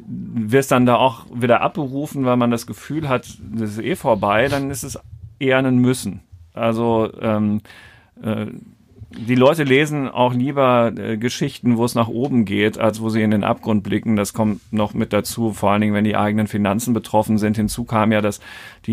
wirst 0.05 0.71
dann 0.71 0.85
da 0.85 0.95
auch 0.97 1.25
wieder 1.33 1.61
abberufen, 1.61 2.25
weil 2.25 2.37
man 2.37 2.51
das 2.51 2.67
Gefühl 2.67 3.09
hat, 3.09 3.27
das 3.55 3.71
ist 3.71 3.79
eh 3.79 3.95
vorbei, 3.95 4.49
dann 4.49 4.69
ist 4.69 4.83
es 4.83 4.99
eher 5.39 5.57
ein 5.57 5.77
Müssen. 5.79 6.21
Also 6.53 7.11
ähm, 7.21 7.61
äh, 8.21 8.47
die 9.09 9.35
Leute 9.35 9.63
lesen 9.63 10.09
auch 10.09 10.33
lieber 10.33 10.91
äh, 10.97 11.17
Geschichten, 11.17 11.77
wo 11.77 11.85
es 11.85 11.95
nach 11.95 12.09
oben 12.09 12.43
geht, 12.43 12.77
als 12.77 13.01
wo 13.01 13.09
sie 13.09 13.21
in 13.21 13.31
den 13.31 13.43
Abgrund 13.43 13.83
blicken. 13.83 14.15
Das 14.15 14.33
kommt 14.33 14.61
noch 14.71 14.93
mit 14.93 15.13
dazu, 15.13 15.53
vor 15.53 15.71
allen 15.71 15.81
Dingen, 15.81 15.93
wenn 15.93 16.03
die 16.03 16.17
eigenen 16.17 16.47
Finanzen 16.47 16.93
betroffen 16.93 17.37
sind. 17.37 17.55
Hinzu 17.55 17.85
kam 17.85 18.11
ja, 18.11 18.21
dass 18.21 18.41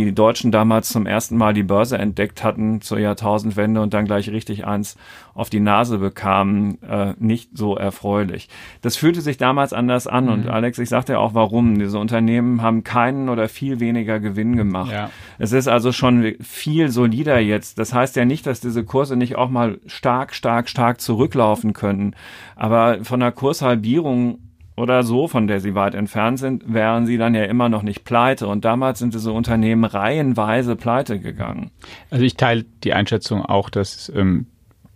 die 0.01 0.15
Deutschen 0.15 0.51
damals 0.51 0.89
zum 0.89 1.07
ersten 1.07 1.37
Mal 1.37 1.55
die 1.55 1.63
Börse 1.63 1.97
entdeckt 1.99 2.43
hatten 2.43 2.81
zur 2.81 2.99
Jahrtausendwende 2.99 3.81
und 3.81 3.95
dann 3.95 4.07
gleich 4.07 4.29
richtig 4.29 4.67
eins 4.67 4.97
auf 5.35 5.51
die 5.51 5.61
Nase 5.61 5.99
bekamen. 5.99 6.83
Äh, 6.83 7.15
nicht 7.19 7.51
so 7.57 7.77
erfreulich. 7.77 8.49
Das 8.83 8.97
fühlte 8.97 9.21
sich 9.21 9.37
damals 9.37 9.73
anders 9.73 10.07
an. 10.07 10.25
Mhm. 10.25 10.33
Und 10.33 10.49
Alex, 10.49 10.79
ich 10.79 10.89
sagte 10.89 11.13
ja 11.13 11.19
auch, 11.19 11.35
warum. 11.35 11.79
Diese 11.79 11.99
Unternehmen 11.99 12.63
haben 12.63 12.83
keinen 12.83 13.29
oder 13.29 13.49
viel 13.49 13.79
weniger 13.79 14.19
Gewinn 14.19 14.57
gemacht. 14.57 14.91
Ja. 14.91 15.11
Es 15.39 15.53
ist 15.53 15.69
also 15.69 15.93
schon 15.93 16.35
viel 16.41 16.91
solider 16.91 17.39
jetzt. 17.39 17.79
Das 17.79 17.95
heißt 17.95 18.17
ja 18.17 18.25
nicht, 18.25 18.47
dass 18.47 18.61
diese 18.61 18.85
Kurse 18.85 19.17
nicht 19.17 19.37
auch 19.37 19.51
mal 19.51 19.79
stark, 19.87 20.35
stark, 20.35 20.69
stark 20.69 21.01
zurücklaufen 21.01 21.73
können. 21.73 22.17
Aber 22.57 23.05
von 23.05 23.21
der 23.21 23.33
Kurshalbierung 23.33 24.39
oder 24.77 25.05
so, 25.05 25.29
von 25.29 25.47
der 25.47 25.61
sie 25.61 25.75
weit 25.75 25.95
entfernt 25.95 26.39
sind, 26.39 26.73
wären 26.73 27.07
sie 27.07 27.17
dann 27.17 27.35
ja 27.35 27.45
immer 27.45 27.69
noch 27.69 27.83
nicht 27.83 28.05
pleite. 28.05 28.49
Und 28.49 28.65
damals 28.65 28.99
sind 28.99 29.15
diese 29.15 29.33
Unternehmen 29.33 29.85
reihenweise 29.85 30.75
pleite 30.75 31.21
gegangen. 31.21 31.71
Also 32.11 32.25
ich 32.25 32.37
teile 32.37 32.65
die 32.83 32.93
Einschätzung 32.93 33.45
auch, 33.45 33.71
dass 33.71 34.11
ähm, 34.15 34.47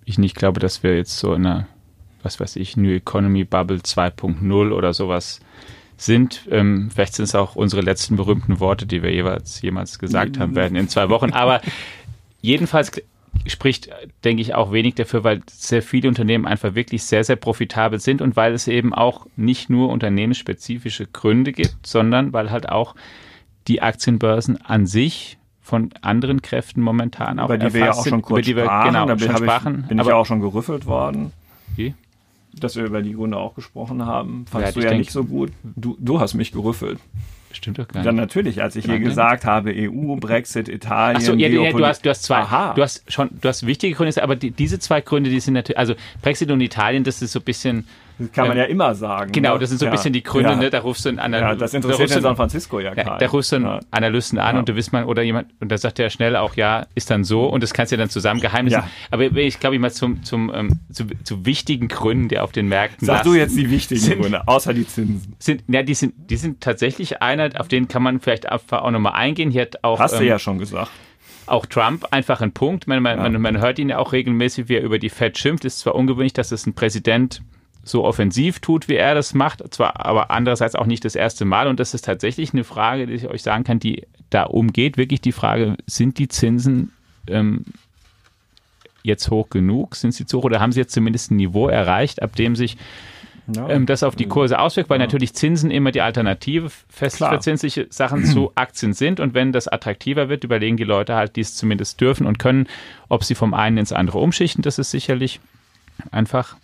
ich 0.05 0.19
nicht 0.19 0.35
glaube, 0.35 0.59
dass 0.59 0.83
wir 0.83 0.97
jetzt 0.97 1.19
so 1.19 1.33
in 1.33 1.47
einer, 1.47 1.69
was 2.23 2.41
weiß 2.41 2.57
ich, 2.57 2.77
New 2.77 2.91
Economy 2.91 3.45
Bubble 3.45 3.79
2.0 3.79 4.73
oder 4.73 4.93
sowas 4.93 5.41
sind. 5.97 6.47
Ähm, 6.51 6.91
vielleicht 6.93 7.15
sind 7.15 7.25
es 7.25 7.35
auch 7.35 7.55
unsere 7.55 7.83
letzten 7.83 8.17
berühmten 8.17 8.59
Worte, 8.59 8.87
die 8.87 9.03
wir 9.03 9.13
jeweils 9.13 9.61
jemals 9.63 9.99
gesagt 9.99 10.39
haben 10.39 10.57
werden 10.57 10.77
in 10.77 10.89
zwei 10.89 11.09
Wochen. 11.09 11.33
Aber 11.33 11.61
jedenfalls 12.41 12.93
spricht, 13.47 13.91
denke 14.25 14.43
ich, 14.43 14.55
auch 14.55 14.73
wenig 14.73 14.95
dafür, 14.95 15.25
weil 15.25 15.43
sehr 15.51 15.83
viele 15.83 16.09
Unternehmen 16.09 16.47
einfach 16.47 16.75
wirklich 16.75 17.05
sehr, 17.05 17.25
sehr 17.25 17.37
profitabel 17.37 18.01
sind 18.01 18.23
und 18.23 18.37
weil 18.37 18.53
es 18.53 18.69
eben 18.69 18.95
auch 18.95 19.27
nicht 19.37 19.71
nur 19.71 19.91
unternehmensspezifische 19.91 21.07
Gründe 21.07 21.53
gibt, 21.53 21.87
sondern 21.87 22.33
weil 22.33 22.51
halt 22.51 22.69
auch 22.69 22.95
die 23.67 23.83
Aktienbörsen 23.83 24.61
an 24.65 24.87
sich 24.87 25.39
von 25.61 25.91
anderen 26.01 26.41
Kräften 26.41 26.81
momentan 26.81 27.39
auch 27.39 27.47
über 27.47 27.59
die 27.59 27.75
wir 27.75 27.81
ja 27.87 27.93
auch 27.93 28.07
schon 28.07 28.23
kurz 28.23 28.39
über 28.39 28.43
die 28.43 28.57
wir, 28.57 28.65
sprachen, 28.65 28.87
genau, 28.87 29.07
da 29.07 29.19
schon 29.19 29.31
ich, 29.31 29.37
sprachen. 29.37 29.85
bin 29.87 29.99
ich 29.99 30.07
ja 30.07 30.15
auch 30.15 30.27
schon 30.27 30.41
gerüffelt 30.41 30.87
worden. 30.87 31.33
Wie? 31.77 31.95
Dass 32.55 32.77
wir 32.77 32.85
über 32.85 33.03
die 33.03 33.13
Gründe 33.13 33.37
auch 33.37 33.55
gesprochen 33.55 34.07
haben. 34.07 34.47
Fandst 34.51 34.77
ja, 34.77 34.83
du 34.83 34.89
ja 34.89 34.97
nicht 34.97 35.13
so 35.13 35.25
gut. 35.25 35.53
Du, 35.63 35.97
du 36.01 36.21
hast 36.21 36.33
mich 36.35 36.53
gerüffelt. 36.53 36.99
Stimmt 37.53 37.79
doch 37.79 37.89
gar 37.89 38.01
nicht. 38.01 38.07
Ja, 38.07 38.13
natürlich, 38.13 38.63
als 38.63 38.77
ich 38.77 38.85
hier 38.85 38.99
gesagt 38.99 39.45
habe, 39.45 39.73
EU, 39.75 40.17
Brexit, 40.21 40.69
Italien. 40.69 41.17
Ach 41.17 41.21
so, 41.21 41.35
ja, 41.35 41.49
ja, 41.49 41.73
du 41.73 41.85
hast, 41.85 42.05
du 42.05 42.11
hast 42.11 42.23
zwei. 42.23 42.39
Aha. 42.39 42.75
Du 42.75 42.83
hast 42.83 43.11
schon, 43.11 43.31
du 43.41 43.49
hast 43.49 43.67
wichtige 43.67 43.95
Gründe, 43.95 44.23
aber 44.23 44.37
die, 44.37 44.51
diese 44.51 44.79
zwei 44.79 45.01
Gründe, 45.01 45.31
die 45.31 45.41
sind 45.41 45.55
natürlich, 45.55 45.79
also 45.79 45.95
Brexit 46.21 46.51
und 46.51 46.61
Italien, 46.61 47.05
das 47.05 47.23
ist 47.23 47.33
so 47.33 47.41
ein 47.41 47.45
bisschen, 47.45 47.87
das 48.19 48.33
kann 48.33 48.49
man 48.49 48.57
ja 48.57 48.65
immer 48.65 48.95
sagen. 48.95 49.33
Genau, 49.33 49.55
ne? 49.55 49.61
das 49.61 49.71
sind 49.71 49.79
so 49.79 49.87
ein 49.87 49.93
bisschen 49.93 50.13
die 50.13 50.23
Gründe, 50.23 50.57
ne? 50.57 50.71
Da 50.71 50.81
rufst 50.81 51.05
du 51.05 51.09
einen 51.09 51.19
Analysten. 51.19 51.51
Ja, 51.51 51.57
das 51.57 51.75
interessiert 51.75 52.11
in 52.11 52.23
San 52.23 52.37
Francisco 52.37 52.81
ja 52.81 52.95
keinen. 52.95 53.19
Da 53.19 53.27
rufst 53.27 53.53
du 53.53 53.57
einen. 53.57 53.81
Analysten 53.91 54.39
an 54.39 54.59
und 54.59 54.69
du 54.69 54.75
wisst 54.75 54.93
man, 54.93 55.05
oder 55.05 55.23
jemand, 55.23 55.49
und 55.61 55.71
da 55.71 55.79
sagt 55.79 55.99
der 55.99 56.11
schnell 56.11 56.37
auch, 56.37 56.57
ja, 56.57 56.87
ist 56.95 57.11
dann 57.11 57.25
so 57.25 57.47
und 57.47 57.63
das 57.63 57.73
kannst 57.73 57.93
du 57.93 57.97
ja 57.97 57.99
dann 57.99 58.11
zusammen 58.11 58.41
geheimnissen. 58.41 58.83
Aber 59.11 59.25
ich 59.25 59.61
glaube 59.61 59.77
ich 59.77 59.81
mal 59.81 59.93
zum, 59.93 60.23
zum, 60.23 60.53
ähm, 60.55 60.81
zu, 60.91 61.07
zu 61.25 61.47
wichtigen 61.47 61.89
Gründen, 61.89 62.29
die 62.29 62.39
auf 62.39 62.53
den 62.53 62.69
Märkten 62.69 63.07
Sag 63.07 63.19
lassen, 63.19 63.29
du 63.31 63.35
jetzt 63.35 63.57
die 63.57 63.71
wichtigen 63.71 64.01
sind, 64.01 64.21
Gründe, 64.21 64.47
außer 64.47 64.75
die 64.75 64.87
Zinsen. 64.87 65.35
Sind, 65.39 65.65
ja, 65.69 65.83
die 65.83 65.95
sind, 65.95 66.15
die 66.31 66.37
sind 66.37 66.61
tatsächlich 66.61 67.23
einer, 67.23 67.51
auf 67.59 67.69
den 67.69 67.89
kann 67.89 68.03
man 68.03 68.21
vielleicht 68.21 68.49
einfach 68.49 68.83
auch 68.83 68.91
nochmal 68.91 69.15
eingehen. 69.15 69.51
Hier 69.51 69.63
hat 69.63 69.85
auch, 69.85 69.99
Hast 70.01 70.15
ähm, 70.15 70.21
du 70.21 70.27
ja 70.27 70.39
schon 70.39 70.59
gesagt 70.59 70.91
auch 71.47 71.67
Trump 71.67 72.07
einfach 72.11 72.41
ein 72.43 72.53
Punkt. 72.53 72.87
Man, 72.87 73.03
man, 73.03 73.17
ja. 73.17 73.23
man, 73.29 73.41
man, 73.41 73.59
hört 73.59 73.79
ihn 73.79 73.89
ja 73.89 73.99
auch 73.99 74.13
regelmäßig, 74.13 74.69
wie 74.69 74.77
er 74.77 74.83
über 74.83 74.99
die 74.99 75.09
Fed 75.09 75.39
schimpft. 75.39 75.65
Es 75.65 75.77
ist 75.77 75.81
zwar 75.81 75.95
ungewöhnlich, 75.95 76.35
dass 76.35 76.53
es 76.53 76.67
ein 76.67 76.75
Präsident 76.75 77.43
so 77.89 78.05
offensiv 78.05 78.61
tut, 78.61 78.89
wie 78.89 78.97
er 78.97 79.15
das 79.15 79.35
macht, 79.35 79.63
zwar 79.73 80.05
aber 80.05 80.31
andererseits 80.31 80.75
auch 80.75 80.87
nicht 80.87 81.05
das 81.05 81.15
erste 81.15 81.45
Mal. 81.45 81.67
Und 81.69 81.81
das 81.81 81.95
ist 81.95 82.05
tatsächlich 82.05 82.53
eine 82.53 82.65
Frage, 82.65 83.07
die 83.07 83.15
ich 83.15 83.29
euch 83.29 83.43
sagen 83.43 83.65
kann, 83.65 83.79
die 83.79 84.07
da 84.31 84.45
umgeht. 84.45 84.97
Wirklich 84.97 85.21
die 85.21 85.33
Frage, 85.33 85.77
sind 85.87 86.19
die 86.19 86.29
Zinsen 86.29 86.93
ähm, 87.27 87.65
jetzt 89.03 89.31
hoch 89.31 89.51
genug? 89.51 89.97
Sind 89.97 90.13
sie 90.13 90.27
zu 90.27 90.39
hoch 90.39 90.45
oder 90.45 90.61
haben 90.61 90.73
sie 90.73 90.81
jetzt 90.81 90.93
zumindest 90.93 91.31
ein 91.31 91.37
Niveau 91.37 91.69
erreicht, 91.69 92.23
ab 92.23 92.37
dem 92.37 92.57
sich 92.57 92.77
ja. 93.55 93.69
ähm, 93.69 93.87
das 93.87 94.03
auf 94.03 94.17
die 94.17 94.27
Kurse 94.27 94.59
auswirkt, 94.59 94.91
weil 94.91 95.01
ja. 95.01 95.07
natürlich 95.07 95.35
Zinsen 95.35 95.71
immer 95.71 95.91
die 95.91 96.03
Alternative 96.03 96.71
festverzinsliche 96.89 97.87
Sachen 97.91 98.25
zu 98.25 98.53
Aktien 98.55 98.93
sind. 98.93 99.21
Und 99.21 99.35
wenn 99.35 99.53
das 99.53 99.69
attraktiver 99.69 100.29
wird, 100.29 100.45
überlegen 100.45 100.77
die 100.77 100.85
Leute 100.85 101.15
halt, 101.15 101.37
die 101.37 101.41
es 101.41 101.57
zumindest 101.57 102.01
dürfen 102.01 102.27
und 102.27 102.39
können, 102.39 102.69
ob 103.09 103.25
sie 103.25 103.35
vom 103.35 103.55
einen 103.55 103.79
ins 103.79 103.93
andere 103.93 104.19
umschichten. 104.19 104.63
Das 104.63 104.79
ist 104.79 104.91
sicherlich 104.91 105.41
einfach 106.11 106.57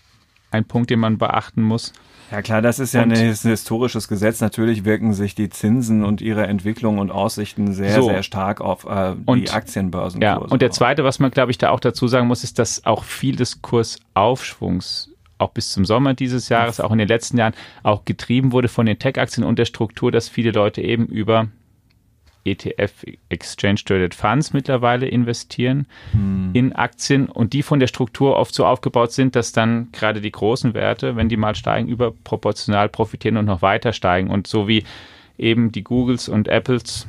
ein 0.54 0.64
Punkt, 0.64 0.90
den 0.90 1.00
man 1.00 1.18
beachten 1.18 1.62
muss. 1.62 1.92
Ja 2.30 2.42
klar, 2.42 2.62
das 2.62 2.78
ist 2.78 2.94
ja 2.94 3.02
und, 3.02 3.12
ein 3.12 3.18
historisches 3.18 4.08
Gesetz. 4.08 4.40
Natürlich 4.40 4.84
wirken 4.84 5.12
sich 5.12 5.34
die 5.34 5.50
Zinsen 5.50 6.04
und 6.04 6.20
ihre 6.20 6.46
Entwicklung 6.46 6.98
und 6.98 7.10
Aussichten 7.10 7.72
sehr, 7.72 8.00
so. 8.00 8.08
sehr 8.08 8.22
stark 8.22 8.60
auf 8.60 8.84
äh, 8.86 9.14
die 9.14 9.22
und, 9.26 9.54
Aktienbörsen. 9.54 10.22
Ja, 10.22 10.36
und 10.36 10.62
der 10.62 10.70
zweite, 10.70 11.04
was 11.04 11.18
man, 11.18 11.30
glaube 11.30 11.50
ich, 11.50 11.58
da 11.58 11.70
auch 11.70 11.80
dazu 11.80 12.08
sagen 12.08 12.26
muss, 12.26 12.42
ist, 12.42 12.58
dass 12.58 12.86
auch 12.86 13.04
viel 13.04 13.36
des 13.36 13.60
Kursaufschwungs 13.62 15.10
auch 15.38 15.50
bis 15.50 15.72
zum 15.72 15.84
Sommer 15.84 16.14
dieses 16.14 16.48
Jahres, 16.48 16.80
auch 16.80 16.92
in 16.92 16.98
den 16.98 17.08
letzten 17.08 17.38
Jahren, 17.38 17.54
auch 17.82 18.04
getrieben 18.04 18.52
wurde 18.52 18.68
von 18.68 18.86
den 18.86 18.98
Tech-Aktien 18.98 19.44
und 19.44 19.58
der 19.58 19.64
Struktur, 19.64 20.10
dass 20.10 20.28
viele 20.28 20.52
Leute 20.52 20.80
eben 20.80 21.06
über 21.06 21.48
ETF 22.44 23.04
Exchange 23.28 23.80
Traded 23.84 24.14
Funds 24.14 24.52
mittlerweile 24.52 25.06
investieren 25.06 25.86
hm. 26.12 26.50
in 26.52 26.72
Aktien 26.72 27.26
und 27.26 27.52
die 27.52 27.62
von 27.62 27.80
der 27.80 27.86
Struktur 27.86 28.36
oft 28.36 28.54
so 28.54 28.66
aufgebaut 28.66 29.12
sind, 29.12 29.34
dass 29.34 29.52
dann 29.52 29.88
gerade 29.92 30.20
die 30.20 30.30
großen 30.30 30.74
Werte, 30.74 31.16
wenn 31.16 31.28
die 31.28 31.36
mal 31.36 31.54
steigen, 31.54 31.88
überproportional 31.88 32.88
profitieren 32.88 33.36
und 33.36 33.46
noch 33.46 33.62
weiter 33.62 33.92
steigen. 33.92 34.30
Und 34.30 34.46
so 34.46 34.68
wie 34.68 34.84
eben 35.38 35.72
die 35.72 35.82
Googles 35.82 36.28
und 36.28 36.48
Apples 36.48 37.08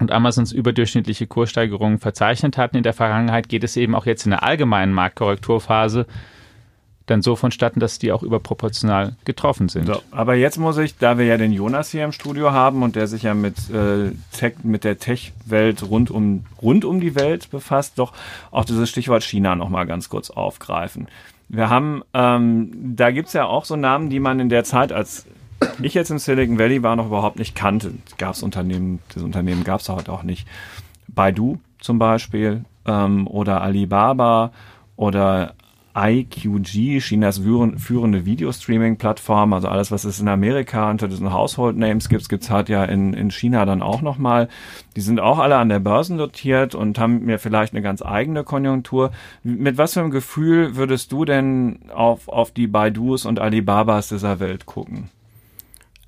und 0.00 0.10
Amazons 0.10 0.52
überdurchschnittliche 0.52 1.26
Kurssteigerungen 1.26 1.98
verzeichnet 1.98 2.58
hatten 2.58 2.76
in 2.76 2.82
der 2.82 2.92
Vergangenheit, 2.92 3.48
geht 3.48 3.64
es 3.64 3.76
eben 3.76 3.94
auch 3.94 4.06
jetzt 4.06 4.26
in 4.26 4.30
der 4.30 4.42
allgemeinen 4.42 4.92
Marktkorrekturphase 4.92 6.06
dann 7.06 7.22
so 7.22 7.36
vonstatten, 7.36 7.80
dass 7.80 7.98
die 7.98 8.12
auch 8.12 8.22
überproportional 8.22 9.16
getroffen 9.24 9.68
sind. 9.68 9.86
So, 9.86 10.02
aber 10.10 10.34
jetzt 10.34 10.58
muss 10.58 10.76
ich, 10.78 10.98
da 10.98 11.18
wir 11.18 11.24
ja 11.24 11.36
den 11.36 11.52
Jonas 11.52 11.90
hier 11.90 12.04
im 12.04 12.12
Studio 12.12 12.50
haben 12.50 12.82
und 12.82 12.96
der 12.96 13.06
sich 13.06 13.22
ja 13.22 13.34
mit, 13.34 13.70
äh, 13.70 14.10
Tech, 14.32 14.54
mit 14.64 14.84
der 14.84 14.98
Tech-Welt 14.98 15.88
rund 15.88 16.10
um, 16.10 16.44
rund 16.60 16.84
um 16.84 17.00
die 17.00 17.14
Welt 17.14 17.50
befasst, 17.50 17.98
doch 17.98 18.12
auch 18.50 18.64
dieses 18.64 18.90
Stichwort 18.90 19.22
China 19.22 19.54
nochmal 19.54 19.86
ganz 19.86 20.08
kurz 20.08 20.30
aufgreifen. 20.30 21.06
Wir 21.48 21.70
haben, 21.70 22.02
ähm, 22.12 22.72
da 22.96 23.12
gibt's 23.12 23.32
ja 23.32 23.46
auch 23.46 23.64
so 23.64 23.76
Namen, 23.76 24.10
die 24.10 24.18
man 24.18 24.40
in 24.40 24.48
der 24.48 24.64
Zeit, 24.64 24.92
als 24.92 25.26
ich 25.80 25.94
jetzt 25.94 26.10
im 26.10 26.18
Silicon 26.18 26.58
Valley 26.58 26.82
war, 26.82 26.96
noch 26.96 27.06
überhaupt 27.06 27.38
nicht 27.38 27.54
kannte. 27.54 27.92
Gab's 28.18 28.42
Unternehmen, 28.42 28.98
das 29.14 29.22
Unternehmen 29.22 29.62
gab's 29.62 29.88
heute 29.88 30.12
auch 30.12 30.24
nicht. 30.24 30.46
Baidu 31.06 31.58
zum 31.78 32.00
Beispiel 32.00 32.64
ähm, 32.84 33.28
oder 33.28 33.60
Alibaba 33.60 34.52
oder 34.96 35.54
IQG, 35.96 37.00
Chinas 37.00 37.40
führende 37.78 38.26
Videostreaming-Plattform, 38.26 39.54
also 39.54 39.68
alles, 39.68 39.90
was 39.90 40.04
es 40.04 40.20
in 40.20 40.28
Amerika 40.28 40.90
unter 40.90 41.08
diesen 41.08 41.32
Household 41.32 41.78
Names 41.78 42.10
gibt, 42.10 42.28
gibt's 42.28 42.50
halt 42.50 42.68
ja 42.68 42.84
in, 42.84 43.14
in 43.14 43.30
China 43.30 43.64
dann 43.64 43.80
auch 43.80 44.02
nochmal. 44.02 44.48
Die 44.94 45.00
sind 45.00 45.20
auch 45.20 45.38
alle 45.38 45.56
an 45.56 45.70
der 45.70 45.78
Börse 45.78 46.14
notiert 46.14 46.74
und 46.74 46.98
haben 46.98 47.24
mir 47.24 47.38
vielleicht 47.38 47.72
eine 47.72 47.80
ganz 47.80 48.02
eigene 48.02 48.44
Konjunktur. 48.44 49.10
Mit 49.42 49.78
was 49.78 49.94
für 49.94 50.00
einem 50.00 50.10
Gefühl 50.10 50.76
würdest 50.76 51.12
du 51.12 51.24
denn 51.24 51.78
auf, 51.94 52.28
auf 52.28 52.50
die 52.50 52.66
Baidus 52.66 53.24
und 53.24 53.38
Alibabas 53.38 54.10
dieser 54.10 54.38
Welt 54.38 54.66
gucken? 54.66 55.08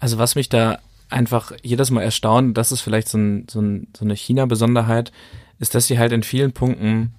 Also 0.01 0.19
was 0.19 0.35
mich 0.35 0.51
da 0.51 0.81
einfach 1.09 1.53
jedes 1.63 1.91
Mal 1.91 2.03
erstaunt, 2.03 2.59
das 2.59 2.73
ist 2.73 2.83
vielleicht 2.83 3.09
so, 3.09 3.17
ein, 3.17 3.47
so, 3.49 3.63
ein, 3.63 3.87
so 3.97 4.05
eine 4.05 4.15
China-Besonderheit, 4.15 5.13
ist, 5.59 5.75
dass 5.75 5.87
sie 5.87 5.99
halt 5.99 6.13
in 6.13 6.23
vielen 6.23 6.53
Punkten 6.53 7.15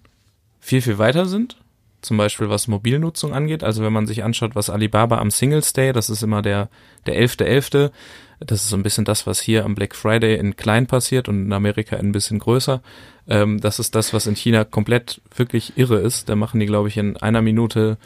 viel, 0.59 0.83
viel 0.83 0.99
weiter 0.99 1.25
sind 1.25 1.57
zum 2.01 2.17
Beispiel 2.17 2.49
was 2.49 2.67
Mobilnutzung 2.67 3.33
angeht. 3.33 3.63
Also 3.63 3.83
wenn 3.83 3.93
man 3.93 4.07
sich 4.07 4.23
anschaut, 4.23 4.55
was 4.55 4.69
Alibaba 4.69 5.17
am 5.17 5.31
Singles 5.31 5.73
Day, 5.73 5.93
das 5.93 6.09
ist 6.09 6.23
immer 6.23 6.41
der 6.41 6.69
der 7.05 7.15
11.11., 7.15 7.45
.11., 7.45 7.91
das 8.39 8.63
ist 8.63 8.69
so 8.69 8.77
ein 8.77 8.83
bisschen 8.83 9.05
das, 9.05 9.27
was 9.27 9.41
hier 9.41 9.65
am 9.65 9.75
Black 9.75 9.95
Friday 9.95 10.37
in 10.37 10.55
klein 10.55 10.87
passiert 10.87 11.27
und 11.27 11.45
in 11.45 11.53
Amerika 11.53 11.97
ein 11.97 12.13
bisschen 12.13 12.39
größer. 12.39 12.81
Ähm, 13.27 13.59
das 13.59 13.79
ist 13.79 13.95
das, 13.95 14.13
was 14.13 14.27
in 14.27 14.35
China 14.35 14.63
komplett 14.63 15.21
wirklich 15.35 15.77
irre 15.77 15.99
ist. 15.99 16.29
Da 16.29 16.35
machen 16.35 16.59
die, 16.59 16.65
glaube 16.65 16.87
ich, 16.87 16.97
in 16.97 17.17
einer 17.17 17.41
Minute 17.41 17.97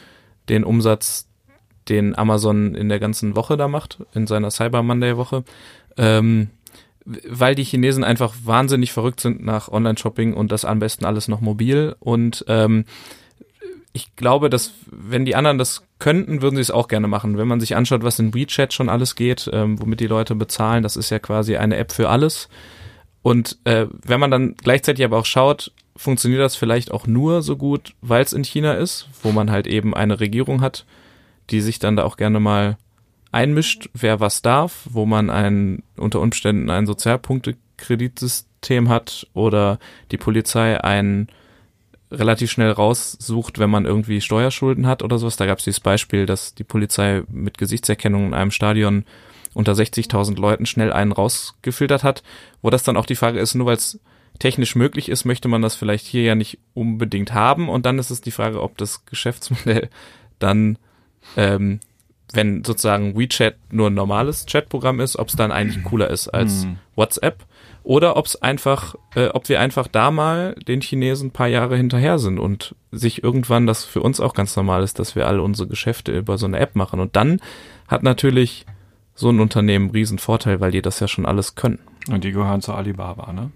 den 0.49 0.63
Umsatz, 0.63 1.27
den 1.87 2.17
Amazon 2.17 2.73
in 2.73 2.89
der 2.89 2.99
ganzen 2.99 3.35
Woche 3.35 3.57
da 3.57 3.67
macht, 3.67 3.99
in 4.13 4.25
seiner 4.25 4.49
Cyber 4.49 4.81
Monday 4.81 5.17
Woche. 5.17 5.43
Ähm, 5.97 6.49
weil 7.05 7.53
die 7.53 7.65
Chinesen 7.65 8.03
einfach 8.03 8.33
wahnsinnig 8.43 8.93
verrückt 8.93 9.19
sind 9.19 9.43
nach 9.43 9.67
Online-Shopping 9.67 10.33
und 10.33 10.51
das 10.51 10.65
am 10.65 10.79
besten 10.79 11.05
alles 11.05 11.27
noch 11.27 11.41
mobil 11.41 11.95
und 11.99 12.45
ähm, 12.47 12.85
ich 13.93 14.15
glaube, 14.15 14.49
dass 14.49 14.73
wenn 14.91 15.23
die 15.23 15.35
anderen 15.35 15.59
das 15.59 15.83
könnten, 15.99 16.41
würden 16.41 16.55
sie 16.55 16.61
es 16.61 16.71
auch 16.71 16.87
gerne 16.87 17.07
machen. 17.07 17.37
Wenn 17.37 17.47
man 17.47 17.59
sich 17.59 17.75
anschaut, 17.75 18.03
was 18.03 18.17
in 18.17 18.33
WeChat 18.33 18.73
schon 18.73 18.89
alles 18.89 19.15
geht, 19.15 19.47
ähm, 19.53 19.79
womit 19.79 19.99
die 19.99 20.07
Leute 20.07 20.33
bezahlen, 20.33 20.81
das 20.81 20.97
ist 20.97 21.11
ja 21.11 21.19
quasi 21.19 21.57
eine 21.57 21.77
App 21.77 21.91
für 21.91 22.09
alles. 22.09 22.49
Und 23.21 23.59
äh, 23.65 23.85
wenn 24.03 24.19
man 24.19 24.31
dann 24.31 24.55
gleichzeitig 24.55 25.05
aber 25.05 25.19
auch 25.19 25.25
schaut, 25.25 25.71
funktioniert 25.95 26.41
das 26.41 26.55
vielleicht 26.55 26.91
auch 26.91 27.05
nur 27.05 27.43
so 27.43 27.55
gut, 27.55 27.93
weil 28.01 28.23
es 28.23 28.33
in 28.33 28.43
China 28.43 28.73
ist, 28.73 29.07
wo 29.21 29.31
man 29.31 29.51
halt 29.51 29.67
eben 29.67 29.93
eine 29.93 30.19
Regierung 30.19 30.61
hat, 30.61 30.87
die 31.51 31.61
sich 31.61 31.77
dann 31.77 31.95
da 31.95 32.03
auch 32.03 32.17
gerne 32.17 32.39
mal 32.39 32.77
einmischt, 33.31 33.91
wer 33.93 34.19
was 34.19 34.41
darf, 34.41 34.87
wo 34.89 35.05
man 35.05 35.29
ein, 35.29 35.83
unter 35.97 36.19
Umständen 36.19 36.71
ein 36.71 36.87
Sozialpunktekreditsystem 36.87 38.89
hat 38.89 39.27
oder 39.33 39.77
die 40.11 40.17
Polizei 40.17 40.83
ein 40.83 41.27
relativ 42.13 42.51
schnell 42.51 42.71
raussucht, 42.71 43.59
wenn 43.59 43.69
man 43.69 43.85
irgendwie 43.85 44.21
Steuerschulden 44.21 44.87
hat 44.87 45.03
oder 45.03 45.17
sowas. 45.17 45.35
Da 45.37 45.45
gab 45.45 45.57
es 45.57 45.63
dieses 45.65 45.79
Beispiel, 45.79 46.25
dass 46.25 46.53
die 46.53 46.63
Polizei 46.63 47.23
mit 47.29 47.57
Gesichtserkennung 47.57 48.27
in 48.27 48.33
einem 48.33 48.51
Stadion 48.51 49.05
unter 49.53 49.73
60.000 49.73 50.39
Leuten 50.39 50.65
schnell 50.65 50.91
einen 50.91 51.11
rausgefiltert 51.11 52.03
hat, 52.03 52.23
wo 52.61 52.69
das 52.69 52.83
dann 52.83 52.97
auch 52.97 53.05
die 53.05 53.15
Frage 53.15 53.39
ist, 53.39 53.53
nur 53.55 53.67
weil 53.67 53.75
es 53.75 53.99
technisch 54.39 54.75
möglich 54.75 55.09
ist, 55.09 55.25
möchte 55.25 55.47
man 55.47 55.61
das 55.61 55.75
vielleicht 55.75 56.05
hier 56.07 56.23
ja 56.23 56.35
nicht 56.35 56.57
unbedingt 56.73 57.33
haben. 57.33 57.69
Und 57.69 57.85
dann 57.85 57.99
ist 57.99 58.09
es 58.09 58.21
die 58.21 58.31
Frage, 58.31 58.61
ob 58.61 58.77
das 58.77 59.05
Geschäftsmodell 59.05 59.89
dann, 60.39 60.77
ähm, 61.37 61.79
wenn 62.33 62.63
sozusagen 62.63 63.15
WeChat 63.17 63.55
nur 63.71 63.89
ein 63.91 63.93
normales 63.93 64.47
Chatprogramm 64.47 64.99
ist, 64.99 65.17
ob 65.17 65.27
es 65.27 65.35
dann 65.35 65.51
eigentlich 65.51 65.83
cooler 65.83 66.09
ist 66.09 66.29
als 66.29 66.63
Hm. 66.63 66.77
WhatsApp. 66.95 67.45
Oder 67.83 68.15
ob 68.15 68.25
es 68.25 68.41
einfach, 68.41 68.95
äh, 69.15 69.27
ob 69.27 69.49
wir 69.49 69.59
einfach 69.59 69.87
da 69.87 70.09
mal 70.09 70.55
den 70.67 70.81
Chinesen 70.81 71.27
ein 71.27 71.31
paar 71.31 71.47
Jahre 71.47 71.75
hinterher 71.75 72.17
sind 72.17 72.39
und 72.39 72.75
sich 72.91 73.23
irgendwann 73.23 73.67
das 73.67 73.83
für 73.83 74.01
uns 74.01 74.19
auch 74.21 74.33
ganz 74.33 74.55
normal 74.55 74.83
ist, 74.83 74.99
dass 74.99 75.15
wir 75.15 75.27
alle 75.27 75.41
unsere 75.41 75.67
Geschäfte 75.67 76.17
über 76.17 76.37
so 76.37 76.45
eine 76.45 76.59
App 76.59 76.75
machen. 76.75 77.01
Und 77.01 77.15
dann 77.15 77.41
hat 77.87 78.03
natürlich 78.03 78.65
so 79.15 79.29
ein 79.29 79.41
Unternehmen 79.41 79.85
einen 79.85 79.93
riesen 79.93 80.17
Vorteil, 80.17 80.61
weil 80.61 80.71
die 80.71 80.81
das 80.81 80.99
ja 81.01 81.07
schon 81.07 81.25
alles 81.25 81.55
können. 81.55 81.79
Und 82.09 82.23
die 82.23 82.31
gehören 82.31 82.61
zu 82.61 82.73
Alibaba, 82.73 83.33
ne? 83.33 83.51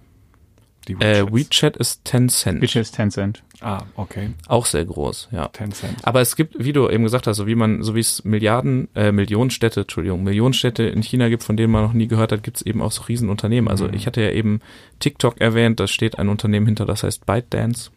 Die 0.87 0.93
Äh, 0.93 1.25
WeChats. 1.25 1.33
WeChat 1.33 1.77
ist 1.77 2.05
Tencent. 2.05 2.61
WeChat 2.61 2.81
ist 2.81 2.91
Tencent. 2.95 3.43
Ah, 3.61 3.83
okay. 3.95 4.29
Auch 4.47 4.65
sehr 4.65 4.85
groß, 4.85 5.29
ja. 5.31 5.47
Tencent. 5.47 5.97
Aber 6.03 6.21
es 6.21 6.35
gibt, 6.35 6.63
wie 6.63 6.73
du 6.73 6.89
eben 6.89 7.03
gesagt 7.03 7.27
hast, 7.27 7.37
so 7.37 7.47
wie 7.47 7.55
man, 7.55 7.81
so 7.83 7.95
wie 7.95 7.99
es 7.99 8.23
Milliarden, 8.23 8.87
äh, 8.95 9.11
Millionenstädte, 9.11 9.81
Entschuldigung, 9.81 10.23
Millionenstädte 10.23 10.83
in 10.83 11.01
China 11.01 11.27
gibt, 11.29 11.43
von 11.43 11.57
denen 11.57 11.71
man 11.73 11.83
noch 11.83 11.93
nie 11.93 12.07
gehört 12.07 12.31
hat, 12.31 12.43
gibt 12.43 12.57
es 12.57 12.65
eben 12.65 12.81
auch 12.81 12.91
so 12.91 13.01
Riesenunternehmen. 13.03 13.67
Also 13.69 13.87
Mhm. 13.87 13.93
ich 13.95 14.05
hatte 14.05 14.21
ja 14.21 14.31
eben 14.31 14.59
TikTok 14.99 15.41
erwähnt, 15.41 15.79
da 15.79 15.87
steht 15.87 16.19
ein 16.19 16.29
Unternehmen 16.29 16.67
hinter, 16.67 16.85
das 16.85 17.03
heißt 17.03 17.25
ByteDance. 17.25 17.91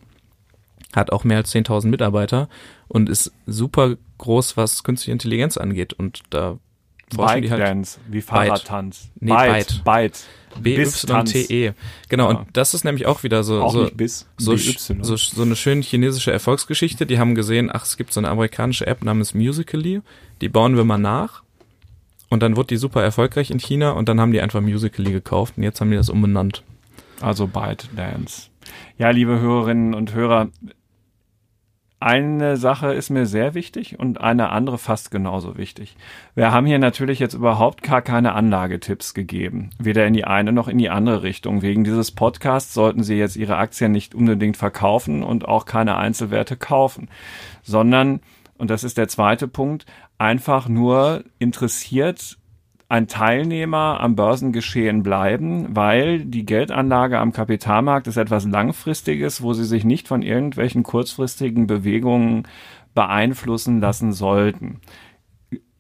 Hat 0.95 1.12
auch 1.12 1.22
mehr 1.24 1.36
als 1.36 1.51
10.000 1.53 1.91
Mitarbeiter 1.91 2.49
und 2.88 3.09
ist 3.09 3.30
super 3.47 3.97
groß, 4.18 4.57
was 4.57 4.82
künstliche 4.82 5.12
Intelligenz 5.12 5.57
angeht. 5.57 5.93
Und 5.93 6.22
da 6.30 6.59
forschen 7.14 7.42
die 7.42 7.50
halt 7.50 7.62
Dance, 7.62 7.98
wie 8.08 8.20
Fahrradtanz. 8.20 9.11
Nee, 9.20 9.32
Byte. 9.32 9.82
Byte. 9.84 10.24
B-Y-T-E. 10.61 11.72
Genau, 12.08 12.30
Ja. 12.30 12.38
und 12.38 12.48
das 12.54 12.74
ist 12.74 12.84
nämlich 12.84 13.06
auch 13.06 13.22
wieder 13.22 13.44
so, 13.44 13.62
Auch 13.62 13.72
so, 13.72 13.88
bis. 13.94 14.26
so, 14.36 14.56
so, 14.56 15.16
so 15.16 15.42
eine 15.42 15.54
schöne 15.56 15.82
chinesische 15.82 16.32
Erfolgsgeschichte. 16.32 17.06
Die 17.06 17.18
haben 17.18 17.34
gesehen, 17.34 17.70
ach, 17.72 17.84
es 17.84 17.96
gibt 17.96 18.12
so 18.12 18.20
eine 18.20 18.28
amerikanische 18.28 18.86
App 18.86 19.04
namens 19.04 19.32
Musical.ly, 19.34 20.02
die 20.40 20.48
bauen 20.48 20.76
wir 20.76 20.84
mal 20.84 20.98
nach. 20.98 21.42
Und 22.28 22.42
dann 22.42 22.56
wurde 22.56 22.68
die 22.68 22.76
super 22.76 23.02
erfolgreich 23.02 23.50
in 23.50 23.58
China 23.58 23.90
und 23.92 24.08
dann 24.08 24.20
haben 24.20 24.32
die 24.32 24.40
einfach 24.40 24.61
Musical.ly 24.61 25.12
gekauft 25.12 25.54
und 25.56 25.62
jetzt 25.64 25.80
haben 25.80 25.90
die 25.90 25.96
das 25.96 26.08
umbenannt. 26.08 26.62
Also 27.20 27.46
ByteDance. 27.46 28.48
Ja, 28.98 29.11
liebe 29.11 29.40
Hörerinnen 29.40 29.94
und 29.94 30.14
Hörer, 30.14 30.48
eine 32.01 32.57
Sache 32.57 32.94
ist 32.94 33.11
mir 33.11 33.26
sehr 33.26 33.53
wichtig 33.53 33.98
und 33.98 34.20
eine 34.22 34.48
andere 34.48 34.78
fast 34.78 35.11
genauso 35.11 35.59
wichtig. 35.59 35.96
Wir 36.34 36.51
haben 36.51 36.64
hier 36.64 36.78
natürlich 36.78 37.18
jetzt 37.18 37.34
überhaupt 37.34 37.82
gar 37.82 38.01
keine 38.01 38.32
Anlagetipps 38.32 39.12
gegeben, 39.12 39.68
weder 39.78 40.07
in 40.07 40.14
die 40.14 40.24
eine 40.24 40.51
noch 40.51 40.66
in 40.66 40.78
die 40.78 40.88
andere 40.88 41.22
Richtung. 41.22 41.61
Wegen 41.61 41.84
dieses 41.84 42.11
Podcasts 42.11 42.72
sollten 42.72 43.03
Sie 43.03 43.16
jetzt 43.16 43.36
Ihre 43.36 43.59
Aktien 43.59 43.92
nicht 43.92 44.14
unbedingt 44.14 44.57
verkaufen 44.57 45.22
und 45.22 45.46
auch 45.46 45.66
keine 45.66 45.98
Einzelwerte 45.98 46.57
kaufen, 46.57 47.11
sondern, 47.62 48.20
und 48.57 48.70
das 48.70 48.82
ist 48.82 48.96
der 48.96 49.09
zweite 49.09 49.46
Punkt, 49.46 49.84
einfach 50.16 50.68
nur 50.68 51.24
interessiert 51.38 52.38
ein 52.91 53.07
Teilnehmer 53.07 54.01
am 54.01 54.16
Börsengeschehen 54.16 55.05
bleiben, 55.05 55.76
weil 55.76 56.24
die 56.24 56.45
Geldanlage 56.45 57.20
am 57.20 57.32
Kapitalmarkt 57.32 58.09
ist 58.09 58.16
etwas 58.16 58.47
Langfristiges, 58.47 59.43
wo 59.43 59.53
sie 59.53 59.64
sich 59.64 59.84
nicht 59.84 60.09
von 60.09 60.22
irgendwelchen 60.22 60.82
kurzfristigen 60.82 61.68
Bewegungen 61.68 62.49
beeinflussen 62.93 63.80
lassen 63.80 64.12
sollten. 64.12 64.80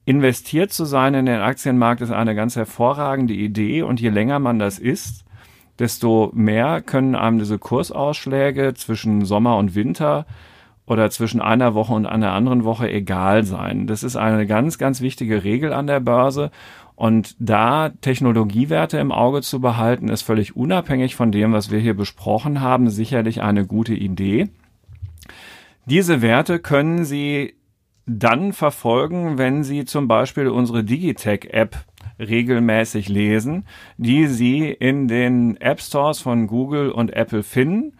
Investiert 0.04 0.72
zu 0.72 0.84
sein 0.84 1.14
in 1.14 1.26
den 1.26 1.40
Aktienmarkt 1.40 2.00
ist 2.00 2.12
eine 2.12 2.36
ganz 2.36 2.54
hervorragende 2.54 3.34
Idee 3.34 3.82
und 3.82 4.00
je 4.00 4.10
länger 4.10 4.38
man 4.38 4.60
das 4.60 4.78
ist, 4.78 5.24
desto 5.80 6.30
mehr 6.32 6.80
können 6.80 7.16
einem 7.16 7.40
diese 7.40 7.58
Kursausschläge 7.58 8.74
zwischen 8.74 9.24
Sommer 9.24 9.56
und 9.56 9.74
Winter 9.74 10.26
oder 10.86 11.10
zwischen 11.10 11.40
einer 11.40 11.74
Woche 11.74 11.92
und 11.92 12.06
einer 12.06 12.32
anderen 12.32 12.64
Woche 12.64 12.90
egal 12.90 13.44
sein. 13.44 13.86
Das 13.86 14.02
ist 14.02 14.16
eine 14.16 14.46
ganz, 14.46 14.78
ganz 14.78 15.00
wichtige 15.00 15.42
Regel 15.42 15.72
an 15.72 15.86
der 15.86 16.00
Börse. 16.00 16.50
Und 17.00 17.34
da 17.38 17.88
Technologiewerte 18.02 18.98
im 18.98 19.10
Auge 19.10 19.40
zu 19.40 19.58
behalten, 19.58 20.10
ist 20.10 20.20
völlig 20.20 20.54
unabhängig 20.54 21.16
von 21.16 21.32
dem, 21.32 21.54
was 21.54 21.70
wir 21.70 21.78
hier 21.78 21.94
besprochen 21.94 22.60
haben, 22.60 22.90
sicherlich 22.90 23.40
eine 23.40 23.66
gute 23.66 23.94
Idee. 23.94 24.50
Diese 25.86 26.20
Werte 26.20 26.58
können 26.58 27.06
Sie 27.06 27.54
dann 28.06 28.52
verfolgen, 28.52 29.38
wenn 29.38 29.64
Sie 29.64 29.84
zum 29.84 30.08
Beispiel 30.08 30.48
unsere 30.48 30.84
Digitech-App 30.84 31.84
regelmäßig 32.18 33.08
lesen, 33.08 33.64
die 33.96 34.26
Sie 34.26 34.68
in 34.70 35.08
den 35.08 35.56
App 35.60 35.80
Stores 35.80 36.20
von 36.20 36.46
Google 36.46 36.90
und 36.90 37.14
Apple 37.14 37.42
finden, 37.42 37.94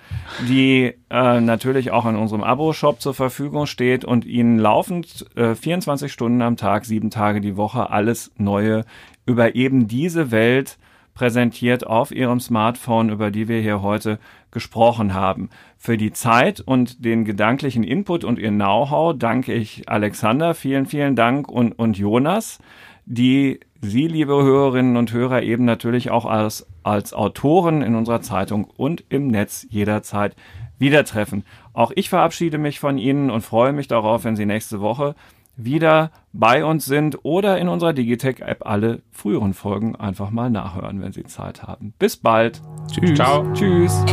die 0.48 0.94
äh, 1.10 1.40
natürlich 1.40 1.90
auch 1.90 2.06
in 2.06 2.16
unserem 2.16 2.42
Abo-Shop 2.42 3.00
zur 3.00 3.14
Verfügung 3.14 3.66
steht 3.66 4.04
und 4.04 4.24
Ihnen 4.26 4.58
laufend 4.58 5.26
äh, 5.36 5.54
24 5.54 6.12
Stunden 6.12 6.42
am 6.42 6.56
Tag, 6.56 6.84
sieben 6.84 7.10
Tage 7.10 7.40
die 7.40 7.56
Woche 7.56 7.90
alles 7.90 8.30
Neue 8.36 8.84
über 9.26 9.54
eben 9.54 9.88
diese 9.88 10.30
Welt 10.30 10.78
präsentiert 11.14 11.86
auf 11.86 12.12
Ihrem 12.12 12.40
Smartphone, 12.40 13.10
über 13.10 13.30
die 13.30 13.48
wir 13.48 13.60
hier 13.60 13.82
heute 13.82 14.18
gesprochen 14.50 15.14
haben. 15.14 15.50
Für 15.82 15.96
die 15.96 16.12
Zeit 16.12 16.60
und 16.60 17.06
den 17.06 17.24
gedanklichen 17.24 17.84
Input 17.84 18.22
und 18.22 18.38
Ihr 18.38 18.50
Know-how 18.50 19.16
danke 19.16 19.54
ich 19.54 19.88
Alexander, 19.88 20.52
vielen, 20.52 20.84
vielen 20.84 21.16
Dank 21.16 21.48
und, 21.48 21.72
und 21.72 21.96
Jonas, 21.96 22.58
die 23.06 23.60
Sie, 23.80 24.06
liebe 24.06 24.34
Hörerinnen 24.34 24.98
und 24.98 25.10
Hörer, 25.10 25.42
eben 25.42 25.64
natürlich 25.64 26.10
auch 26.10 26.26
als, 26.26 26.66
als 26.82 27.14
Autoren 27.14 27.80
in 27.80 27.94
unserer 27.94 28.20
Zeitung 28.20 28.64
und 28.64 29.04
im 29.08 29.28
Netz 29.28 29.66
jederzeit 29.70 30.36
wieder 30.78 31.02
treffen. 31.04 31.44
Auch 31.72 31.92
ich 31.94 32.10
verabschiede 32.10 32.58
mich 32.58 32.78
von 32.78 32.98
Ihnen 32.98 33.30
und 33.30 33.40
freue 33.40 33.72
mich 33.72 33.88
darauf, 33.88 34.24
wenn 34.24 34.36
Sie 34.36 34.44
nächste 34.44 34.82
Woche 34.82 35.14
wieder 35.56 36.10
bei 36.34 36.62
uns 36.62 36.84
sind 36.84 37.20
oder 37.22 37.56
in 37.56 37.68
unserer 37.68 37.94
Digitech-App 37.94 38.66
alle 38.66 39.00
früheren 39.12 39.54
Folgen 39.54 39.96
einfach 39.96 40.28
mal 40.28 40.50
nachhören, 40.50 41.00
wenn 41.00 41.12
Sie 41.12 41.24
Zeit 41.24 41.62
haben. 41.62 41.94
Bis 41.98 42.18
bald. 42.18 42.60
Tschüss. 42.92 43.14
Ciao. 43.14 43.50
Tschüss. 43.54 44.04